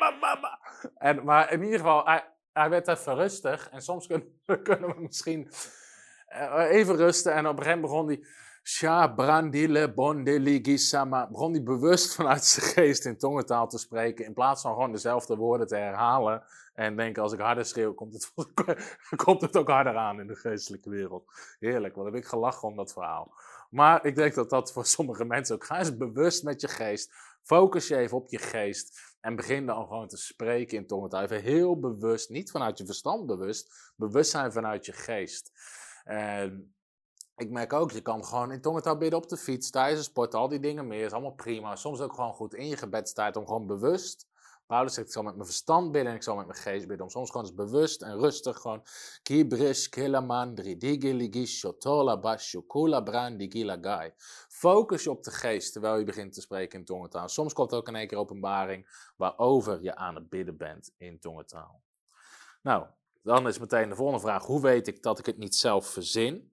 en, 0.95 1.23
maar 1.23 1.51
in 1.51 1.63
ieder 1.63 1.79
geval, 1.79 2.05
hij, 2.53 2.69
werd 2.69 2.87
even 2.87 3.15
rustig. 3.15 3.69
En 3.69 3.81
soms 3.81 4.07
kunnen, 4.07 4.27
we 4.95 4.95
misschien 4.97 5.51
uh, 6.29 6.65
even 6.69 6.95
rusten. 6.95 7.33
En 7.33 7.47
op 7.47 7.57
een 7.57 7.63
gegeven 7.63 7.81
moment 7.81 7.91
begon 7.91 8.07
hij... 8.07 8.39
Sha 8.63 9.07
brandile. 9.07 9.93
Begon 9.93 11.51
hij 11.51 11.63
bewust 11.63 12.13
vanuit 12.15 12.43
zijn 12.43 12.65
geest 12.65 13.05
in 13.05 13.17
tongentaal 13.17 13.67
te 13.67 13.77
spreken. 13.77 14.25
In 14.25 14.33
plaats 14.33 14.61
van 14.61 14.73
gewoon 14.73 14.91
dezelfde 14.91 15.35
woorden 15.35 15.67
te 15.67 15.75
herhalen. 15.75 16.43
En 16.73 16.95
denken, 16.95 17.23
als 17.23 17.33
ik 17.33 17.39
harder 17.39 17.65
schreeuw, 17.65 17.93
komt 17.93 18.13
het, 18.13 18.33
komt 19.25 19.41
het 19.41 19.57
ook 19.57 19.67
harder 19.67 19.95
aan 19.95 20.19
in 20.19 20.27
de 20.27 20.35
geestelijke 20.35 20.89
wereld. 20.89 21.31
Heerlijk, 21.59 21.95
wat 21.95 22.05
heb 22.05 22.15
ik 22.15 22.25
gelachen 22.25 22.67
om 22.67 22.75
dat 22.75 22.93
verhaal. 22.93 23.33
Maar 23.69 24.05
ik 24.05 24.15
denk 24.15 24.33
dat 24.33 24.49
dat 24.49 24.71
voor 24.71 24.85
sommige 24.85 25.25
mensen 25.25 25.55
ook. 25.55 25.65
Ga 25.65 25.77
eens 25.77 25.97
bewust 25.97 26.43
met 26.43 26.61
je 26.61 26.67
geest. 26.67 27.13
Focus 27.43 27.87
je 27.87 27.97
even 27.97 28.17
op 28.17 28.29
je 28.29 28.37
geest. 28.37 29.10
En 29.21 29.35
begin 29.35 29.65
dan 29.65 29.87
gewoon 29.87 30.07
te 30.07 30.17
spreken 30.17 30.87
in. 30.87 31.13
Even 31.13 31.41
heel 31.41 31.79
bewust, 31.79 32.29
niet 32.29 32.51
vanuit 32.51 32.77
je 32.77 32.85
verstand 32.85 33.25
bewust, 33.25 33.93
bewust 33.95 34.31
zijn 34.31 34.51
vanuit 34.51 34.85
je 34.85 34.91
geest. 34.91 35.51
En 36.03 36.75
ik 37.35 37.49
merk 37.49 37.73
ook, 37.73 37.91
je 37.91 38.01
kan 38.01 38.25
gewoon 38.25 38.51
in 38.51 38.61
tongentaal 38.61 38.97
bidden 38.97 39.19
op 39.19 39.29
de 39.29 39.37
fiets, 39.37 39.69
tijdens 39.69 40.05
sport, 40.05 40.33
al 40.33 40.47
die 40.47 40.59
dingen 40.59 40.87
meer. 40.87 41.05
is 41.05 41.11
allemaal 41.11 41.33
prima. 41.33 41.75
Soms 41.75 41.99
ook 41.99 42.13
gewoon 42.13 42.33
goed 42.33 42.53
in 42.53 42.67
je 42.67 42.77
gebedstijd 42.77 43.35
om 43.35 43.47
gewoon 43.47 43.67
bewust 43.67 44.27
Paulus 44.71 44.93
zegt, 44.93 45.07
ik 45.07 45.13
zal 45.13 45.23
met 45.23 45.35
mijn 45.35 45.45
verstand 45.45 45.91
bidden 45.91 46.11
en 46.11 46.17
ik 46.17 46.23
zal 46.23 46.35
met 46.35 46.47
mijn 46.47 46.59
geest 46.59 46.87
bidden. 46.87 47.05
Om 47.05 47.11
soms 47.11 47.29
gewoon 47.31 47.45
eens 47.45 47.55
bewust 47.55 48.01
en 48.01 48.19
rustig 48.19 48.57
gewoon... 48.57 48.81
Focus 54.49 55.03
je 55.03 55.09
op 55.09 55.23
de 55.23 55.31
geest 55.31 55.71
terwijl 55.71 55.97
je 55.97 56.03
begint 56.03 56.33
te 56.33 56.41
spreken 56.41 56.79
in 56.79 56.85
tongentaal. 56.85 57.29
Soms 57.29 57.53
komt 57.53 57.73
ook 57.73 57.87
in 57.87 57.95
één 57.95 58.07
keer 58.07 58.17
openbaring 58.17 59.11
waarover 59.17 59.83
je 59.83 59.95
aan 59.95 60.15
het 60.15 60.29
bidden 60.29 60.57
bent 60.57 60.93
in 60.97 61.19
tongentaal. 61.19 61.81
Nou, 62.61 62.85
dan 63.21 63.47
is 63.47 63.59
meteen 63.59 63.89
de 63.89 63.95
volgende 63.95 64.21
vraag. 64.21 64.45
Hoe 64.45 64.61
weet 64.61 64.87
ik 64.87 65.03
dat 65.03 65.19
ik 65.19 65.25
het 65.25 65.37
niet 65.37 65.55
zelf 65.55 65.87
verzin? 65.87 66.51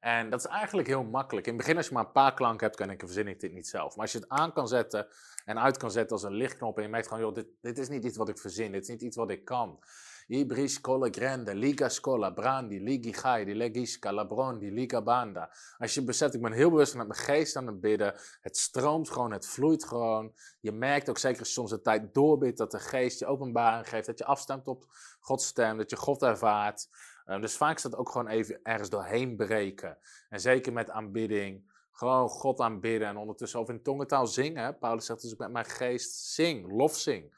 En 0.00 0.30
dat 0.30 0.40
is 0.40 0.46
eigenlijk 0.46 0.88
heel 0.88 1.04
makkelijk. 1.04 1.46
In 1.46 1.52
het 1.52 1.62
begin, 1.62 1.76
als 1.76 1.86
je 1.86 1.94
maar 1.94 2.04
een 2.04 2.12
paar 2.12 2.34
klanken 2.34 2.66
hebt, 2.66 2.78
kan 2.78 2.90
ik 2.90 3.00
verzin 3.00 3.28
ik 3.28 3.40
dit 3.40 3.52
niet 3.52 3.68
zelf. 3.68 3.94
Maar 3.94 4.04
als 4.04 4.12
je 4.12 4.18
het 4.18 4.28
aan 4.28 4.52
kan 4.52 4.68
zetten 4.68 5.08
en 5.50 5.58
uit 5.58 5.76
kan 5.76 5.90
zetten 5.90 6.16
als 6.16 6.22
een 6.22 6.34
lichtknop 6.34 6.76
en 6.76 6.82
je 6.82 6.88
merkt 6.88 7.06
gewoon, 7.08 7.22
joh, 7.22 7.34
dit, 7.34 7.46
dit 7.60 7.78
is 7.78 7.88
niet 7.88 8.04
iets 8.04 8.16
wat 8.16 8.28
ik 8.28 8.38
verzin, 8.38 8.72
dit 8.72 8.82
is 8.82 8.88
niet 8.88 9.02
iets 9.02 9.16
wat 9.16 9.30
ik 9.30 9.44
kan. 9.44 9.78
Ibris 10.26 10.74
scola 10.74 11.08
grande, 11.10 11.54
liga 11.54 11.88
scola, 11.88 12.30
brandi, 12.30 12.80
ligi 12.80 13.12
gai, 13.12 13.44
di 13.44 13.54
legisca, 13.54 14.12
labrondi, 14.12 14.70
liga 14.70 15.02
banda. 15.02 15.50
Als 15.78 15.94
je 15.94 16.04
beseft, 16.04 16.34
ik 16.34 16.42
ben 16.42 16.52
heel 16.52 16.70
bewust 16.70 16.94
met 16.94 17.08
mijn 17.08 17.20
geest 17.20 17.56
aan 17.56 17.66
het 17.66 17.80
bidden. 17.80 18.14
Het 18.40 18.56
stroomt 18.56 19.10
gewoon, 19.10 19.32
het 19.32 19.46
vloeit 19.46 19.84
gewoon. 19.84 20.32
Je 20.60 20.72
merkt 20.72 21.08
ook 21.08 21.18
zeker 21.18 21.46
soms 21.46 21.70
de 21.70 21.80
tijd 21.80 22.14
doorbidt, 22.14 22.58
dat 22.58 22.70
de 22.70 22.78
geest 22.78 23.18
je 23.18 23.26
openbaring 23.26 23.88
geeft. 23.88 24.06
Dat 24.06 24.18
je 24.18 24.24
afstemt 24.24 24.66
op 24.66 24.84
Gods 25.20 25.46
stem, 25.46 25.76
dat 25.76 25.90
je 25.90 25.96
God 25.96 26.22
ervaart. 26.22 26.88
Uh, 27.26 27.40
dus 27.40 27.56
vaak 27.56 27.76
is 27.76 27.82
dat 27.82 27.96
ook 27.96 28.10
gewoon 28.10 28.28
even 28.28 28.60
ergens 28.62 28.90
doorheen 28.90 29.36
breken. 29.36 29.98
En 30.28 30.40
zeker 30.40 30.72
met 30.72 30.90
aanbidding. 30.90 31.78
Gewoon 32.00 32.28
God 32.28 32.60
aanbidden 32.60 33.08
en 33.08 33.16
ondertussen 33.16 33.60
over 33.60 33.74
in 33.74 33.82
tongentaal 33.82 34.26
zingen. 34.26 34.78
Paulus 34.78 35.06
zegt 35.06 35.22
dus 35.22 35.32
ik 35.32 35.38
met 35.38 35.50
mijn 35.50 35.64
geest 35.64 36.14
zing, 36.14 36.72
lof 36.72 36.96
zing. 36.96 37.34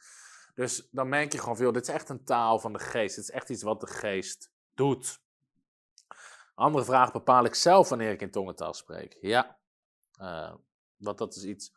Dus 0.54 0.88
dan 0.90 1.08
merk 1.08 1.32
je 1.32 1.38
gewoon 1.38 1.56
veel, 1.56 1.72
dit 1.72 1.88
is 1.88 1.94
echt 1.94 2.08
een 2.08 2.24
taal 2.24 2.58
van 2.58 2.72
de 2.72 2.78
geest. 2.78 3.16
Dit 3.16 3.24
is 3.24 3.30
echt 3.30 3.48
iets 3.48 3.62
wat 3.62 3.80
de 3.80 3.86
geest 3.86 4.50
doet. 4.74 5.20
Andere 6.54 6.84
vraag, 6.84 7.12
bepaal 7.12 7.44
ik 7.44 7.54
zelf 7.54 7.88
wanneer 7.88 8.10
ik 8.10 8.20
in 8.20 8.30
tongentaal 8.30 8.74
spreek? 8.74 9.16
Ja, 9.20 9.58
uh, 10.20 10.54
want 10.96 11.18
dat 11.18 11.36
is 11.36 11.44
iets, 11.44 11.72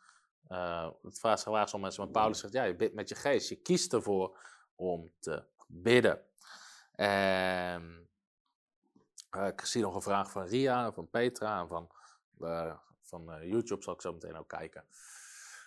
uh, 0.48 0.90
het 1.02 1.18
vraagt 1.18 1.40
zich 1.40 1.52
waar 1.52 1.80
mensen, 1.80 2.02
maar 2.02 2.12
Paulus 2.12 2.38
zegt, 2.38 2.52
ja, 2.52 2.62
je 2.62 2.76
bidt 2.76 2.94
met 2.94 3.08
je 3.08 3.14
geest. 3.14 3.48
Je 3.48 3.56
kiest 3.56 3.92
ervoor 3.92 4.38
om 4.74 5.12
te 5.18 5.44
bidden. 5.66 6.20
En 6.92 8.08
uh, 9.36 9.46
ik 9.46 9.60
zie 9.60 9.82
nog 9.82 9.94
een 9.94 10.02
vraag 10.02 10.30
van 10.30 10.46
Ria, 10.46 10.92
van 10.92 11.10
Petra 11.10 11.60
en 11.60 11.68
van, 11.68 11.90
van 13.00 13.46
YouTube 13.48 13.82
zal 13.82 13.94
ik 13.94 14.00
zo 14.00 14.12
meteen 14.12 14.36
ook 14.36 14.48
kijken. 14.48 14.84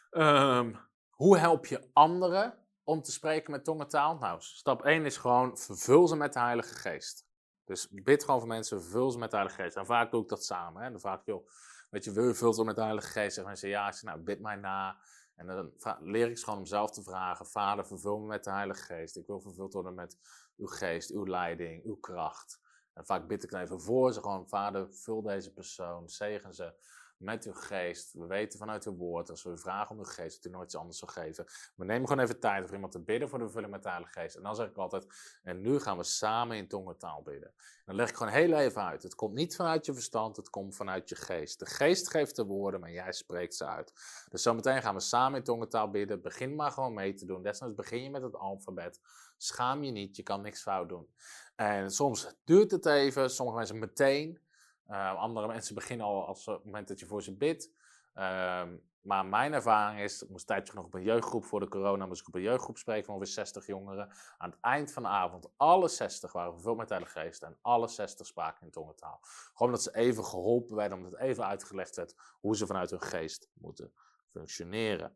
Ehm, 0.09 0.73
hoe 1.09 1.37
help 1.37 1.65
je 1.65 1.89
anderen 1.93 2.57
om 2.83 3.01
te 3.01 3.11
spreken 3.11 3.51
met 3.51 3.63
tongentaal? 3.63 4.17
Nou, 4.17 4.41
stap 4.41 4.85
1 4.85 5.05
is 5.05 5.17
gewoon 5.17 5.57
vervul 5.57 6.07
ze 6.07 6.15
met 6.15 6.33
de 6.33 6.39
Heilige 6.39 6.75
Geest. 6.75 7.27
Dus 7.65 7.89
bid 7.89 8.23
gewoon 8.23 8.39
voor 8.39 8.49
mensen, 8.49 8.81
vervul 8.81 9.11
ze 9.11 9.17
met 9.17 9.29
de 9.29 9.35
Heilige 9.37 9.61
Geest. 9.61 9.75
En 9.75 9.85
vaak 9.85 10.11
doe 10.11 10.21
ik 10.21 10.29
dat 10.29 10.45
samen. 10.45 10.83
Hè? 10.83 10.91
Dan 10.91 10.99
vraag 10.99 11.19
ik, 11.19 11.25
joh, 11.25 11.47
weet 11.89 12.03
je, 12.03 12.11
wil 12.11 12.27
je 12.27 12.33
vult 12.33 12.63
met 12.63 12.75
de 12.75 12.81
Heilige 12.81 13.07
Geest? 13.07 13.37
En 13.37 13.45
mensen 13.45 13.69
ja. 13.69 13.87
Ik 13.87 13.93
zeg, 13.93 14.03
nou, 14.03 14.19
bid 14.19 14.39
mij 14.39 14.55
na. 14.55 14.97
En 15.35 15.47
dan 15.47 15.71
leer 15.99 16.29
ik 16.29 16.37
ze 16.37 16.43
gewoon 16.43 16.59
om 16.59 16.65
zelf 16.65 16.91
te 16.91 17.03
vragen. 17.03 17.45
Vader, 17.45 17.85
vervul 17.85 18.19
me 18.19 18.25
met 18.25 18.43
de 18.43 18.51
Heilige 18.51 18.83
Geest. 18.83 19.17
Ik 19.17 19.27
wil 19.27 19.41
vervuld 19.41 19.73
worden 19.73 19.93
met 19.93 20.17
uw 20.57 20.67
geest, 20.67 21.11
uw 21.11 21.25
leiding, 21.25 21.83
uw 21.85 21.95
kracht. 21.95 22.59
En 22.99 23.05
vaak 23.05 23.27
bid 23.27 23.43
ik 23.43 23.49
dan 23.49 23.61
even 23.61 23.81
voor 23.81 24.13
ze 24.13 24.21
gewoon, 24.21 24.47
Vader, 24.47 24.93
vul 24.93 25.21
deze 25.21 25.53
persoon, 25.53 26.09
zegen 26.09 26.53
ze 26.53 26.73
met 27.17 27.45
uw 27.45 27.53
geest. 27.53 28.13
We 28.13 28.25
weten 28.25 28.59
vanuit 28.59 28.85
uw 28.85 28.95
woord, 28.95 29.29
als 29.29 29.43
we 29.43 29.57
vragen 29.57 29.91
om 29.91 29.97
uw 29.97 30.03
geest, 30.03 30.35
dat 30.35 30.51
u 30.51 30.55
nooit 30.55 30.65
iets 30.65 30.75
anders 30.75 30.97
zal 30.97 31.07
geven. 31.07 31.45
Maar 31.75 31.87
neem 31.87 32.07
gewoon 32.07 32.23
even 32.23 32.39
tijd 32.39 32.65
voor 32.65 32.73
iemand 32.73 32.91
te 32.91 32.99
bidden 32.99 33.29
voor 33.29 33.37
de 33.37 33.43
vervulling 33.43 33.71
met 33.71 33.83
de 33.83 33.89
Heilige 33.89 34.19
Geest. 34.19 34.35
En 34.35 34.43
dan 34.43 34.55
zeg 34.55 34.67
ik 34.67 34.77
altijd, 34.77 35.05
en 35.43 35.61
nu 35.61 35.79
gaan 35.79 35.97
we 35.97 36.03
samen 36.03 36.57
in 36.57 36.67
tongentaal 36.67 37.21
bidden. 37.21 37.49
En 37.49 37.83
dan 37.85 37.95
leg 37.95 38.09
ik 38.09 38.15
gewoon 38.15 38.33
heel 38.33 38.53
even 38.53 38.83
uit. 38.83 39.03
Het 39.03 39.15
komt 39.15 39.33
niet 39.33 39.55
vanuit 39.55 39.85
je 39.85 39.93
verstand, 39.93 40.35
het 40.35 40.49
komt 40.49 40.75
vanuit 40.75 41.09
je 41.09 41.15
geest. 41.15 41.59
De 41.59 41.65
geest 41.65 42.09
geeft 42.09 42.35
de 42.35 42.45
woorden, 42.45 42.79
maar 42.79 42.91
jij 42.91 43.11
spreekt 43.11 43.55
ze 43.55 43.65
uit. 43.65 43.93
Dus 44.29 44.41
zometeen 44.41 44.81
gaan 44.81 44.95
we 44.95 45.01
samen 45.01 45.37
in 45.37 45.43
tongentaal 45.43 45.89
bidden. 45.89 46.21
Begin 46.21 46.55
maar 46.55 46.71
gewoon 46.71 46.93
mee 46.93 47.13
te 47.13 47.25
doen. 47.25 47.41
Desnoods 47.41 47.75
begin 47.75 48.03
je 48.03 48.09
met 48.09 48.21
het 48.21 48.35
alfabet. 48.35 48.99
Schaam 49.41 49.83
je 49.83 49.91
niet, 49.91 50.15
je 50.15 50.23
kan 50.23 50.41
niks 50.41 50.61
fout 50.61 50.89
doen. 50.89 51.07
En 51.55 51.91
soms 51.91 52.35
duurt 52.43 52.71
het 52.71 52.85
even, 52.85 53.29
sommige 53.29 53.57
mensen 53.57 53.79
meteen. 53.79 54.39
Uh, 54.87 55.15
andere 55.15 55.47
mensen 55.47 55.75
beginnen 55.75 56.05
al 56.05 56.25
als 56.25 56.47
op 56.47 56.55
het 56.55 56.65
moment 56.65 56.87
dat 56.87 56.99
je 56.99 57.05
voor 57.05 57.23
ze 57.23 57.37
bidt. 57.37 57.71
Uh, 58.15 58.63
maar 59.01 59.25
mijn 59.25 59.53
ervaring 59.53 60.01
is, 60.01 60.21
ik 60.23 60.29
moest 60.29 60.47
tijdje 60.47 60.73
nog 60.73 60.85
op 60.85 60.93
een 60.93 61.03
jeugdgroep 61.03 61.45
voor 61.45 61.59
de 61.59 61.67
corona, 61.67 62.05
moest 62.05 62.21
ik 62.21 62.27
op 62.27 62.35
een 62.35 62.41
jeugdgroep 62.41 62.77
spreken 62.77 63.05
van 63.05 63.13
ongeveer 63.13 63.33
60 63.33 63.65
jongeren. 63.65 64.11
Aan 64.37 64.49
het 64.49 64.59
eind 64.61 64.91
van 64.91 65.03
de 65.03 65.09
avond, 65.09 65.49
alle 65.57 65.87
60 65.87 66.31
waren 66.31 66.53
vervuld 66.53 66.77
met 66.77 66.89
Heilige 66.89 67.19
Geest 67.19 67.43
en 67.43 67.57
alle 67.61 67.87
60 67.87 68.25
spraken 68.27 68.65
in 68.65 68.71
tongentaal. 68.71 69.19
Gewoon 69.53 69.71
dat 69.71 69.83
ze 69.83 69.95
even 69.95 70.25
geholpen 70.25 70.75
werden, 70.75 70.97
omdat 70.97 71.11
het 71.11 71.21
even 71.21 71.45
uitgelegd 71.45 71.95
werd 71.95 72.15
hoe 72.39 72.57
ze 72.57 72.65
vanuit 72.65 72.89
hun 72.89 73.01
geest 73.01 73.49
moeten 73.53 73.93
functioneren. 74.31 75.13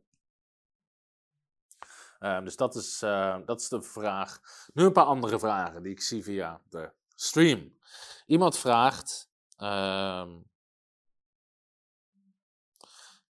Uh, 2.23 2.43
dus 2.43 2.55
dat 2.55 2.75
is, 2.75 3.01
uh, 3.03 3.37
dat 3.45 3.61
is 3.61 3.69
de 3.69 3.81
vraag. 3.81 4.39
Nu 4.73 4.83
een 4.83 4.91
paar 4.91 5.05
andere 5.05 5.39
vragen 5.39 5.83
die 5.83 5.91
ik 5.91 6.01
zie 6.01 6.23
via 6.23 6.61
de 6.69 6.91
stream. 7.15 7.77
Iemand 8.25 8.57
vraagt. 8.57 9.31
Uh, 9.57 10.27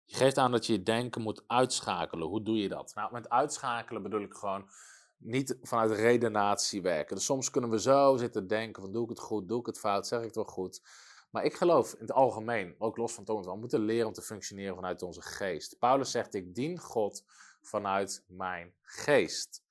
je 0.04 0.16
geeft 0.16 0.38
aan 0.38 0.52
dat 0.52 0.66
je 0.66 0.74
je 0.74 0.84
denken 0.84 1.22
moet 1.22 1.44
uitschakelen. 1.48 2.28
Hoe 2.28 2.44
doe 2.44 2.58
je 2.58 2.70
dat? 2.70 2.92
Nou, 2.96 3.12
met 3.12 3.30
uitschakelen 3.30 4.02
bedoel 4.02 4.22
ik 4.22 4.34
gewoon 4.34 4.70
niet 5.18 5.58
vanuit 5.62 5.92
redenatie 5.92 6.82
werken. 6.82 7.16
Dus 7.16 7.26
soms 7.26 7.50
kunnen 7.50 7.70
we 7.70 7.80
zo 7.80 8.18
zitten 8.18 8.48
denken 8.48 8.82
van 8.82 8.92
doe 8.92 9.04
ik 9.04 9.10
het 9.10 9.20
goed, 9.20 9.48
doe 9.48 9.60
ik 9.60 9.66
het 9.66 9.80
fout, 9.80 10.08
zeg 10.08 10.20
ik 10.20 10.26
het 10.26 10.36
wel 10.36 10.44
goed. 10.44 10.82
Maar 11.30 11.44
ik 11.44 11.54
geloof 11.54 11.94
in 11.94 12.02
het 12.02 12.12
algemeen, 12.12 12.76
ook 12.78 12.98
los 12.98 13.14
van 13.14 13.24
toon, 13.24 13.44
we 13.44 13.56
moeten 13.56 13.80
leren 13.80 14.08
om 14.08 14.14
te 14.14 14.22
functioneren 14.22 14.76
vanuit 14.76 15.02
onze 15.02 15.22
geest. 15.22 15.80
Paulus 15.80 16.12
zegt, 16.12 16.34
ik 16.34 16.56
dien 16.56 16.80
God 16.80 17.24
vanuit 17.70 18.24
mijn 18.28 18.76
geest. 18.82 19.64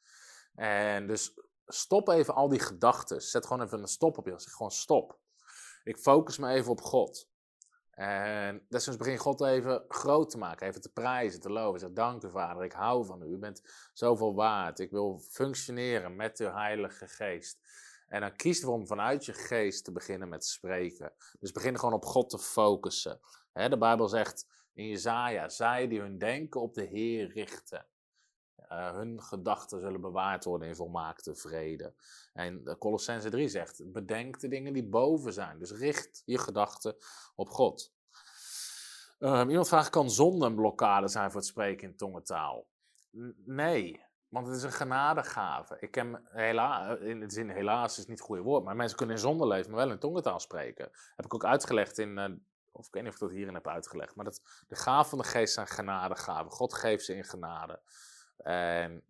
En 0.54 1.06
dus 1.06 1.40
stop 1.66 2.08
even 2.08 2.34
al 2.34 2.48
die 2.48 2.60
gedachten. 2.60 3.22
Zet 3.22 3.46
gewoon 3.46 3.62
even 3.62 3.80
een 3.80 3.88
stop 3.88 4.18
op 4.18 4.26
je. 4.26 4.34
Zeg 4.36 4.52
gewoon 4.52 4.72
stop. 4.72 5.18
Ik 5.84 5.98
focus 5.98 6.38
me 6.38 6.48
even 6.48 6.70
op 6.70 6.80
God. 6.80 7.28
En 7.90 8.66
desnoods 8.68 8.98
begin 8.98 9.18
God 9.18 9.40
even 9.40 9.84
groot 9.88 10.30
te 10.30 10.38
maken, 10.38 10.66
even 10.66 10.80
te 10.80 10.92
prijzen, 10.92 11.40
te 11.40 11.50
loven. 11.50 11.80
Zeg, 11.80 11.90
dank 11.90 12.22
u 12.22 12.30
vader, 12.30 12.64
ik 12.64 12.72
hou 12.72 13.06
van 13.06 13.22
u. 13.22 13.26
U 13.26 13.38
bent 13.38 13.62
zoveel 13.92 14.34
waard. 14.34 14.78
Ik 14.78 14.90
wil 14.90 15.18
functioneren 15.30 16.16
met 16.16 16.38
uw 16.38 16.50
heilige 16.50 17.06
geest. 17.08 17.58
En 18.08 18.20
dan 18.20 18.36
kies 18.36 18.58
ervoor 18.58 18.74
om 18.74 18.86
vanuit 18.86 19.24
je 19.24 19.32
geest 19.32 19.84
te 19.84 19.92
beginnen 19.92 20.28
met 20.28 20.44
spreken. 20.44 21.12
Dus 21.40 21.52
begin 21.52 21.78
gewoon 21.78 21.94
op 21.94 22.04
God 22.04 22.30
te 22.30 22.38
focussen. 22.38 23.20
de 23.52 23.78
Bijbel 23.78 24.08
zegt, 24.08 24.46
in 24.78 24.88
Jezaja, 24.88 25.48
zij 25.48 25.88
die 25.88 26.00
hun 26.00 26.18
denken 26.18 26.60
op 26.60 26.74
de 26.74 26.82
Heer 26.82 27.32
richten. 27.32 27.86
Uh, 28.72 28.94
hun 28.94 29.22
gedachten 29.22 29.80
zullen 29.80 30.00
bewaard 30.00 30.44
worden 30.44 30.68
in 30.68 30.76
volmaakte 30.76 31.34
vrede. 31.34 31.94
En 32.32 32.76
Colossense 32.78 33.30
3 33.30 33.48
zegt, 33.48 33.92
bedenk 33.92 34.40
de 34.40 34.48
dingen 34.48 34.72
die 34.72 34.84
boven 34.84 35.32
zijn. 35.32 35.58
Dus 35.58 35.70
richt 35.70 36.22
je 36.24 36.38
gedachten 36.38 36.96
op 37.34 37.48
God. 37.48 37.92
Um, 39.18 39.48
iemand 39.48 39.68
vraagt, 39.68 39.90
kan 39.90 40.10
zonde 40.10 40.46
een 40.46 40.54
blokkade 40.54 41.08
zijn 41.08 41.30
voor 41.30 41.40
het 41.40 41.48
spreken 41.48 41.88
in 41.88 41.96
tongentaal? 41.96 42.66
nee, 43.44 44.04
want 44.28 44.46
het 44.46 44.56
is 44.56 44.62
een 44.62 44.72
genadegave. 44.72 45.76
Ik 45.80 45.90
ken 45.90 46.22
helaas, 46.24 46.98
in 46.98 47.20
de 47.20 47.30
zin 47.30 47.50
helaas 47.50 47.98
is 47.98 48.06
niet 48.06 48.18
het 48.18 48.26
goede 48.26 48.42
woord, 48.42 48.64
maar 48.64 48.76
mensen 48.76 48.96
kunnen 48.96 49.14
in 49.14 49.20
zonde 49.20 49.46
leven, 49.46 49.70
maar 49.70 49.80
wel 49.80 49.90
in 49.90 49.98
tongentaal 49.98 50.40
spreken. 50.40 50.90
Heb 51.16 51.24
ik 51.24 51.34
ook 51.34 51.44
uitgelegd 51.44 51.98
in 51.98 52.42
of 52.72 52.86
ik 52.86 52.92
weet 52.92 53.02
niet 53.02 53.12
of 53.12 53.18
ik 53.18 53.26
dat 53.26 53.36
hierin 53.36 53.54
heb 53.54 53.68
uitgelegd. 53.68 54.14
Maar 54.14 54.24
dat, 54.24 54.42
de 54.68 54.76
gaven 54.76 55.08
van 55.10 55.18
de 55.18 55.24
geest 55.24 55.54
zijn 55.54 55.66
genadegaven. 55.66 56.50
God 56.50 56.74
geeft 56.74 57.04
ze 57.04 57.14
in 57.14 57.24
genade. 57.24 57.80
En 58.36 59.02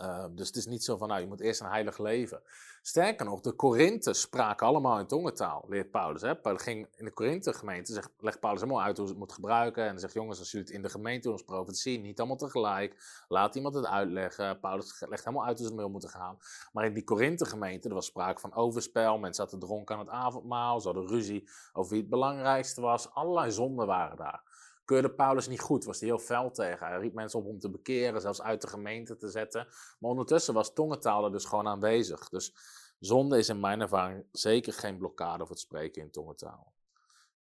uh, 0.00 0.24
dus 0.30 0.46
het 0.46 0.56
is 0.56 0.66
niet 0.66 0.84
zo 0.84 0.96
van, 0.96 1.08
nou, 1.08 1.20
je 1.20 1.26
moet 1.26 1.40
eerst 1.40 1.60
een 1.60 1.66
heilig 1.66 1.98
leven. 1.98 2.42
Sterker 2.82 3.26
nog, 3.26 3.40
de 3.40 3.52
Korinthe 3.52 4.14
spraken 4.14 4.66
allemaal 4.66 4.98
in 4.98 5.06
tongentaal, 5.06 5.64
leert 5.68 5.90
Paulus. 5.90 6.22
Hè? 6.22 6.36
Paulus 6.36 6.62
ging 6.62 6.88
in 6.96 7.04
de 7.04 7.10
Korinthe 7.10 7.52
gemeente, 7.52 7.92
zegt, 7.92 8.10
legt 8.18 8.40
Paulus 8.40 8.60
helemaal 8.60 8.82
uit 8.82 8.96
hoe 8.96 9.06
ze 9.06 9.12
het 9.12 9.20
moet 9.20 9.32
gebruiken. 9.32 9.86
En 9.86 9.98
zegt, 9.98 10.12
jongens, 10.12 10.38
als 10.38 10.50
jullie 10.50 10.66
het 10.66 10.76
in 10.76 10.82
de 10.82 10.88
gemeente 10.88 11.30
als 11.30 11.44
profetie, 11.44 11.98
niet 11.98 12.18
allemaal 12.18 12.36
tegelijk. 12.36 13.22
Laat 13.28 13.54
iemand 13.54 13.74
het 13.74 13.86
uitleggen. 13.86 14.60
Paulus 14.60 15.04
legt 15.08 15.24
helemaal 15.24 15.46
uit 15.46 15.58
hoe 15.58 15.68
ze 15.68 15.74
mee 15.74 15.86
moeten 15.86 16.10
gaan. 16.10 16.38
Maar 16.72 16.84
in 16.84 16.94
die 16.94 17.04
Korinthe 17.04 17.44
gemeente, 17.44 17.88
er 17.88 17.94
was 17.94 18.06
sprake 18.06 18.40
van 18.40 18.54
overspel. 18.54 19.18
Mensen 19.18 19.44
zaten 19.44 19.58
dronken 19.58 19.94
aan 19.94 20.00
het 20.00 20.10
avondmaal. 20.10 20.80
Ze 20.80 20.86
hadden 20.86 21.08
ruzie 21.08 21.48
over 21.72 21.90
wie 21.90 22.00
het 22.00 22.10
belangrijkste 22.10 22.80
was. 22.80 23.10
Allerlei 23.14 23.50
zonden 23.50 23.86
waren 23.86 24.16
daar 24.16 24.42
keurde 24.84 25.14
Paulus 25.14 25.48
niet 25.48 25.60
goed, 25.60 25.84
was 25.84 26.00
hij 26.00 26.08
heel 26.08 26.18
fel 26.18 26.50
tegen. 26.50 26.86
Hij 26.86 26.98
riep 26.98 27.14
mensen 27.14 27.38
op 27.38 27.46
om 27.46 27.58
te 27.58 27.70
bekeren, 27.70 28.20
zelfs 28.20 28.42
uit 28.42 28.60
de 28.60 28.68
gemeente 28.68 29.16
te 29.16 29.28
zetten. 29.28 29.66
Maar 29.98 30.10
ondertussen 30.10 30.54
was 30.54 30.72
tongentaal 30.72 31.24
er 31.24 31.32
dus 31.32 31.44
gewoon 31.44 31.66
aanwezig. 31.66 32.28
Dus 32.28 32.54
zonde 32.98 33.38
is 33.38 33.48
in 33.48 33.60
mijn 33.60 33.80
ervaring 33.80 34.26
zeker 34.32 34.72
geen 34.72 34.98
blokkade 34.98 35.38
voor 35.38 35.54
het 35.54 35.64
spreken 35.64 36.02
in 36.02 36.10
tongentaal. 36.10 36.74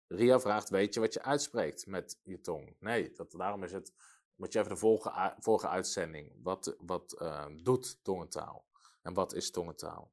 Ria 0.06 0.40
vraagt, 0.40 0.68
weet 0.68 0.94
je 0.94 1.00
wat 1.00 1.12
je 1.12 1.22
uitspreekt 1.22 1.86
met 1.86 2.18
je 2.22 2.40
tong? 2.40 2.76
Nee, 2.78 3.12
dat, 3.12 3.30
daarom 3.30 3.62
is 3.62 3.72
het, 3.72 3.92
moet 4.34 4.52
je 4.52 4.58
even 4.58 4.70
de 4.70 5.00
vorige, 5.38 5.68
uitzending. 5.68 6.32
Wat, 6.42 6.76
wat 6.78 7.16
uh, 7.18 7.46
doet 7.62 8.04
tongentaal? 8.04 8.64
En 9.02 9.14
wat 9.14 9.34
is 9.34 9.50
tongentaal? 9.50 10.12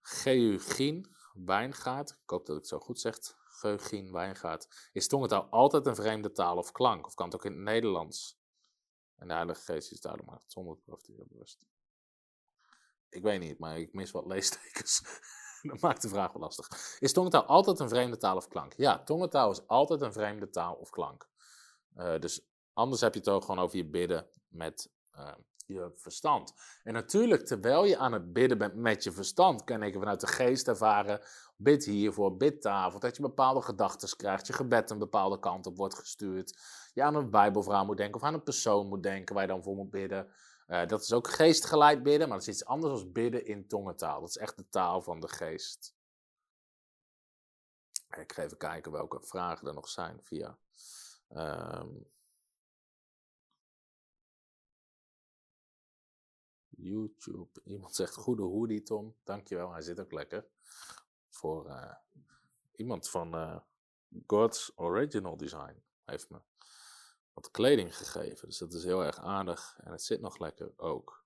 Geugien, 0.00 1.14
wijngaard, 1.32 2.10
ik 2.10 2.30
hoop 2.30 2.46
dat 2.46 2.56
ik 2.56 2.60
het 2.60 2.70
zo 2.70 2.78
goed 2.78 3.00
zeg, 3.00 3.18
Geugien 3.64 4.12
Wijngaard. 4.12 4.90
Is 4.92 5.08
tongentaal 5.08 5.46
altijd 5.50 5.86
een 5.86 5.94
vreemde 5.94 6.32
taal 6.32 6.56
of 6.56 6.72
klank? 6.72 7.06
Of 7.06 7.14
kan 7.14 7.26
het 7.26 7.34
ook 7.34 7.44
in 7.44 7.52
het 7.52 7.60
Nederlands? 7.60 8.38
En 9.16 9.28
de 9.28 9.34
Heilige 9.34 9.60
Geest 9.60 9.92
is 9.92 10.00
duidelijk 10.00 10.32
maakt 10.32 10.52
zonder 10.52 10.76
profiteren 10.76 11.26
bewust. 11.28 11.64
Ik 13.08 13.22
weet 13.22 13.40
niet, 13.40 13.58
maar 13.58 13.78
ik 13.78 13.92
mis 13.92 14.10
wat 14.10 14.26
leestekens. 14.26 15.02
dat 15.62 15.80
maakt 15.80 16.02
de 16.02 16.08
vraag 16.08 16.32
wel 16.32 16.42
lastig. 16.42 16.98
Is 16.98 17.12
tongentaal 17.12 17.44
altijd 17.44 17.78
een 17.78 17.88
vreemde 17.88 18.16
taal 18.16 18.36
of 18.36 18.48
klank? 18.48 18.72
Ja, 18.76 19.02
tongentaal 19.02 19.50
is 19.50 19.66
altijd 19.66 20.00
een 20.00 20.12
vreemde 20.12 20.50
taal 20.50 20.74
of 20.74 20.90
klank. 20.90 21.28
Uh, 21.96 22.18
dus 22.18 22.46
anders 22.72 23.00
heb 23.00 23.12
je 23.12 23.18
het 23.18 23.28
ook 23.28 23.44
gewoon 23.44 23.64
over 23.64 23.76
je 23.76 23.86
bidden 23.86 24.28
met 24.48 24.92
uh, 25.16 25.34
je 25.66 25.92
verstand. 25.94 26.54
En 26.82 26.92
natuurlijk, 26.92 27.46
terwijl 27.46 27.84
je 27.84 27.98
aan 27.98 28.12
het 28.12 28.32
bidden 28.32 28.58
bent 28.58 28.74
met 28.74 29.04
je 29.04 29.12
verstand, 29.12 29.64
kan 29.64 29.82
ik 29.82 29.94
vanuit 29.94 30.20
de 30.20 30.26
geest 30.26 30.68
ervaren 30.68 31.20
bid 31.64 31.84
hiervoor, 31.84 32.36
bid 32.36 32.62
daarvoor, 32.62 33.00
dat 33.00 33.16
je 33.16 33.22
bepaalde 33.22 33.62
gedachten 33.62 34.16
krijgt, 34.16 34.46
je 34.46 34.52
gebed 34.52 34.90
een 34.90 34.98
bepaalde 34.98 35.38
kant 35.38 35.66
op 35.66 35.76
wordt 35.76 35.94
gestuurd, 35.94 36.58
je 36.92 37.02
aan 37.02 37.14
een 37.14 37.30
bijbelverhaal 37.30 37.84
moet 37.84 37.96
denken 37.96 38.20
of 38.20 38.26
aan 38.26 38.34
een 38.34 38.42
persoon 38.42 38.88
moet 38.88 39.02
denken 39.02 39.34
waar 39.34 39.44
je 39.44 39.50
dan 39.50 39.62
voor 39.62 39.76
moet 39.76 39.90
bidden. 39.90 40.32
Uh, 40.66 40.86
dat 40.86 41.02
is 41.02 41.12
ook 41.12 41.28
geestgeleid 41.28 42.02
bidden, 42.02 42.28
maar 42.28 42.38
dat 42.38 42.46
is 42.46 42.54
iets 42.54 42.64
anders 42.64 43.02
dan 43.02 43.12
bidden 43.12 43.46
in 43.46 43.66
tongentaal. 43.66 44.20
Dat 44.20 44.28
is 44.28 44.36
echt 44.36 44.56
de 44.56 44.68
taal 44.68 45.02
van 45.02 45.20
de 45.20 45.28
geest. 45.28 45.94
Ik 48.16 48.32
ga 48.32 48.42
even 48.42 48.56
kijken 48.56 48.92
welke 48.92 49.20
vragen 49.22 49.68
er 49.68 49.74
nog 49.74 49.88
zijn 49.88 50.18
via. 50.22 50.58
Um, 51.28 52.12
YouTube. 56.68 57.60
Iemand 57.64 57.94
zegt 57.94 58.14
goede 58.14 58.42
hoodie, 58.42 58.82
Tom. 58.82 59.16
Dankjewel, 59.24 59.72
hij 59.72 59.82
zit 59.82 60.00
ook 60.00 60.12
lekker 60.12 60.46
voor 61.34 61.66
uh, 61.66 61.92
iemand 62.76 63.10
van 63.10 63.34
uh, 63.34 63.56
God's 64.26 64.72
Original 64.74 65.36
Design. 65.36 65.82
Heeft 66.04 66.30
me 66.30 66.40
wat 67.34 67.50
kleding 67.50 67.96
gegeven. 67.96 68.48
Dus 68.48 68.58
dat 68.58 68.72
is 68.72 68.84
heel 68.84 69.04
erg 69.04 69.18
aardig. 69.18 69.76
En 69.80 69.92
het 69.92 70.02
zit 70.02 70.20
nog 70.20 70.38
lekker 70.38 70.72
ook. 70.76 71.24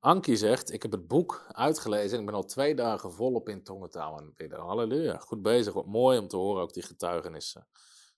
Ankie 0.00 0.36
zegt, 0.36 0.72
ik 0.72 0.82
heb 0.82 0.92
het 0.92 1.06
boek 1.06 1.46
uitgelezen 1.48 2.12
en 2.12 2.20
ik 2.20 2.26
ben 2.26 2.34
al 2.34 2.44
twee 2.44 2.74
dagen 2.74 3.12
volop 3.12 3.48
in 3.48 3.62
tongentaal 3.62 4.32
bidden. 4.36 4.60
Halleluja, 4.60 5.18
goed 5.18 5.42
bezig. 5.42 5.72
Wat 5.72 5.86
mooi 5.86 6.18
om 6.18 6.28
te 6.28 6.36
horen 6.36 6.62
ook 6.62 6.72
die 6.72 6.82
getuigenissen. 6.82 7.66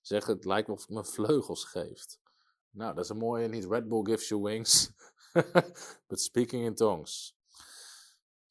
Zeg, 0.01 0.27
het 0.27 0.45
lijkt 0.45 0.67
wel 0.67 0.77
of 0.77 0.83
het 0.83 0.91
me 0.91 1.05
vleugels 1.05 1.65
geeft. 1.65 2.21
Nou, 2.71 2.95
dat 2.95 3.05
is 3.05 3.11
een 3.11 3.17
mooie, 3.17 3.49
niet 3.49 3.65
Red 3.65 3.89
Bull 3.89 4.05
gives 4.05 4.29
you 4.29 4.43
wings, 4.43 4.93
but 6.09 6.21
speaking 6.21 6.65
in 6.65 6.75
tongues. 6.75 7.37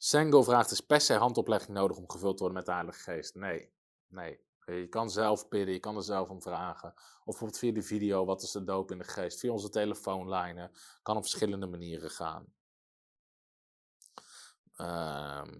Sengo 0.04 0.44
vraagt, 0.44 0.72
is 0.72 0.82
per 0.82 1.02
se 1.02 1.14
handoplegging 1.14 1.78
nodig 1.78 1.98
om 1.98 2.10
gevuld 2.10 2.38
te 2.38 2.44
worden 2.44 2.58
met 2.58 2.66
de 2.66 2.72
Heilige 2.72 3.00
Geest? 3.00 3.36
Nee, 3.36 3.70
nee. 4.08 4.40
Je 4.66 4.88
kan 4.90 5.10
zelf 5.10 5.50
bidden, 5.50 5.74
je 5.74 5.80
kan 5.80 5.96
er 5.96 6.04
zelf 6.04 6.30
om 6.30 6.42
vragen. 6.42 6.94
Of 6.96 7.24
bijvoorbeeld 7.26 7.60
via 7.60 7.72
de 7.72 7.82
video, 7.82 8.26
wat 8.26 8.42
is 8.42 8.52
de 8.52 8.64
doop 8.64 8.92
in 8.92 8.98
de 8.98 9.04
geest? 9.04 9.40
Via 9.40 9.52
onze 9.52 9.70
telefoonlijnen. 9.70 10.72
Kan 11.02 11.16
op 11.16 11.22
verschillende 11.22 11.68
manieren 11.68 12.10
gaan. 12.10 12.54
Ehm, 14.76 15.60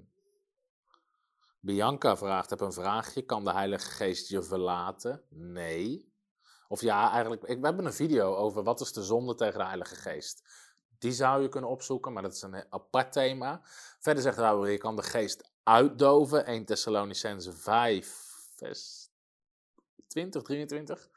Bianca 1.60 2.18
vraagt, 2.18 2.50
heb 2.50 2.62
een 2.62 2.74
vraagje. 2.74 3.22
Kan 3.22 3.44
de 3.44 3.52
Heilige 3.52 3.90
Geest 3.90 4.30
je 4.30 4.42
verlaten? 4.42 5.24
Nee. 5.30 6.14
Of 6.68 6.82
ja, 6.82 7.12
eigenlijk, 7.12 7.44
ik, 7.44 7.60
we 7.60 7.66
hebben 7.66 7.86
een 7.86 7.94
video 7.94 8.36
over 8.36 8.64
wat 8.64 8.82
is 8.82 8.94
de 8.94 9.04
zonde 9.04 9.36
tegen 9.36 9.60
de 9.60 9.66
Heilige 9.66 9.96
Geest. 9.96 10.44
Die 11.02 11.12
zou 11.12 11.42
je 11.42 11.50
kunnen 11.50 11.70
opzoeken, 11.70 12.14
maar 12.14 12.24
dat 12.24 12.34
is 12.34 12.42
een 12.42 12.66
apart 12.70 13.12
thema. 13.12 13.62
Verder 14.00 14.24
zegt 14.24 14.38
Rauwer, 14.38 14.72
je 14.72 14.78
kan 14.78 14.96
de 14.96 15.04
geest 15.04 15.52
uitdoven. 15.64 16.46
1 16.46 16.66
Thessalonicense 16.66 17.54
5, 17.54 18.36
vers 18.56 19.10
20, 20.08 20.42
23. 20.42 21.10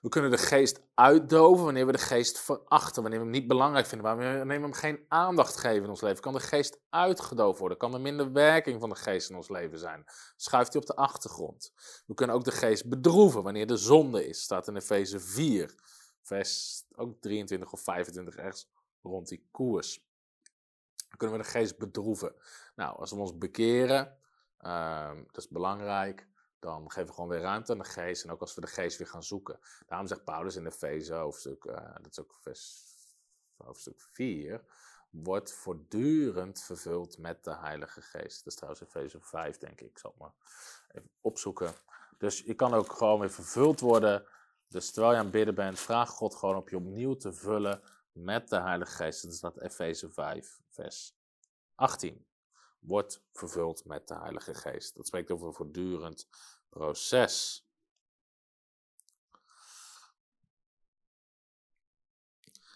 We 0.00 0.08
kunnen 0.08 0.30
de 0.30 0.38
geest 0.38 0.80
uitdoven 0.94 1.64
wanneer 1.64 1.86
we 1.86 1.92
de 1.92 1.98
geest 1.98 2.38
verachten, 2.38 3.02
wanneer 3.02 3.20
we 3.20 3.24
hem 3.24 3.34
niet 3.34 3.48
belangrijk 3.48 3.86
vinden, 3.86 4.06
wanneer 4.16 4.46
we 4.46 4.52
hem 4.52 4.72
geen 4.72 5.04
aandacht 5.08 5.56
geven 5.56 5.82
in 5.82 5.90
ons 5.90 6.00
leven. 6.00 6.22
Kan 6.22 6.32
de 6.32 6.40
geest 6.40 6.78
uitgedoofd 6.90 7.58
worden? 7.58 7.78
Kan 7.78 7.94
er 7.94 8.00
minder 8.00 8.32
werking 8.32 8.80
van 8.80 8.88
de 8.88 8.96
geest 8.96 9.30
in 9.30 9.36
ons 9.36 9.48
leven 9.48 9.78
zijn? 9.78 10.04
Schuift 10.36 10.72
hij 10.72 10.80
op 10.82 10.88
de 10.88 10.96
achtergrond? 10.96 11.72
We 12.06 12.14
kunnen 12.14 12.36
ook 12.36 12.44
de 12.44 12.52
geest 12.52 12.88
bedroeven 12.88 13.42
wanneer 13.42 13.66
de 13.66 13.76
zonde 13.76 14.28
is, 14.28 14.42
staat 14.42 14.68
in 14.68 14.76
Efeze 14.76 15.20
4, 15.20 15.74
vers 16.22 16.82
ook 16.96 17.20
23 17.20 17.72
of 17.72 17.80
25 17.80 18.36
ergens 18.36 18.68
rond 19.02 19.28
die 19.28 19.48
koers. 19.50 20.06
Kunnen 21.16 21.36
we 21.36 21.42
de 21.42 21.48
geest 21.48 21.78
bedroeven. 21.78 22.34
Nou, 22.76 22.98
als 22.98 23.10
we 23.10 23.16
ons 23.16 23.38
bekeren, 23.38 24.18
uh, 24.60 25.14
dat 25.14 25.36
is 25.36 25.48
belangrijk 25.48 26.28
dan 26.58 26.90
geven 26.90 27.08
we 27.08 27.14
gewoon 27.14 27.28
weer 27.28 27.40
ruimte 27.40 27.72
aan 27.72 27.78
de 27.78 27.84
geest. 27.84 28.24
En 28.24 28.30
ook 28.30 28.40
als 28.40 28.54
we 28.54 28.60
de 28.60 28.66
geest 28.66 28.98
weer 28.98 29.06
gaan 29.06 29.22
zoeken. 29.22 29.58
Daarom 29.86 30.06
zegt 30.06 30.24
Paulus 30.24 30.56
in 30.56 30.66
Efeze 30.66 31.14
hoofdstuk, 31.14 31.64
uh, 31.64 31.74
dat 31.74 32.10
is 32.10 32.20
ook 32.20 32.34
vers, 32.40 32.82
hoofdstuk 33.56 34.00
4, 34.00 34.64
wordt 35.10 35.52
voortdurend 35.52 36.62
vervuld 36.62 37.18
met 37.18 37.44
de 37.44 37.56
Heilige 37.56 38.02
Geest. 38.02 38.38
Dat 38.38 38.46
is 38.46 38.54
trouwens 38.54 38.82
Efeze 38.82 39.20
5, 39.20 39.58
denk 39.58 39.80
ik. 39.80 39.90
Ik 39.90 39.98
zal 39.98 40.10
het 40.10 40.20
maar 40.20 40.34
even 40.88 41.10
opzoeken. 41.20 41.72
Dus 42.18 42.40
je 42.40 42.54
kan 42.54 42.74
ook 42.74 42.92
gewoon 42.92 43.20
weer 43.20 43.30
vervuld 43.30 43.80
worden. 43.80 44.24
Dus 44.68 44.90
terwijl 44.90 45.12
je 45.12 45.18
aan 45.18 45.24
het 45.24 45.34
bidden 45.34 45.54
bent, 45.54 45.80
vraag 45.80 46.10
God 46.10 46.34
gewoon 46.34 46.56
op 46.56 46.68
je 46.68 46.76
opnieuw 46.76 47.16
te 47.16 47.32
vullen 47.32 47.82
met 48.18 48.48
de 48.48 48.60
Heilige 48.60 48.92
Geest. 48.92 49.22
Dat 49.22 49.32
is 49.32 49.40
dat 49.40 49.60
Efeze 49.60 50.10
5, 50.10 50.60
vers 50.68 51.16
18 51.74 52.26
wordt 52.78 53.22
vervuld 53.32 53.84
met 53.84 54.08
de 54.08 54.18
Heilige 54.18 54.54
Geest. 54.54 54.96
Dat 54.96 55.06
spreekt 55.06 55.30
over 55.30 55.46
een 55.46 55.54
voortdurend 55.54 56.28
proces. 56.68 57.66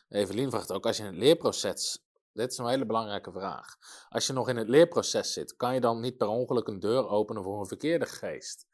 Evelien 0.09 0.51
vraagt 0.51 0.73
ook, 0.73 0.87
als 0.87 0.97
je 0.97 1.03
in 1.03 1.09
het 1.09 1.19
leerproces, 1.19 2.07
dit 2.33 2.53
is 2.53 2.59
een 2.59 2.67
hele 2.67 2.87
belangrijke 2.87 3.33
vraag. 3.33 3.77
Als 4.09 4.27
je 4.27 4.33
nog 4.33 4.49
in 4.49 4.57
het 4.57 4.69
leerproces 4.69 5.33
zit, 5.33 5.57
kan 5.57 5.75
je 5.75 5.81
dan 5.81 6.01
niet 6.01 6.17
per 6.17 6.27
ongeluk 6.27 6.67
een 6.67 6.81
deur 6.81 7.09
openen 7.09 7.43
voor 7.43 7.61
een 7.61 7.67
verkeerde 7.67 8.07
geest? 8.07 8.67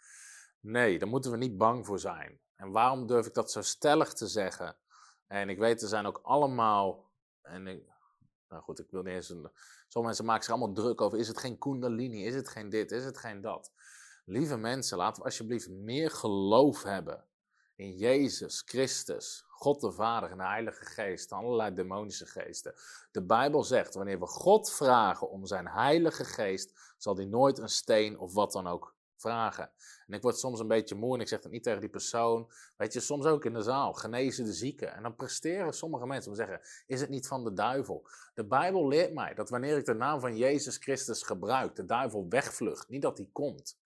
Nee, 0.61 0.99
daar 0.99 1.09
moeten 1.09 1.31
we 1.31 1.37
niet 1.37 1.57
bang 1.57 1.87
voor 1.87 1.99
zijn. 1.99 2.41
En 2.57 2.71
waarom 2.71 3.07
durf 3.07 3.27
ik 3.27 3.35
dat 3.35 3.51
zo 3.51 3.63
stellig 3.63 4.13
te 4.13 4.27
zeggen? 4.27 4.77
En 5.29 5.49
ik 5.49 5.59
weet, 5.59 5.83
er 5.83 5.89
zijn 5.89 6.07
ook 6.07 6.21
allemaal, 6.23 7.11
en 7.43 7.67
ik, 7.67 7.83
nou 8.49 8.63
goed, 8.63 8.79
ik 8.79 8.91
wil 8.91 9.03
niet 9.03 9.15
eens 9.15 9.29
een, 9.29 9.51
Sommige 9.89 10.15
mensen 10.15 10.25
maken 10.25 10.45
zich 10.45 10.53
allemaal 10.55 10.75
druk 10.75 11.01
over, 11.01 11.19
is 11.19 11.29
het 11.29 11.39
geen 11.39 11.59
kundalini, 11.59 12.25
is 12.25 12.35
het 12.35 12.49
geen 12.49 12.69
dit, 12.69 12.91
is 12.91 13.05
het 13.05 13.19
geen 13.19 13.41
dat. 13.41 13.73
Lieve 14.25 14.57
mensen, 14.57 14.97
laten 14.97 15.23
we 15.23 15.29
alsjeblieft 15.29 15.69
meer 15.69 16.11
geloof 16.11 16.83
hebben 16.83 17.25
in 17.75 17.97
Jezus 17.97 18.63
Christus, 18.67 19.45
God 19.49 19.81
de 19.81 19.93
Vader 19.93 20.31
en 20.31 20.37
de 20.37 20.45
Heilige 20.45 20.85
Geest, 20.85 21.33
allerlei 21.33 21.75
demonische 21.75 22.27
geesten. 22.27 22.75
De 23.11 23.23
Bijbel 23.23 23.63
zegt, 23.63 23.95
wanneer 23.95 24.19
we 24.19 24.27
God 24.27 24.73
vragen 24.73 25.31
om 25.31 25.47
zijn 25.47 25.69
Heilige 25.69 26.25
Geest, 26.25 26.95
zal 26.99 27.17
hij 27.17 27.25
nooit 27.25 27.59
een 27.59 27.69
steen 27.69 28.19
of 28.19 28.33
wat 28.33 28.53
dan 28.53 28.67
ook 28.67 28.95
vragen. 29.21 29.71
En 30.07 30.15
ik 30.15 30.23
word 30.23 30.39
soms 30.39 30.61
een 30.61 30.69
beetje 30.69 30.95
moe 30.95 31.15
en 31.15 31.21
ik 31.21 31.29
zeg 31.29 31.43
het 31.43 31.53
niet 31.53 31.63
tegen 31.63 31.81
die 31.81 31.89
persoon. 31.89 32.51
Weet 32.77 32.93
je, 32.93 33.01
soms 33.01 33.27
ook 33.27 33.45
in 33.45 33.53
de 33.53 33.63
zaal, 33.63 33.93
genezen 33.93 34.45
de 34.45 34.53
zieken. 34.53 34.95
En 34.95 35.03
dan 35.03 35.17
presteren 35.17 35.73
sommige 35.73 36.07
mensen 36.07 36.31
om 36.31 36.37
te 36.37 36.45
zeggen, 36.45 36.61
is 36.87 37.01
het 37.01 37.11
niet 37.11 37.27
van 37.27 37.45
de 37.45 37.53
duivel? 37.53 38.09
De 38.35 38.45
Bijbel 38.45 38.89
leert 38.89 39.15
mij 39.15 39.35
dat 39.35 39.51
wanneer 39.51 39.77
ik 39.77 39.85
de 39.85 39.95
naam 39.95 40.21
van 40.21 40.37
Jezus 40.37 40.77
Christus 40.77 41.23
gebruik, 41.23 41.77
de 41.77 41.85
duivel 41.85 42.27
wegvlucht, 42.29 42.89
niet 42.89 43.03
dat 43.03 43.19
hij 43.19 43.29
komt. 43.33 43.79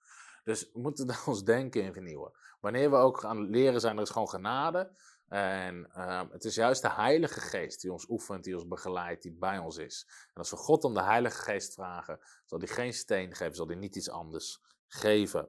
Dus 0.44 0.70
we 0.72 0.80
moeten 0.80 1.16
ons 1.26 1.44
denken 1.44 1.82
in 1.82 1.92
vernieuwen. 1.92 2.32
Wanneer 2.60 2.90
we 2.90 2.96
ook 2.96 3.18
gaan 3.18 3.50
leren 3.50 3.80
zijn, 3.80 3.96
er 3.96 4.02
is 4.02 4.10
gewoon 4.10 4.28
genade. 4.28 4.90
En 5.32 5.88
uh, 5.96 6.22
het 6.30 6.44
is 6.44 6.54
juist 6.54 6.82
de 6.82 6.90
Heilige 6.90 7.40
Geest 7.40 7.80
die 7.80 7.92
ons 7.92 8.08
oefent, 8.08 8.44
die 8.44 8.54
ons 8.54 8.68
begeleidt, 8.68 9.22
die 9.22 9.32
bij 9.32 9.58
ons 9.58 9.76
is. 9.76 10.06
En 10.08 10.34
als 10.34 10.50
we 10.50 10.56
God 10.56 10.84
om 10.84 10.94
de 10.94 11.02
Heilige 11.02 11.42
Geest 11.42 11.74
vragen, 11.74 12.18
zal 12.46 12.58
hij 12.58 12.68
geen 12.68 12.92
steen 12.92 13.34
geven, 13.34 13.54
zal 13.54 13.66
hij 13.66 13.76
niet 13.76 13.96
iets 13.96 14.10
anders 14.10 14.60
geven. 14.92 15.48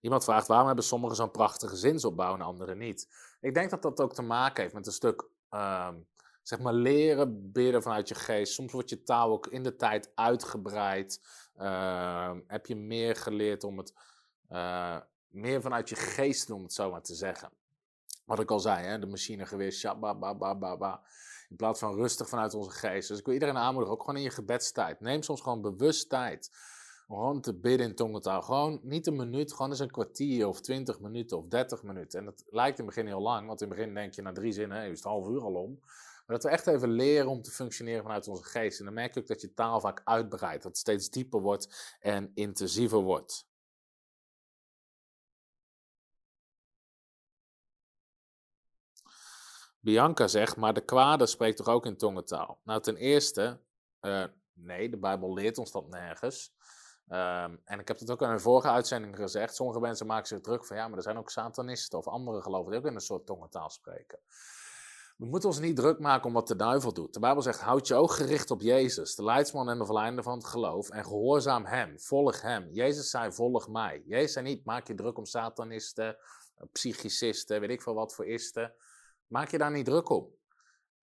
Iemand 0.00 0.24
vraagt 0.24 0.46
waarom 0.46 0.66
hebben 0.66 0.84
sommigen 0.84 1.16
zo'n 1.16 1.30
prachtige 1.30 1.76
zinsopbouw 1.76 2.34
en 2.34 2.40
anderen 2.40 2.78
niet. 2.78 3.08
Ik 3.40 3.54
denk 3.54 3.70
dat 3.70 3.82
dat 3.82 4.00
ook 4.00 4.14
te 4.14 4.22
maken 4.22 4.62
heeft 4.62 4.74
met 4.74 4.86
een 4.86 4.92
stuk 4.92 5.28
uh, 5.50 5.94
zeg 6.42 6.58
maar 6.58 6.72
leren 6.72 7.52
bidden 7.52 7.82
vanuit 7.82 8.08
je 8.08 8.14
geest. 8.14 8.52
Soms 8.52 8.72
wordt 8.72 8.90
je 8.90 9.02
taal 9.02 9.30
ook 9.30 9.46
in 9.46 9.62
de 9.62 9.76
tijd 9.76 10.10
uitgebreid. 10.14 11.20
Uh, 11.56 12.32
heb 12.46 12.66
je 12.66 12.76
meer 12.76 13.16
geleerd 13.16 13.64
om 13.64 13.78
het 13.78 13.94
uh, 14.50 15.00
meer 15.28 15.62
vanuit 15.62 15.88
je 15.88 15.96
geest 15.96 16.50
om 16.50 16.62
het 16.62 16.72
zo 16.72 16.90
maar 16.90 17.02
te 17.02 17.14
zeggen. 17.14 17.50
Wat 18.24 18.40
ik 18.40 18.50
al 18.50 18.60
zei, 18.60 18.86
hè, 18.86 18.98
de 18.98 19.06
machine 19.06 19.46
geweest, 19.46 20.00
ba. 20.00 21.02
In 21.48 21.56
plaats 21.56 21.78
van 21.78 21.94
rustig 21.94 22.28
vanuit 22.28 22.54
onze 22.54 22.70
geest. 22.70 23.08
Dus 23.08 23.18
ik 23.18 23.24
wil 23.24 23.34
iedereen 23.34 23.56
aanmoedigen, 23.56 23.94
ook 23.94 24.00
gewoon 24.00 24.16
in 24.16 24.22
je 24.22 24.30
gebedstijd. 24.30 25.00
Neem 25.00 25.22
soms 25.22 25.40
gewoon 25.40 25.60
bewust 25.60 26.08
tijd 26.08 26.50
gewoon 27.06 27.40
te 27.40 27.54
bidden 27.54 27.86
in 27.86 27.94
tongentaal. 27.94 28.42
Gewoon 28.42 28.80
niet 28.82 29.06
een 29.06 29.16
minuut, 29.16 29.52
gewoon 29.52 29.70
eens 29.70 29.80
een 29.80 29.90
kwartier 29.90 30.46
of 30.46 30.60
twintig 30.60 31.00
minuten 31.00 31.38
of 31.38 31.46
dertig 31.46 31.82
minuten. 31.82 32.18
En 32.18 32.24
dat 32.24 32.44
lijkt 32.46 32.78
in 32.78 32.84
het 32.84 32.94
begin 32.94 33.10
heel 33.10 33.22
lang, 33.22 33.46
want 33.46 33.60
in 33.60 33.68
het 33.68 33.76
begin 33.76 33.94
denk 33.94 34.14
je 34.14 34.22
na 34.22 34.32
drie 34.32 34.52
zinnen, 34.52 34.76
hey, 34.76 34.90
is 34.90 34.98
het 34.98 35.08
half 35.08 35.28
uur 35.28 35.42
al 35.42 35.54
om. 35.54 35.78
Maar 36.26 36.36
dat 36.36 36.42
we 36.42 36.50
echt 36.50 36.66
even 36.66 36.90
leren 36.90 37.28
om 37.28 37.42
te 37.42 37.50
functioneren 37.50 38.02
vanuit 38.02 38.28
onze 38.28 38.44
geest. 38.44 38.78
En 38.78 38.84
dan 38.84 38.94
merk 38.94 39.14
je 39.14 39.20
ook 39.20 39.26
dat 39.26 39.40
je 39.40 39.54
taal 39.54 39.80
vaak 39.80 40.00
uitbreidt, 40.04 40.62
dat 40.62 40.72
het 40.72 40.80
steeds 40.80 41.10
dieper 41.10 41.40
wordt 41.40 41.96
en 42.00 42.30
intensiever 42.34 42.98
wordt. 42.98 43.46
Bianca 49.80 50.26
zegt, 50.26 50.56
maar 50.56 50.74
de 50.74 50.84
kwade 50.84 51.26
spreekt 51.26 51.56
toch 51.56 51.68
ook 51.68 51.86
in 51.86 51.96
tongentaal? 51.96 52.60
Nou, 52.64 52.80
ten 52.80 52.96
eerste, 52.96 53.60
uh, 54.00 54.24
nee, 54.52 54.90
de 54.90 54.98
Bijbel 54.98 55.34
leert 55.34 55.58
ons 55.58 55.70
dat 55.72 55.88
nergens. 55.88 56.55
Um, 57.08 57.60
en 57.64 57.78
ik 57.78 57.88
heb 57.88 57.98
het 57.98 58.10
ook 58.10 58.22
in 58.22 58.28
een 58.28 58.40
vorige 58.40 58.68
uitzending 58.68 59.16
gezegd. 59.16 59.54
Sommige 59.54 59.80
mensen 59.80 60.06
maken 60.06 60.26
zich 60.26 60.40
druk 60.40 60.64
van 60.66 60.76
ja, 60.76 60.88
maar 60.88 60.96
er 60.96 61.02
zijn 61.02 61.18
ook 61.18 61.30
satanisten 61.30 61.98
of 61.98 62.08
andere 62.08 62.42
geloven 62.42 62.70
die 62.70 62.80
ook 62.80 62.86
in 62.86 62.94
een 62.94 63.00
soort 63.00 63.26
tongentaal 63.26 63.70
spreken. 63.70 64.18
We 65.16 65.26
moeten 65.26 65.48
ons 65.48 65.58
niet 65.58 65.76
druk 65.76 65.98
maken 65.98 66.26
om 66.26 66.32
wat 66.32 66.48
de 66.48 66.56
duivel 66.56 66.92
doet. 66.92 67.14
De 67.14 67.20
Bijbel 67.20 67.42
zegt: 67.42 67.60
houd 67.60 67.86
je 67.86 67.94
oog 67.94 68.16
gericht 68.16 68.50
op 68.50 68.60
Jezus, 68.60 69.14
de 69.14 69.24
leidsman 69.24 69.68
en 69.68 69.78
de 69.78 69.84
verleider 69.84 70.22
van 70.22 70.38
het 70.38 70.46
geloof, 70.46 70.90
en 70.90 71.04
gehoorzaam 71.04 71.64
Hem, 71.64 72.00
volg 72.00 72.42
Hem. 72.42 72.68
Jezus 72.72 73.10
zei: 73.10 73.32
volg 73.32 73.68
mij. 73.68 74.02
Jezus 74.06 74.32
zei 74.32 74.44
niet: 74.44 74.64
maak 74.64 74.86
je 74.86 74.94
druk 74.94 75.18
om 75.18 75.24
satanisten, 75.24 76.16
psychicisten, 76.72 77.60
weet 77.60 77.70
ik 77.70 77.82
veel 77.82 77.94
wat 77.94 78.14
voor 78.14 78.26
isten. 78.26 78.74
Maak 79.26 79.50
je 79.50 79.58
daar 79.58 79.70
niet 79.70 79.84
druk 79.84 80.08
om. 80.08 80.35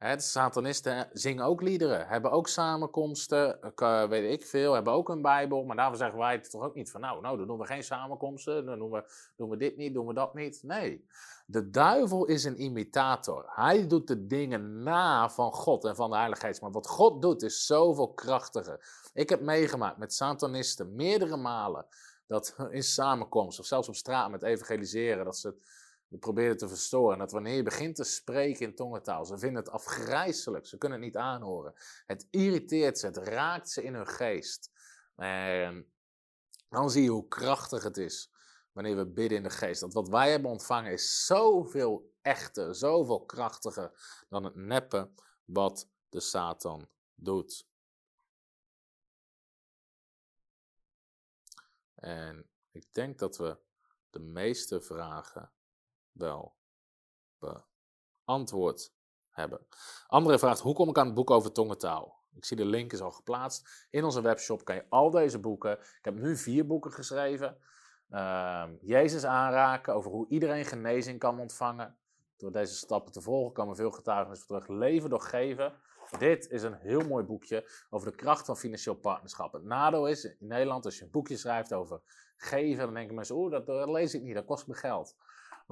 Hè, 0.03 0.15
de 0.15 0.21
satanisten 0.21 1.09
zingen 1.13 1.45
ook 1.45 1.61
liederen, 1.61 2.07
hebben 2.07 2.31
ook 2.31 2.47
samenkomsten, 2.47 3.73
eh, 3.75 4.07
weet 4.07 4.31
ik 4.31 4.45
veel, 4.45 4.73
hebben 4.73 4.93
ook 4.93 5.09
een 5.09 5.21
Bijbel. 5.21 5.63
Maar 5.63 5.75
daarvoor 5.75 5.97
zeggen 5.97 6.17
wij 6.17 6.39
toch 6.39 6.63
ook 6.63 6.75
niet 6.75 6.91
van, 6.91 7.01
nou, 7.01 7.21
nou 7.21 7.37
dan 7.37 7.47
doen 7.47 7.57
we 7.57 7.65
geen 7.65 7.83
samenkomsten, 7.83 8.65
dan 8.65 8.79
doen 8.79 8.91
we, 8.91 9.03
doen 9.35 9.49
we 9.49 9.57
dit 9.57 9.77
niet, 9.77 9.93
doen 9.93 10.07
we 10.07 10.13
dat 10.13 10.33
niet. 10.33 10.63
Nee, 10.63 11.05
de 11.45 11.69
duivel 11.69 12.25
is 12.25 12.43
een 12.43 12.61
imitator. 12.61 13.45
Hij 13.47 13.87
doet 13.87 14.07
de 14.07 14.27
dingen 14.27 14.83
na 14.83 15.29
van 15.29 15.51
God 15.51 15.85
en 15.85 15.95
van 15.95 16.09
de 16.09 16.15
Heilige 16.15 16.45
Geest. 16.45 16.61
Maar 16.61 16.71
wat 16.71 16.87
God 16.87 17.21
doet 17.21 17.41
is 17.41 17.65
zoveel 17.65 18.13
krachtiger. 18.13 19.09
Ik 19.13 19.29
heb 19.29 19.41
meegemaakt 19.41 19.97
met 19.97 20.13
satanisten 20.13 20.95
meerdere 20.95 21.37
malen 21.37 21.85
dat 22.27 22.55
in 22.69 22.83
samenkomst 22.83 23.59
of 23.59 23.65
zelfs 23.65 23.87
op 23.87 23.95
straat 23.95 24.31
met 24.31 24.43
evangeliseren, 24.43 25.25
dat 25.25 25.37
ze 25.37 25.55
we 26.13 26.19
proberen 26.19 26.57
te 26.57 26.67
verstoren. 26.67 27.17
Dat 27.17 27.31
wanneer 27.31 27.55
je 27.55 27.63
begint 27.63 27.95
te 27.95 28.03
spreken 28.03 28.65
in 28.65 28.75
tongentaal, 28.75 29.25
ze 29.25 29.37
vinden 29.37 29.63
het 29.63 29.71
afgrijzelijk, 29.71 30.65
ze 30.65 30.77
kunnen 30.77 30.97
het 30.97 31.07
niet 31.07 31.17
aanhoren. 31.17 31.73
Het 32.05 32.27
irriteert 32.29 32.99
ze, 32.99 33.05
het 33.05 33.17
raakt 33.17 33.69
ze 33.69 33.83
in 33.83 33.93
hun 33.93 34.07
geest. 34.07 34.71
En 35.15 35.93
dan 36.69 36.89
zie 36.89 37.03
je 37.03 37.09
hoe 37.09 37.27
krachtig 37.27 37.83
het 37.83 37.97
is 37.97 38.31
wanneer 38.71 38.95
we 38.95 39.07
bidden 39.07 39.37
in 39.37 39.43
de 39.43 39.49
geest. 39.49 39.81
Dat 39.81 39.93
wat 39.93 40.09
wij 40.09 40.31
hebben 40.31 40.51
ontvangen 40.51 40.91
is 40.91 41.25
zoveel 41.25 42.11
echter, 42.21 42.75
zoveel 42.75 43.25
krachtiger 43.25 43.91
dan 44.29 44.43
het 44.43 44.55
neppe 44.55 45.09
wat 45.45 45.89
de 46.09 46.19
Satan 46.19 46.87
doet. 47.15 47.67
En 51.95 52.49
ik 52.71 52.93
denk 52.93 53.19
dat 53.19 53.37
we 53.37 53.57
de 54.09 54.19
meeste 54.19 54.81
vragen 54.81 55.51
wel 56.13 56.55
beantwoord 57.39 58.93
hebben. 59.29 59.67
Andere 60.07 60.39
vraagt, 60.39 60.59
hoe 60.59 60.73
kom 60.73 60.89
ik 60.89 60.97
aan 60.97 61.05
het 61.05 61.15
boek 61.15 61.31
over 61.31 61.51
tongentaal? 61.51 62.21
Ik 62.35 62.45
zie 62.45 62.57
de 62.57 62.65
link 62.65 62.93
is 62.93 63.01
al 63.01 63.11
geplaatst. 63.11 63.87
In 63.89 64.03
onze 64.03 64.21
webshop 64.21 64.65
kan 64.65 64.75
je 64.75 64.85
al 64.89 65.11
deze 65.11 65.39
boeken. 65.39 65.71
Ik 65.79 66.05
heb 66.05 66.15
nu 66.15 66.37
vier 66.37 66.65
boeken 66.65 66.91
geschreven. 66.91 67.57
Uh, 68.09 68.63
Jezus 68.81 69.25
aanraken, 69.25 69.93
over 69.93 70.11
hoe 70.11 70.27
iedereen 70.29 70.65
genezing 70.65 71.19
kan 71.19 71.39
ontvangen. 71.39 71.97
Door 72.37 72.51
deze 72.51 72.75
stappen 72.75 73.13
te 73.13 73.21
volgen 73.21 73.53
komen 73.53 73.75
veel 73.75 73.91
getuigenissen 73.91 74.47
terug. 74.47 74.67
Leven 74.67 75.09
door 75.09 75.21
geven. 75.21 75.73
Dit 76.17 76.49
is 76.49 76.63
een 76.63 76.73
heel 76.73 77.01
mooi 77.07 77.23
boekje 77.23 77.69
over 77.89 78.11
de 78.11 78.17
kracht 78.17 78.45
van 78.45 78.57
financieel 78.57 78.95
partnerschap. 78.95 79.53
Het 79.53 79.63
nadeel 79.63 80.07
is, 80.07 80.23
in 80.25 80.35
Nederland, 80.39 80.85
als 80.85 80.97
je 80.97 81.03
een 81.03 81.11
boekje 81.11 81.37
schrijft 81.37 81.73
over 81.73 82.01
geven, 82.35 82.85
dan 82.85 82.93
denken 82.93 83.15
mensen, 83.15 83.35
oeh, 83.35 83.51
dat, 83.51 83.65
dat 83.65 83.89
lees 83.89 84.13
ik 84.13 84.21
niet, 84.21 84.35
dat 84.35 84.45
kost 84.45 84.67
me 84.67 84.73
geld. 84.73 85.15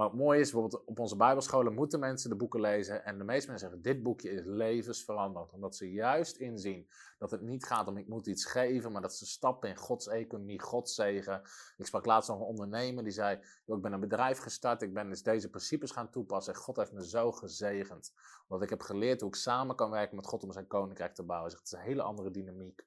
Maar 0.02 0.10
het 0.10 0.20
mooie 0.20 0.40
is, 0.40 0.52
bijvoorbeeld 0.52 0.86
op 0.86 1.00
onze 1.00 1.16
bijbelscholen 1.16 1.74
moeten 1.74 2.00
mensen 2.00 2.30
de 2.30 2.36
boeken 2.36 2.62
lezen. 2.62 3.06
En 3.06 3.18
de 3.18 3.24
meeste 3.24 3.50
mensen 3.50 3.70
zeggen, 3.70 3.82
dit 3.94 4.04
boekje 4.04 4.30
is 4.30 4.42
levensveranderd. 4.46 5.52
Omdat 5.52 5.76
ze 5.76 5.92
juist 5.92 6.36
inzien 6.36 6.90
dat 7.18 7.32
het 7.32 7.42
niet 7.42 7.66
gaat 7.66 7.88
om 7.88 7.98
ik 7.98 8.08
moet 8.08 8.28
iets 8.28 8.46
geven, 8.46 8.92
maar 8.92 9.02
dat 9.02 9.16
ze 9.16 9.26
stappen 9.26 9.70
in 9.70 9.76
Gods 9.76 10.08
economie, 10.08 10.62
Gods 10.62 10.96
zegen. 10.96 11.42
Ik 11.78 11.86
sprak 11.86 12.06
laatst 12.06 12.30
nog 12.30 12.40
een 12.40 12.46
ondernemer 12.46 13.04
die 13.04 13.14
zei, 13.14 13.40
ik 13.66 13.82
ben 13.82 13.94
een 13.94 14.00
bedrijf 14.00 14.40
gestart, 14.40 14.82
ik 14.82 14.94
ben 14.94 15.10
dus 15.10 15.24
deze 15.24 15.50
principes 15.50 15.92
gaan 15.92 16.10
toepassen. 16.10 16.54
En 16.54 16.60
God 16.60 16.76
heeft 16.76 16.94
me 16.94 17.08
zo 17.08 17.32
gezegend. 17.32 18.14
Omdat 18.48 18.64
ik 18.64 18.70
heb 18.70 18.82
geleerd 18.82 19.22
hoe 19.22 19.30
ik 19.30 19.36
samen 19.36 19.76
kan 19.76 19.90
werken 19.90 20.16
met 20.16 20.28
God 20.28 20.44
om 20.44 20.52
zijn 20.52 20.68
koninkrijk 20.68 21.16
te 21.16 21.24
bouwen. 21.24 21.52
Het 21.52 21.62
is 21.64 21.72
een 21.72 21.80
hele 21.80 22.02
andere 22.02 22.32
dynamiek. 22.32 22.86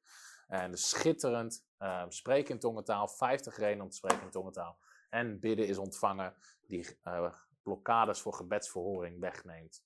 En 0.49 0.71
dus 0.71 0.89
schitterend. 0.89 1.65
Uh, 1.79 2.05
spreken 2.09 2.55
in 2.55 2.61
tongentaal, 2.61 3.09
50 3.09 3.57
redenen 3.57 3.85
om 3.85 3.91
te 3.91 3.97
spreken 3.97 4.23
in 4.23 4.31
tongentaal. 4.31 4.79
En 5.15 5.41
bidden 5.41 5.67
is 5.67 5.79
ontvangen 5.79 6.35
die 6.67 6.99
uh, 7.05 7.35
blokkades 7.63 8.21
voor 8.21 8.35
gebedsverhoring 8.35 9.21
wegneemt. 9.21 9.85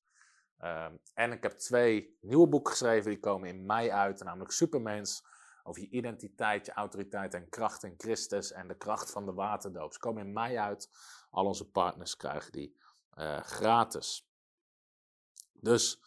Uh, 0.60 0.86
en 1.14 1.32
ik 1.32 1.42
heb 1.42 1.52
twee 1.52 2.18
nieuwe 2.20 2.48
boeken 2.48 2.72
geschreven, 2.72 3.10
die 3.10 3.20
komen 3.20 3.48
in 3.48 3.66
mei 3.66 3.90
uit, 3.90 4.22
namelijk 4.22 4.50
Supermens, 4.50 5.24
over 5.62 5.82
je 5.82 5.88
identiteit, 5.88 6.66
je 6.66 6.72
autoriteit 6.72 7.34
en 7.34 7.48
kracht 7.48 7.82
in 7.82 7.94
Christus 7.96 8.52
en 8.52 8.68
de 8.68 8.76
kracht 8.76 9.10
van 9.10 9.26
de 9.26 9.32
waterdoop. 9.32 9.92
Ze 9.92 9.98
komen 9.98 10.26
in 10.26 10.32
mei 10.32 10.56
uit, 10.56 10.90
al 11.30 11.46
onze 11.46 11.70
partners 11.70 12.16
krijgen 12.16 12.52
die 12.52 12.76
uh, 13.18 13.40
gratis. 13.40 14.28
Dus 15.52 16.00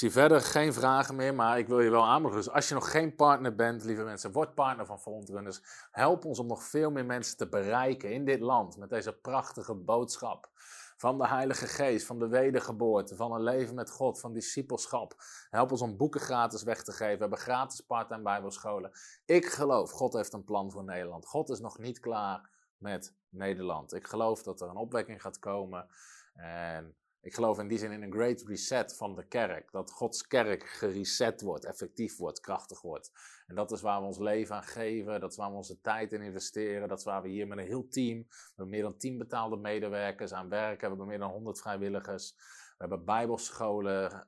zie 0.00 0.10
verder 0.10 0.40
geen 0.40 0.72
vragen 0.72 1.16
meer, 1.16 1.34
maar 1.34 1.58
ik 1.58 1.68
wil 1.68 1.80
je 1.80 1.90
wel 1.90 2.04
aanmoedigen. 2.04 2.44
Dus 2.44 2.54
als 2.54 2.68
je 2.68 2.74
nog 2.74 2.90
geen 2.90 3.14
partner 3.14 3.54
bent, 3.54 3.84
lieve 3.84 4.02
mensen, 4.02 4.32
word 4.32 4.54
partner 4.54 4.86
van 4.86 5.00
Frontrunners. 5.00 5.60
Help 5.90 6.24
ons 6.24 6.38
om 6.38 6.46
nog 6.46 6.62
veel 6.62 6.90
meer 6.90 7.04
mensen 7.04 7.36
te 7.36 7.48
bereiken 7.48 8.12
in 8.12 8.24
dit 8.24 8.40
land 8.40 8.76
met 8.76 8.90
deze 8.90 9.12
prachtige 9.12 9.74
boodschap. 9.74 10.50
Van 10.96 11.18
de 11.18 11.26
Heilige 11.26 11.66
Geest, 11.66 12.06
van 12.06 12.18
de 12.18 12.28
wedergeboorte, 12.28 13.16
van 13.16 13.32
een 13.32 13.42
leven 13.42 13.74
met 13.74 13.90
God, 13.90 14.20
van 14.20 14.32
discipelschap. 14.32 15.14
Help 15.50 15.70
ons 15.70 15.82
om 15.82 15.96
boeken 15.96 16.20
gratis 16.20 16.62
weg 16.62 16.82
te 16.82 16.92
geven. 16.92 17.14
We 17.14 17.20
hebben 17.20 17.38
gratis 17.38 17.80
part-time 17.80 18.22
bijbelscholen. 18.22 18.90
Ik 19.24 19.46
geloof, 19.46 19.90
God 19.90 20.12
heeft 20.12 20.32
een 20.32 20.44
plan 20.44 20.70
voor 20.70 20.84
Nederland. 20.84 21.26
God 21.26 21.50
is 21.50 21.60
nog 21.60 21.78
niet 21.78 22.00
klaar 22.00 22.50
met 22.76 23.14
Nederland. 23.28 23.94
Ik 23.94 24.06
geloof 24.06 24.42
dat 24.42 24.60
er 24.60 24.68
een 24.68 24.76
opwekking 24.76 25.22
gaat 25.22 25.38
komen. 25.38 25.86
En 26.34 26.94
ik 27.22 27.34
geloof 27.34 27.58
in 27.58 27.68
die 27.68 27.78
zin 27.78 27.92
in 27.92 28.02
een 28.02 28.12
great 28.12 28.42
reset 28.46 28.96
van 28.96 29.14
de 29.14 29.26
kerk. 29.26 29.70
Dat 29.72 29.90
Gods 29.90 30.26
kerk 30.26 30.68
gereset 30.68 31.40
wordt, 31.40 31.64
effectief 31.64 32.16
wordt, 32.16 32.40
krachtig 32.40 32.82
wordt. 32.82 33.12
En 33.46 33.54
dat 33.54 33.72
is 33.72 33.80
waar 33.80 34.00
we 34.00 34.06
ons 34.06 34.18
leven 34.18 34.54
aan 34.54 34.62
geven. 34.62 35.20
Dat 35.20 35.30
is 35.30 35.36
waar 35.36 35.50
we 35.50 35.56
onze 35.56 35.80
tijd 35.80 36.12
in 36.12 36.22
investeren. 36.22 36.88
Dat 36.88 36.98
is 36.98 37.04
waar 37.04 37.22
we 37.22 37.28
hier 37.28 37.46
met 37.46 37.58
een 37.58 37.64
heel 37.66 37.88
team. 37.88 38.18
We 38.28 38.36
hebben 38.46 38.68
meer 38.68 38.82
dan 38.82 38.96
10 38.96 39.18
betaalde 39.18 39.56
medewerkers 39.56 40.32
aan 40.32 40.48
werken. 40.48 40.80
We 40.80 40.86
hebben 40.86 41.06
meer 41.06 41.18
dan 41.18 41.30
100 41.30 41.60
vrijwilligers. 41.60 42.34
We 42.80 42.86
hebben 42.86 43.04
bijbelscholen, 43.04 44.26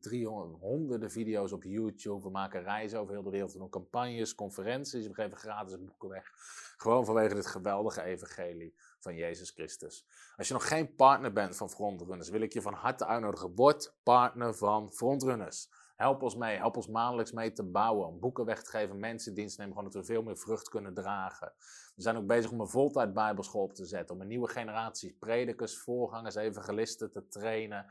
300, 0.00 0.60
honderden 0.60 1.10
video's 1.10 1.52
op 1.52 1.62
YouTube. 1.62 2.22
We 2.22 2.30
maken 2.30 2.62
reizen 2.62 3.00
over 3.00 3.12
heel 3.12 3.22
de 3.22 3.30
wereld. 3.30 3.52
We 3.52 3.58
doen 3.58 3.68
campagnes, 3.68 4.34
conferenties. 4.34 5.06
We 5.06 5.14
geven 5.14 5.36
gratis 5.36 5.84
boeken 5.84 6.08
weg. 6.08 6.30
Gewoon 6.76 7.04
vanwege 7.04 7.34
dit 7.34 7.46
geweldige 7.46 8.02
evangelie 8.02 8.74
van 9.02 9.14
Jezus 9.14 9.50
Christus. 9.50 10.06
Als 10.36 10.48
je 10.48 10.54
nog 10.54 10.68
geen 10.68 10.94
partner 10.94 11.32
bent 11.32 11.56
van 11.56 11.70
Frontrunners, 11.70 12.28
wil 12.28 12.40
ik 12.40 12.52
je 12.52 12.62
van 12.62 12.74
harte 12.74 13.06
uitnodigen. 13.06 13.54
Word 13.54 13.94
partner 14.02 14.54
van 14.54 14.92
Frontrunners. 14.92 15.68
Help 15.96 16.22
ons 16.22 16.36
mee, 16.36 16.56
help 16.56 16.76
ons 16.76 16.88
maandelijks 16.88 17.32
mee 17.32 17.52
te 17.52 17.62
bouwen, 17.62 18.18
boeken 18.18 18.44
weg 18.44 18.62
te 18.62 18.70
geven, 18.70 18.98
mensen 18.98 19.34
dienst 19.34 19.58
nemen, 19.58 19.74
gewoon 19.74 19.90
dat 19.90 20.00
we 20.00 20.12
veel 20.12 20.22
meer 20.22 20.36
vrucht 20.36 20.68
kunnen 20.68 20.94
dragen. 20.94 21.52
We 21.94 22.02
zijn 22.02 22.16
ook 22.16 22.26
bezig 22.26 22.50
om 22.50 22.60
een 22.60 22.68
voltijd 22.68 23.14
bijbelschool 23.14 23.62
op 23.62 23.74
te 23.74 23.84
zetten, 23.84 24.14
om 24.14 24.20
een 24.20 24.28
nieuwe 24.28 24.48
generatie 24.48 25.16
predikers, 25.18 25.78
voorgangers, 25.78 26.34
evangelisten 26.34 27.10
te 27.10 27.28
trainen. 27.28 27.86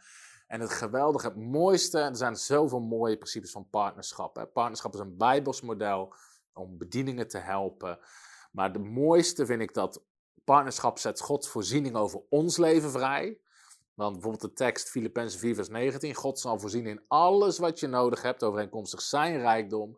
En 0.47 0.62
het 0.62 0.72
geweldige, 0.72 1.28
het 1.28 1.36
mooiste, 1.36 1.99
er 1.99 2.16
zijn 2.16 2.36
zoveel 2.36 2.80
mooie 2.80 3.18
principes 3.18 3.51
van 3.51 3.70
partnerschap. 3.70 4.49
Partnerschap 4.53 4.93
is 4.93 4.99
een 4.99 5.18
bijbelsmodel 5.18 6.14
om 6.53 6.78
bedieningen 6.78 7.28
te 7.28 7.38
helpen. 7.38 7.99
Maar 8.51 8.74
de 8.74 8.80
mooiste 8.80 9.45
vind 9.45 9.62
ik 9.62 9.74
dat 9.74 10.03
partnerschap 10.52 10.99
zet 10.99 11.20
Gods 11.22 11.47
voorziening 11.47 11.95
over 11.95 12.22
ons 12.30 12.58
leven 12.58 12.91
vrij. 12.91 13.39
Want 13.93 14.12
bijvoorbeeld 14.12 14.41
de 14.41 14.54
tekst 14.54 14.89
Filippenzen 14.89 15.39
4 15.39 15.56
vers 15.56 15.70
19. 15.70 16.14
God 16.14 16.39
zal 16.39 16.60
voorzien 16.60 16.86
in 16.86 17.02
alles 17.08 17.58
wat 17.58 17.80
je 17.80 17.88
nodig 17.88 18.22
hebt 18.22 18.43
overeenkomstig 18.43 19.02
zijn 19.02 19.38
rijkdom 19.38 19.95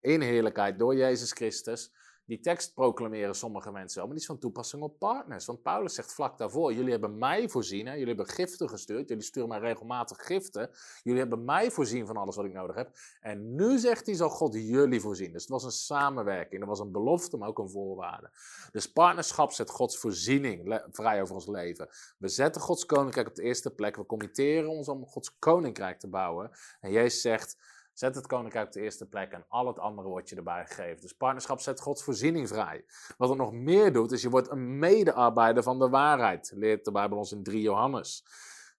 in 0.00 0.20
heerlijkheid 0.20 0.78
door 0.78 0.96
Jezus 0.96 1.32
Christus. 1.32 1.92
Die 2.26 2.40
tekst 2.40 2.74
proclameren 2.74 3.34
sommige 3.34 3.72
mensen 3.72 3.96
wel, 3.96 4.06
maar 4.06 4.14
die 4.14 4.22
is 4.22 4.30
van 4.30 4.38
toepassing 4.38 4.82
op 4.82 4.98
partners. 4.98 5.46
Want 5.46 5.62
Paulus 5.62 5.94
zegt 5.94 6.12
vlak 6.12 6.38
daarvoor: 6.38 6.72
Jullie 6.72 6.90
hebben 6.90 7.18
mij 7.18 7.48
voorzien, 7.48 7.86
hè? 7.86 7.92
jullie 7.92 8.06
hebben 8.06 8.28
giften 8.28 8.68
gestuurd, 8.68 9.08
jullie 9.08 9.24
sturen 9.24 9.48
mij 9.48 9.58
regelmatig 9.58 10.26
giften. 10.26 10.70
Jullie 11.02 11.20
hebben 11.20 11.44
mij 11.44 11.70
voorzien 11.70 12.06
van 12.06 12.16
alles 12.16 12.36
wat 12.36 12.44
ik 12.44 12.52
nodig 12.52 12.76
heb. 12.76 12.90
En 13.20 13.54
nu 13.54 13.78
zegt 13.78 14.06
hij: 14.06 14.14
Zal 14.14 14.28
God 14.28 14.54
jullie 14.54 15.00
voorzien. 15.00 15.32
Dus 15.32 15.42
het 15.42 15.50
was 15.50 15.64
een 15.64 15.70
samenwerking, 15.70 16.60
er 16.60 16.68
was 16.68 16.80
een 16.80 16.92
belofte, 16.92 17.36
maar 17.36 17.48
ook 17.48 17.58
een 17.58 17.70
voorwaarde. 17.70 18.30
Dus 18.72 18.92
partnerschap 18.92 19.52
zet 19.52 19.70
Gods 19.70 19.98
voorziening 19.98 20.82
vrij 20.90 21.22
over 21.22 21.34
ons 21.34 21.46
leven. 21.46 21.88
We 22.18 22.28
zetten 22.28 22.60
Gods 22.60 22.86
koninkrijk 22.86 23.28
op 23.28 23.34
de 23.34 23.42
eerste 23.42 23.70
plek. 23.70 23.96
We 23.96 24.06
committeren 24.06 24.68
ons 24.68 24.88
om 24.88 25.06
Gods 25.06 25.38
koninkrijk 25.38 25.98
te 25.98 26.08
bouwen. 26.08 26.50
En 26.80 26.90
Jezus 26.90 27.20
zegt. 27.20 27.74
Zet 27.98 28.14
het 28.14 28.26
koninkrijk 28.26 28.66
op 28.66 28.72
de 28.72 28.80
eerste 28.80 29.08
plek 29.08 29.32
en 29.32 29.44
al 29.48 29.66
het 29.66 29.78
andere 29.78 30.08
wordt 30.08 30.28
je 30.28 30.36
erbij 30.36 30.66
gegeven. 30.66 31.00
Dus 31.00 31.12
partnerschap 31.12 31.60
zet 31.60 31.80
Gods 31.80 32.02
voorziening 32.02 32.48
vrij. 32.48 32.84
Wat 33.16 33.28
het 33.28 33.38
nog 33.38 33.52
meer 33.52 33.92
doet, 33.92 34.12
is 34.12 34.22
je 34.22 34.30
wordt 34.30 34.50
een 34.50 34.78
medearbeider 34.78 35.62
van 35.62 35.78
de 35.78 35.88
waarheid. 35.88 36.52
Leert 36.54 36.84
de 36.84 36.92
Bijbel 36.92 37.18
ons 37.18 37.32
in 37.32 37.42
3 37.42 37.60
Johannes. 37.60 38.26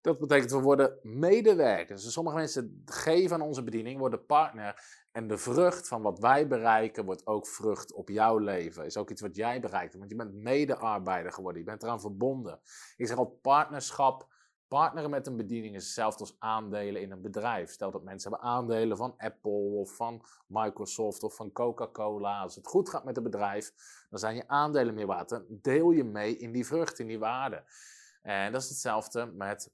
Dat 0.01 0.20
betekent 0.20 0.51
we 0.51 0.59
worden 0.59 0.99
medewerkers. 1.01 2.03
Dus 2.03 2.13
sommige 2.13 2.36
mensen 2.36 2.82
geven 2.86 3.36
aan 3.36 3.47
onze 3.47 3.63
bediening, 3.63 3.99
worden 3.99 4.26
partner. 4.26 4.84
En 5.11 5.28
de 5.28 5.38
vrucht 5.38 5.88
van 5.88 6.01
wat 6.01 6.20
wij 6.20 6.47
bereiken, 6.47 7.05
wordt 7.05 7.28
ook 7.28 7.47
vrucht 7.47 7.93
op 7.93 8.09
jouw 8.09 8.38
leven. 8.38 8.86
Is 8.86 8.97
ook 8.97 9.09
iets 9.09 9.22
wat 9.22 9.36
jij 9.36 9.59
bereikt. 9.59 9.97
Want 9.97 10.09
je 10.09 10.15
bent 10.15 10.34
medearbeider 10.34 11.32
geworden. 11.32 11.61
Je 11.61 11.68
bent 11.68 11.84
eraan 11.84 12.01
verbonden. 12.01 12.59
Ik 12.95 13.07
zeg 13.07 13.18
al, 13.18 13.39
partnerschap 13.41 14.28
Partneren 14.68 15.09
met 15.09 15.28
een 15.28 15.38
bediening 15.38 15.76
is 15.76 15.84
hetzelfde 15.84 16.20
als 16.20 16.36
aandelen 16.39 17.01
in 17.01 17.11
een 17.11 17.22
bedrijf. 17.22 17.72
Stel 17.72 17.91
dat 17.91 18.03
mensen 18.03 18.32
hebben 18.32 18.49
aandelen 18.49 18.97
van 18.97 19.13
Apple 19.18 19.51
of 19.51 19.95
van 19.95 20.26
Microsoft 20.47 21.24
of 21.24 21.36
van 21.36 21.51
Coca-Cola. 21.51 22.41
Als 22.41 22.55
het 22.55 22.68
goed 22.68 22.89
gaat 22.89 23.03
met 23.03 23.15
het 23.15 23.24
bedrijf, 23.24 23.74
dan 24.09 24.20
zijn 24.20 24.36
je 24.36 24.47
aandelen 24.47 24.93
meer 24.93 25.05
waard. 25.05 25.30
Dan 25.30 25.45
deel 25.49 25.91
je 25.91 26.03
mee 26.03 26.38
in 26.38 26.51
die 26.51 26.65
vrucht, 26.65 26.99
in 26.99 27.07
die 27.07 27.20
waarde. 27.20 27.63
En 28.22 28.51
dat 28.51 28.61
is 28.61 28.70
hetzelfde 28.70 29.26
met 29.26 29.72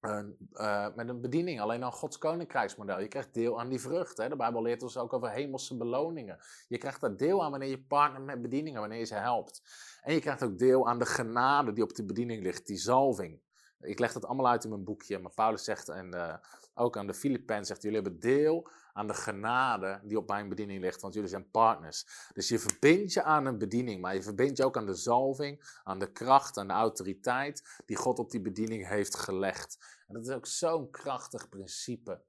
een, 0.00 0.36
uh, 0.52 0.86
met 0.94 1.08
een 1.08 1.20
bediening, 1.20 1.60
alleen 1.60 1.82
al 1.82 1.90
Gods 1.92 2.18
koninkrijksmodel. 2.18 3.00
Je 3.00 3.08
krijgt 3.08 3.34
deel 3.34 3.60
aan 3.60 3.68
die 3.68 3.80
vrucht. 3.80 4.16
Hè? 4.16 4.28
De 4.28 4.36
Bijbel 4.36 4.62
leert 4.62 4.82
ons 4.82 4.96
ook 4.96 5.12
over 5.12 5.30
hemelse 5.30 5.76
beloningen. 5.76 6.38
Je 6.68 6.78
krijgt 6.78 7.00
daar 7.00 7.16
deel 7.16 7.44
aan 7.44 7.50
wanneer 7.50 7.68
je 7.68 7.82
partner 7.82 8.22
met 8.22 8.42
bedieningen, 8.42 8.80
wanneer 8.80 8.98
je 8.98 9.04
ze 9.04 9.14
helpt. 9.14 9.62
En 10.02 10.14
je 10.14 10.20
krijgt 10.20 10.42
ook 10.42 10.58
deel 10.58 10.88
aan 10.88 10.98
de 10.98 11.06
genade 11.06 11.72
die 11.72 11.84
op 11.84 11.94
die 11.94 12.04
bediening 12.04 12.42
ligt, 12.42 12.66
die 12.66 12.76
zalving. 12.76 13.40
Ik 13.80 13.98
leg 13.98 14.12
dat 14.12 14.24
allemaal 14.24 14.48
uit 14.48 14.64
in 14.64 14.70
mijn 14.70 14.84
boekje. 14.84 15.18
Maar 15.18 15.34
Paulus 15.34 15.64
zegt, 15.64 15.88
en 15.88 16.14
uh, 16.14 16.34
ook 16.74 16.96
aan 16.96 17.06
de 17.06 17.14
Filipijnen 17.14 17.66
zegt, 17.66 17.82
jullie 17.82 18.00
hebben 18.00 18.20
deel 18.20 18.68
aan 18.92 19.06
de 19.06 19.14
genade 19.14 20.00
die 20.04 20.18
op 20.18 20.28
mijn 20.28 20.48
bediening 20.48 20.80
ligt, 20.80 21.00
want 21.00 21.14
jullie 21.14 21.28
zijn 21.28 21.50
partners. 21.50 22.28
Dus 22.32 22.48
je 22.48 22.58
verbindt 22.58 23.12
je 23.12 23.22
aan 23.22 23.46
een 23.46 23.58
bediening, 23.58 24.00
maar 24.00 24.14
je 24.14 24.22
verbindt 24.22 24.56
je 24.56 24.64
ook 24.64 24.76
aan 24.76 24.86
de 24.86 24.94
zalving, 24.94 25.80
aan 25.84 25.98
de 25.98 26.12
kracht, 26.12 26.58
aan 26.58 26.66
de 26.66 26.72
autoriteit 26.72 27.82
die 27.86 27.96
God 27.96 28.18
op 28.18 28.30
die 28.30 28.40
bediening 28.40 28.88
heeft 28.88 29.16
gelegd. 29.16 29.78
En 30.06 30.14
dat 30.14 30.26
is 30.26 30.34
ook 30.34 30.46
zo'n 30.46 30.90
krachtig 30.90 31.48
principe. 31.48 32.22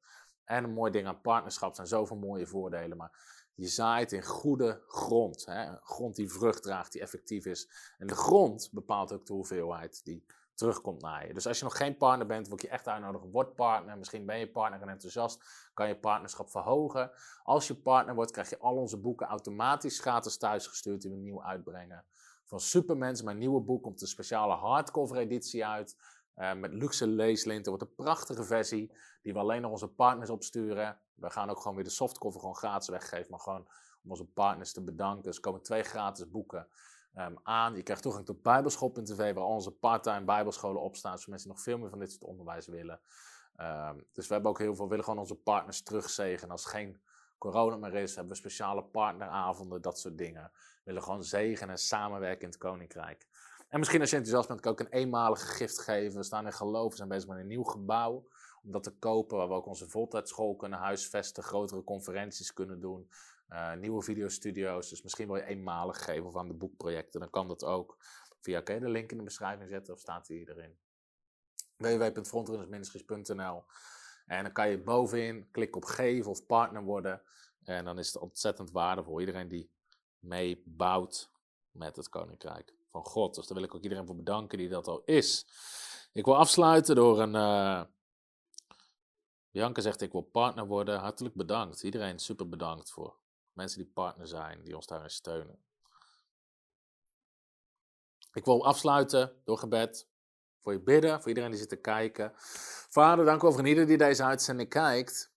En 0.43 0.63
een 0.63 0.73
mooi 0.73 0.91
ding 0.91 1.07
aan 1.07 1.21
partnerschap 1.21 1.75
zijn 1.75 1.87
zoveel 1.87 2.17
mooie 2.17 2.47
voordelen. 2.47 2.97
Maar 2.97 3.11
je 3.55 3.67
zaait 3.67 4.11
in 4.11 4.23
goede 4.23 4.83
grond. 4.87 5.45
Hè? 5.45 5.75
Grond 5.81 6.15
die 6.15 6.31
vrucht 6.31 6.63
draagt, 6.63 6.91
die 6.91 7.01
effectief 7.01 7.45
is. 7.45 7.69
En 7.97 8.07
de 8.07 8.15
grond 8.15 8.69
bepaalt 8.71 9.13
ook 9.13 9.25
de 9.25 9.33
hoeveelheid 9.33 10.01
die 10.03 10.25
terugkomt 10.61 11.01
naar 11.01 11.27
je. 11.27 11.33
Dus 11.33 11.47
als 11.47 11.57
je 11.57 11.63
nog 11.63 11.77
geen 11.77 11.97
partner 11.97 12.27
bent, 12.27 12.47
wil 12.47 12.55
ik 12.55 12.61
je 12.61 12.69
echt 12.69 12.87
uitnodigen, 12.87 13.31
word 13.31 13.55
partner. 13.55 13.97
Misschien 13.97 14.25
ben 14.25 14.39
je 14.39 14.51
partner 14.51 14.81
en 14.81 14.89
enthousiast, 14.89 15.43
kan 15.73 15.87
je 15.87 15.95
partnerschap 15.95 16.49
verhogen. 16.49 17.11
Als 17.43 17.67
je 17.67 17.75
partner 17.75 18.15
wordt, 18.15 18.31
krijg 18.31 18.49
je 18.49 18.59
al 18.59 18.75
onze 18.75 18.97
boeken 18.97 19.27
automatisch 19.27 19.99
gratis 19.99 20.37
thuisgestuurd 20.37 21.01
die 21.01 21.11
we 21.11 21.17
nieuw 21.17 21.43
uitbrengen. 21.43 22.05
Van 22.45 22.59
Supermens, 22.59 23.21
mijn 23.21 23.37
nieuwe 23.37 23.61
boek, 23.61 23.83
komt 23.83 24.01
een 24.01 24.07
speciale 24.07 24.53
hardcover 24.53 25.17
editie 25.17 25.65
uit. 25.65 25.97
Uh, 26.35 26.53
met 26.53 26.73
luxe 26.73 27.07
leeslinten. 27.07 27.71
wordt 27.71 27.87
een 27.87 27.95
prachtige 27.95 28.43
versie 28.43 28.93
die 29.21 29.33
we 29.33 29.39
alleen 29.39 29.61
naar 29.61 29.71
onze 29.71 29.87
partners 29.87 30.29
opsturen. 30.29 30.99
We 31.13 31.29
gaan 31.29 31.49
ook 31.49 31.57
gewoon 31.57 31.75
weer 31.75 31.83
de 31.83 31.89
softcover 31.89 32.39
gewoon 32.39 32.55
gratis 32.55 32.87
weggeven, 32.87 33.27
maar 33.29 33.39
gewoon 33.39 33.67
om 34.03 34.09
onze 34.09 34.25
partners 34.25 34.73
te 34.73 34.83
bedanken. 34.83 35.23
Dus 35.23 35.35
er 35.35 35.41
komen 35.41 35.61
twee 35.61 35.83
gratis 35.83 36.29
boeken 36.29 36.67
um, 37.17 37.39
aan. 37.43 37.75
Je 37.75 37.83
krijgt 37.83 38.03
toegang 38.03 38.25
tot 38.25 38.41
bijbelschool.tv, 38.41 39.33
waar 39.33 39.43
onze 39.43 39.71
part-time 39.71 40.25
bijbelscholen 40.25 40.81
op 40.81 40.95
staan, 40.95 41.11
zodat 41.11 41.29
mensen 41.29 41.49
nog 41.49 41.61
veel 41.61 41.77
meer 41.77 41.89
van 41.89 41.99
dit 41.99 42.11
soort 42.11 42.23
onderwijs 42.23 42.67
willen. 42.67 42.99
Um, 43.57 44.05
dus 44.11 44.27
we 44.27 44.33
hebben 44.33 44.51
ook 44.51 44.59
heel 44.59 44.75
veel, 44.75 44.89
willen 44.89 45.03
gewoon 45.03 45.19
onze 45.19 45.35
partners 45.35 45.81
terugzegen. 45.81 46.51
Als 46.51 46.65
geen 46.65 47.01
corona 47.37 47.75
meer 47.75 47.95
is, 47.95 48.15
hebben 48.15 48.33
we 48.33 48.39
speciale 48.39 48.83
partneravonden, 48.83 49.81
dat 49.81 49.99
soort 49.99 50.17
dingen. 50.17 50.51
We 50.53 50.81
willen 50.83 51.03
gewoon 51.03 51.23
zegen 51.23 51.69
en 51.69 51.77
samenwerken 51.77 52.41
in 52.41 52.49
het 52.49 52.57
koninkrijk. 52.57 53.27
En 53.69 53.79
misschien 53.79 54.01
als 54.01 54.09
je 54.09 54.15
enthousiast 54.15 54.47
bent, 54.47 54.61
kan 54.61 54.71
ik 54.71 54.79
ook 54.79 54.87
een 54.87 54.99
eenmalige 54.99 55.45
gift 55.45 55.79
geven. 55.79 56.17
We 56.17 56.23
staan 56.23 56.45
in 56.45 56.53
geloof, 56.53 56.89
we 56.89 56.95
zijn 56.95 57.09
bezig 57.09 57.29
met 57.29 57.37
een 57.37 57.47
nieuw 57.47 57.63
gebouw 57.63 58.27
om 58.63 58.71
dat 58.71 58.83
te 58.83 58.91
kopen, 58.91 59.37
waar 59.37 59.47
we 59.47 59.53
ook 59.53 59.65
onze 59.65 59.89
voltijdschool 59.89 60.55
kunnen 60.55 60.79
huisvesten, 60.79 61.43
grotere 61.43 61.83
conferenties 61.83 62.53
kunnen 62.53 62.79
doen, 62.79 63.09
uh, 63.51 63.73
nieuwe 63.73 64.01
videostudio's. 64.01 64.89
Dus 64.89 65.01
misschien 65.01 65.27
wil 65.27 65.35
je 65.35 65.45
eenmalig 65.45 66.03
geven 66.03 66.25
of 66.25 66.35
aan 66.35 66.47
de 66.47 66.53
boekprojecten, 66.53 67.19
dan 67.19 67.29
kan 67.29 67.47
dat 67.47 67.63
ook. 67.63 67.97
Via, 68.41 68.61
je 68.65 68.79
de 68.79 68.89
link 68.89 69.11
in 69.11 69.17
de 69.17 69.23
beschrijving 69.23 69.69
zetten 69.69 69.93
of 69.93 69.99
staat 69.99 70.25
die 70.27 70.49
erin? 70.49 70.77
www.frontrunnersministries.nl 71.77 73.63
En 74.25 74.43
dan 74.43 74.51
kan 74.51 74.69
je 74.69 74.83
bovenin 74.83 75.51
klikken 75.51 75.81
op 75.81 75.85
geven 75.87 76.31
of 76.31 76.45
partner 76.45 76.83
worden. 76.83 77.21
En 77.63 77.85
dan 77.85 77.99
is 77.99 78.07
het 78.07 78.17
ontzettend 78.21 78.71
waardevol. 78.71 79.19
Iedereen 79.19 79.47
die 79.47 79.71
meebouwt 80.19 81.31
met 81.71 81.95
het 81.95 82.09
Koninkrijk 82.09 82.73
van 82.89 83.03
God. 83.03 83.35
Dus 83.35 83.47
daar 83.47 83.57
wil 83.57 83.65
ik 83.65 83.75
ook 83.75 83.83
iedereen 83.83 84.05
voor 84.05 84.15
bedanken 84.15 84.57
die 84.57 84.69
dat 84.69 84.87
al 84.87 85.01
is. 85.05 85.45
Ik 86.13 86.25
wil 86.25 86.37
afsluiten 86.37 86.95
door 86.95 87.19
een... 87.21 87.87
Janke 89.51 89.81
zegt, 89.81 90.01
ik 90.01 90.11
wil 90.11 90.21
partner 90.21 90.67
worden. 90.67 90.99
Hartelijk 90.99 91.35
bedankt. 91.35 91.83
Iedereen 91.83 92.19
super 92.19 92.49
bedankt 92.49 92.91
voor 92.91 93.20
mensen 93.53 93.77
die 93.77 93.91
partner 93.93 94.27
zijn, 94.27 94.63
die 94.63 94.75
ons 94.75 94.87
daarin 94.87 95.09
steunen. 95.09 95.59
Ik 98.33 98.45
wil 98.45 98.65
afsluiten 98.65 99.41
door 99.43 99.57
gebed. 99.57 100.09
Voor 100.59 100.73
je 100.73 100.81
bidden, 100.81 101.19
voor 101.19 101.27
iedereen 101.27 101.49
die 101.49 101.59
zit 101.59 101.69
te 101.69 101.75
kijken. 101.75 102.31
Vader, 102.89 103.25
dank 103.25 103.43
u 103.43 103.51
voor 103.51 103.67
ieder 103.67 103.85
die 103.87 103.97
deze 103.97 104.23
uitzending 104.23 104.69
kijkt. 104.69 105.31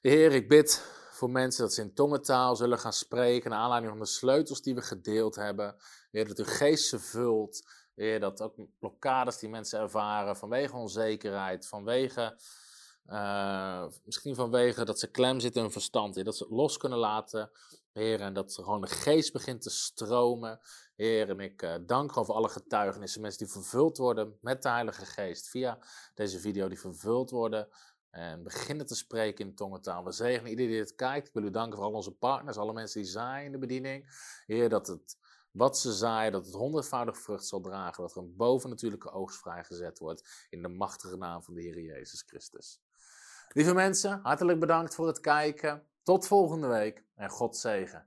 Heer, 0.00 0.32
ik 0.32 0.48
bid 0.48 0.82
voor 1.10 1.30
mensen 1.30 1.62
dat 1.62 1.74
ze 1.74 1.80
in 1.80 1.94
tongentaal 1.94 2.56
zullen 2.56 2.78
gaan 2.78 2.92
spreken. 2.92 3.50
Naar 3.50 3.58
aanleiding 3.58 3.92
van 3.92 4.00
de 4.00 4.06
sleutels 4.06 4.62
die 4.62 4.74
we 4.74 4.82
gedeeld 4.82 5.34
hebben. 5.34 5.76
Heer, 6.10 6.28
dat 6.28 6.38
uw 6.38 6.44
geest 6.44 6.88
ze 6.88 6.98
vult. 6.98 7.68
Heer, 7.94 8.20
dat 8.20 8.40
ook 8.40 8.54
blokkades 8.78 9.38
die 9.38 9.48
mensen 9.48 9.80
ervaren 9.80 10.36
vanwege 10.36 10.76
onzekerheid, 10.76 11.66
vanwege 11.66 12.38
uh, 13.08 13.86
misschien 14.04 14.34
vanwege 14.34 14.84
dat 14.84 14.98
ze 14.98 15.10
klem 15.10 15.40
zitten 15.40 15.56
in 15.56 15.62
hun 15.62 15.72
verstand, 15.72 16.14
heer, 16.14 16.24
dat 16.24 16.36
ze 16.36 16.42
het 16.42 16.52
los 16.52 16.76
kunnen 16.76 16.98
laten, 16.98 17.50
Heer, 17.98 18.20
en 18.20 18.34
dat 18.34 18.54
gewoon 18.54 18.80
de 18.80 18.86
geest 18.86 19.32
begint 19.32 19.62
te 19.62 19.70
stromen. 19.70 20.60
Heer, 20.96 21.28
en 21.28 21.40
ik 21.40 21.62
uh, 21.62 21.74
dank 21.86 22.08
gewoon 22.08 22.24
voor 22.26 22.34
alle 22.34 22.48
getuigenissen, 22.48 23.20
mensen 23.20 23.44
die 23.44 23.52
vervuld 23.52 23.96
worden 23.96 24.38
met 24.40 24.62
de 24.62 24.68
Heilige 24.68 25.06
Geest 25.06 25.48
via 25.48 25.78
deze 26.14 26.38
video, 26.38 26.68
die 26.68 26.80
vervuld 26.80 27.30
worden 27.30 27.68
en 28.10 28.42
beginnen 28.42 28.86
te 28.86 28.94
spreken 28.94 29.46
in 29.46 29.54
tongentaal. 29.54 30.04
We 30.04 30.12
zegenen 30.12 30.50
iedereen 30.50 30.72
die 30.72 30.80
dit 30.80 30.94
kijkt. 30.94 31.26
Ik 31.26 31.32
wil 31.32 31.42
u 31.42 31.50
danken 31.50 31.78
voor 31.78 31.86
al 31.86 31.92
onze 31.92 32.12
partners, 32.12 32.56
alle 32.56 32.72
mensen 32.72 33.00
die 33.00 33.10
zijn 33.10 33.44
in 33.44 33.52
de 33.52 33.58
bediening. 33.58 34.10
Heer, 34.46 34.68
dat 34.68 34.86
het 34.86 35.16
wat 35.50 35.78
ze 35.78 35.92
zaaien, 35.92 36.32
dat 36.32 36.46
het 36.46 36.54
honderdvoudig 36.54 37.18
vrucht 37.18 37.46
zal 37.46 37.60
dragen, 37.60 38.02
dat 38.02 38.16
er 38.16 38.22
een 38.22 38.36
bovennatuurlijke 38.36 39.10
oogst 39.10 39.38
vrijgezet 39.38 39.98
wordt 39.98 40.46
in 40.50 40.62
de 40.62 40.68
machtige 40.68 41.16
naam 41.16 41.42
van 41.42 41.54
de 41.54 41.60
Heer 41.62 41.80
Jezus 41.80 42.22
Christus. 42.26 42.80
Lieve 43.52 43.74
mensen, 43.74 44.20
hartelijk 44.22 44.60
bedankt 44.60 44.94
voor 44.94 45.06
het 45.06 45.20
kijken. 45.20 45.82
Tot 46.02 46.26
volgende 46.26 46.66
week 46.66 47.02
en 47.16 47.28
God 47.30 47.56
zegen. 47.56 48.06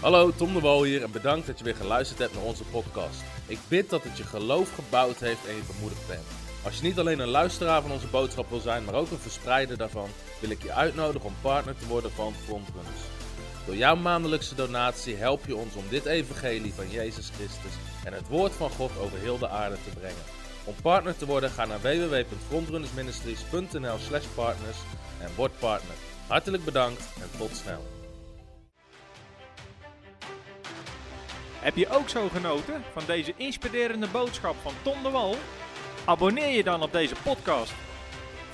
Hallo, 0.00 0.30
Tom 0.30 0.52
de 0.52 0.60
Wol 0.60 0.82
hier 0.82 1.02
en 1.02 1.12
bedankt 1.12 1.46
dat 1.46 1.58
je 1.58 1.64
weer 1.64 1.76
geluisterd 1.76 2.18
hebt 2.18 2.34
naar 2.34 2.42
onze 2.42 2.64
podcast. 2.64 3.22
Ik 3.46 3.58
bid 3.68 3.90
dat 3.90 4.02
het 4.02 4.16
je 4.16 4.24
geloof 4.24 4.74
gebouwd 4.74 5.16
heeft 5.16 5.46
en 5.46 5.54
je 5.54 5.62
bemoedigd 5.74 6.08
bent. 6.08 6.24
Als 6.64 6.76
je 6.76 6.82
niet 6.82 6.98
alleen 6.98 7.18
een 7.18 7.28
luisteraar 7.28 7.82
van 7.82 7.90
onze 7.90 8.06
boodschap 8.06 8.50
wil 8.50 8.60
zijn, 8.60 8.84
maar 8.84 8.94
ook 8.94 9.10
een 9.10 9.18
verspreider 9.18 9.76
daarvan, 9.76 10.08
wil 10.40 10.50
ik 10.50 10.62
je 10.62 10.72
uitnodigen 10.72 11.28
om 11.28 11.34
partner 11.40 11.76
te 11.78 11.86
worden 11.86 12.10
van 12.10 12.32
Frontrunners. 12.32 13.02
Door 13.66 13.76
jouw 13.76 13.96
maandelijkse 13.96 14.54
donatie 14.54 15.16
help 15.16 15.46
je 15.46 15.56
ons 15.56 15.74
om 15.74 15.84
dit 15.88 16.04
evangelie 16.04 16.74
van 16.74 16.90
Jezus 16.90 17.30
Christus 17.30 17.72
en 18.04 18.12
het 18.12 18.28
woord 18.28 18.52
van 18.52 18.70
God 18.70 18.90
over 18.98 19.18
heel 19.18 19.38
de 19.38 19.48
aarde 19.48 19.76
te 19.84 19.98
brengen. 19.98 20.43
Om 20.64 20.74
partner 20.82 21.16
te 21.16 21.26
worden 21.26 21.50
ga 21.50 21.64
naar 21.64 21.80
www.frontrunnersministries.nl 21.80 23.98
slash 23.98 24.26
partners 24.34 24.76
en 25.20 25.30
word 25.36 25.58
partner. 25.58 25.94
Hartelijk 26.26 26.64
bedankt 26.64 27.02
en 27.20 27.28
tot 27.38 27.56
snel. 27.56 27.84
Heb 31.60 31.76
je 31.76 31.88
ook 31.88 32.08
zo 32.08 32.28
genoten 32.28 32.82
van 32.92 33.02
deze 33.06 33.34
inspirerende 33.36 34.08
boodschap 34.08 34.54
van 34.62 34.72
Tom 34.82 35.02
de 35.02 35.10
Wal? 35.10 35.36
Abonneer 36.04 36.56
je 36.56 36.64
dan 36.64 36.82
op 36.82 36.92
deze 36.92 37.14
podcast. 37.22 37.72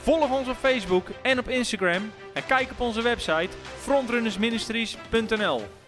Volg 0.02 0.30
ons 0.30 0.48
op 0.48 0.56
Facebook 0.56 1.08
en 1.22 1.38
op 1.38 1.48
Instagram 1.48 2.12
en 2.34 2.46
kijk 2.46 2.70
op 2.70 2.80
onze 2.80 3.02
website 3.02 3.56
frontrunnersministries.nl. 3.78 5.79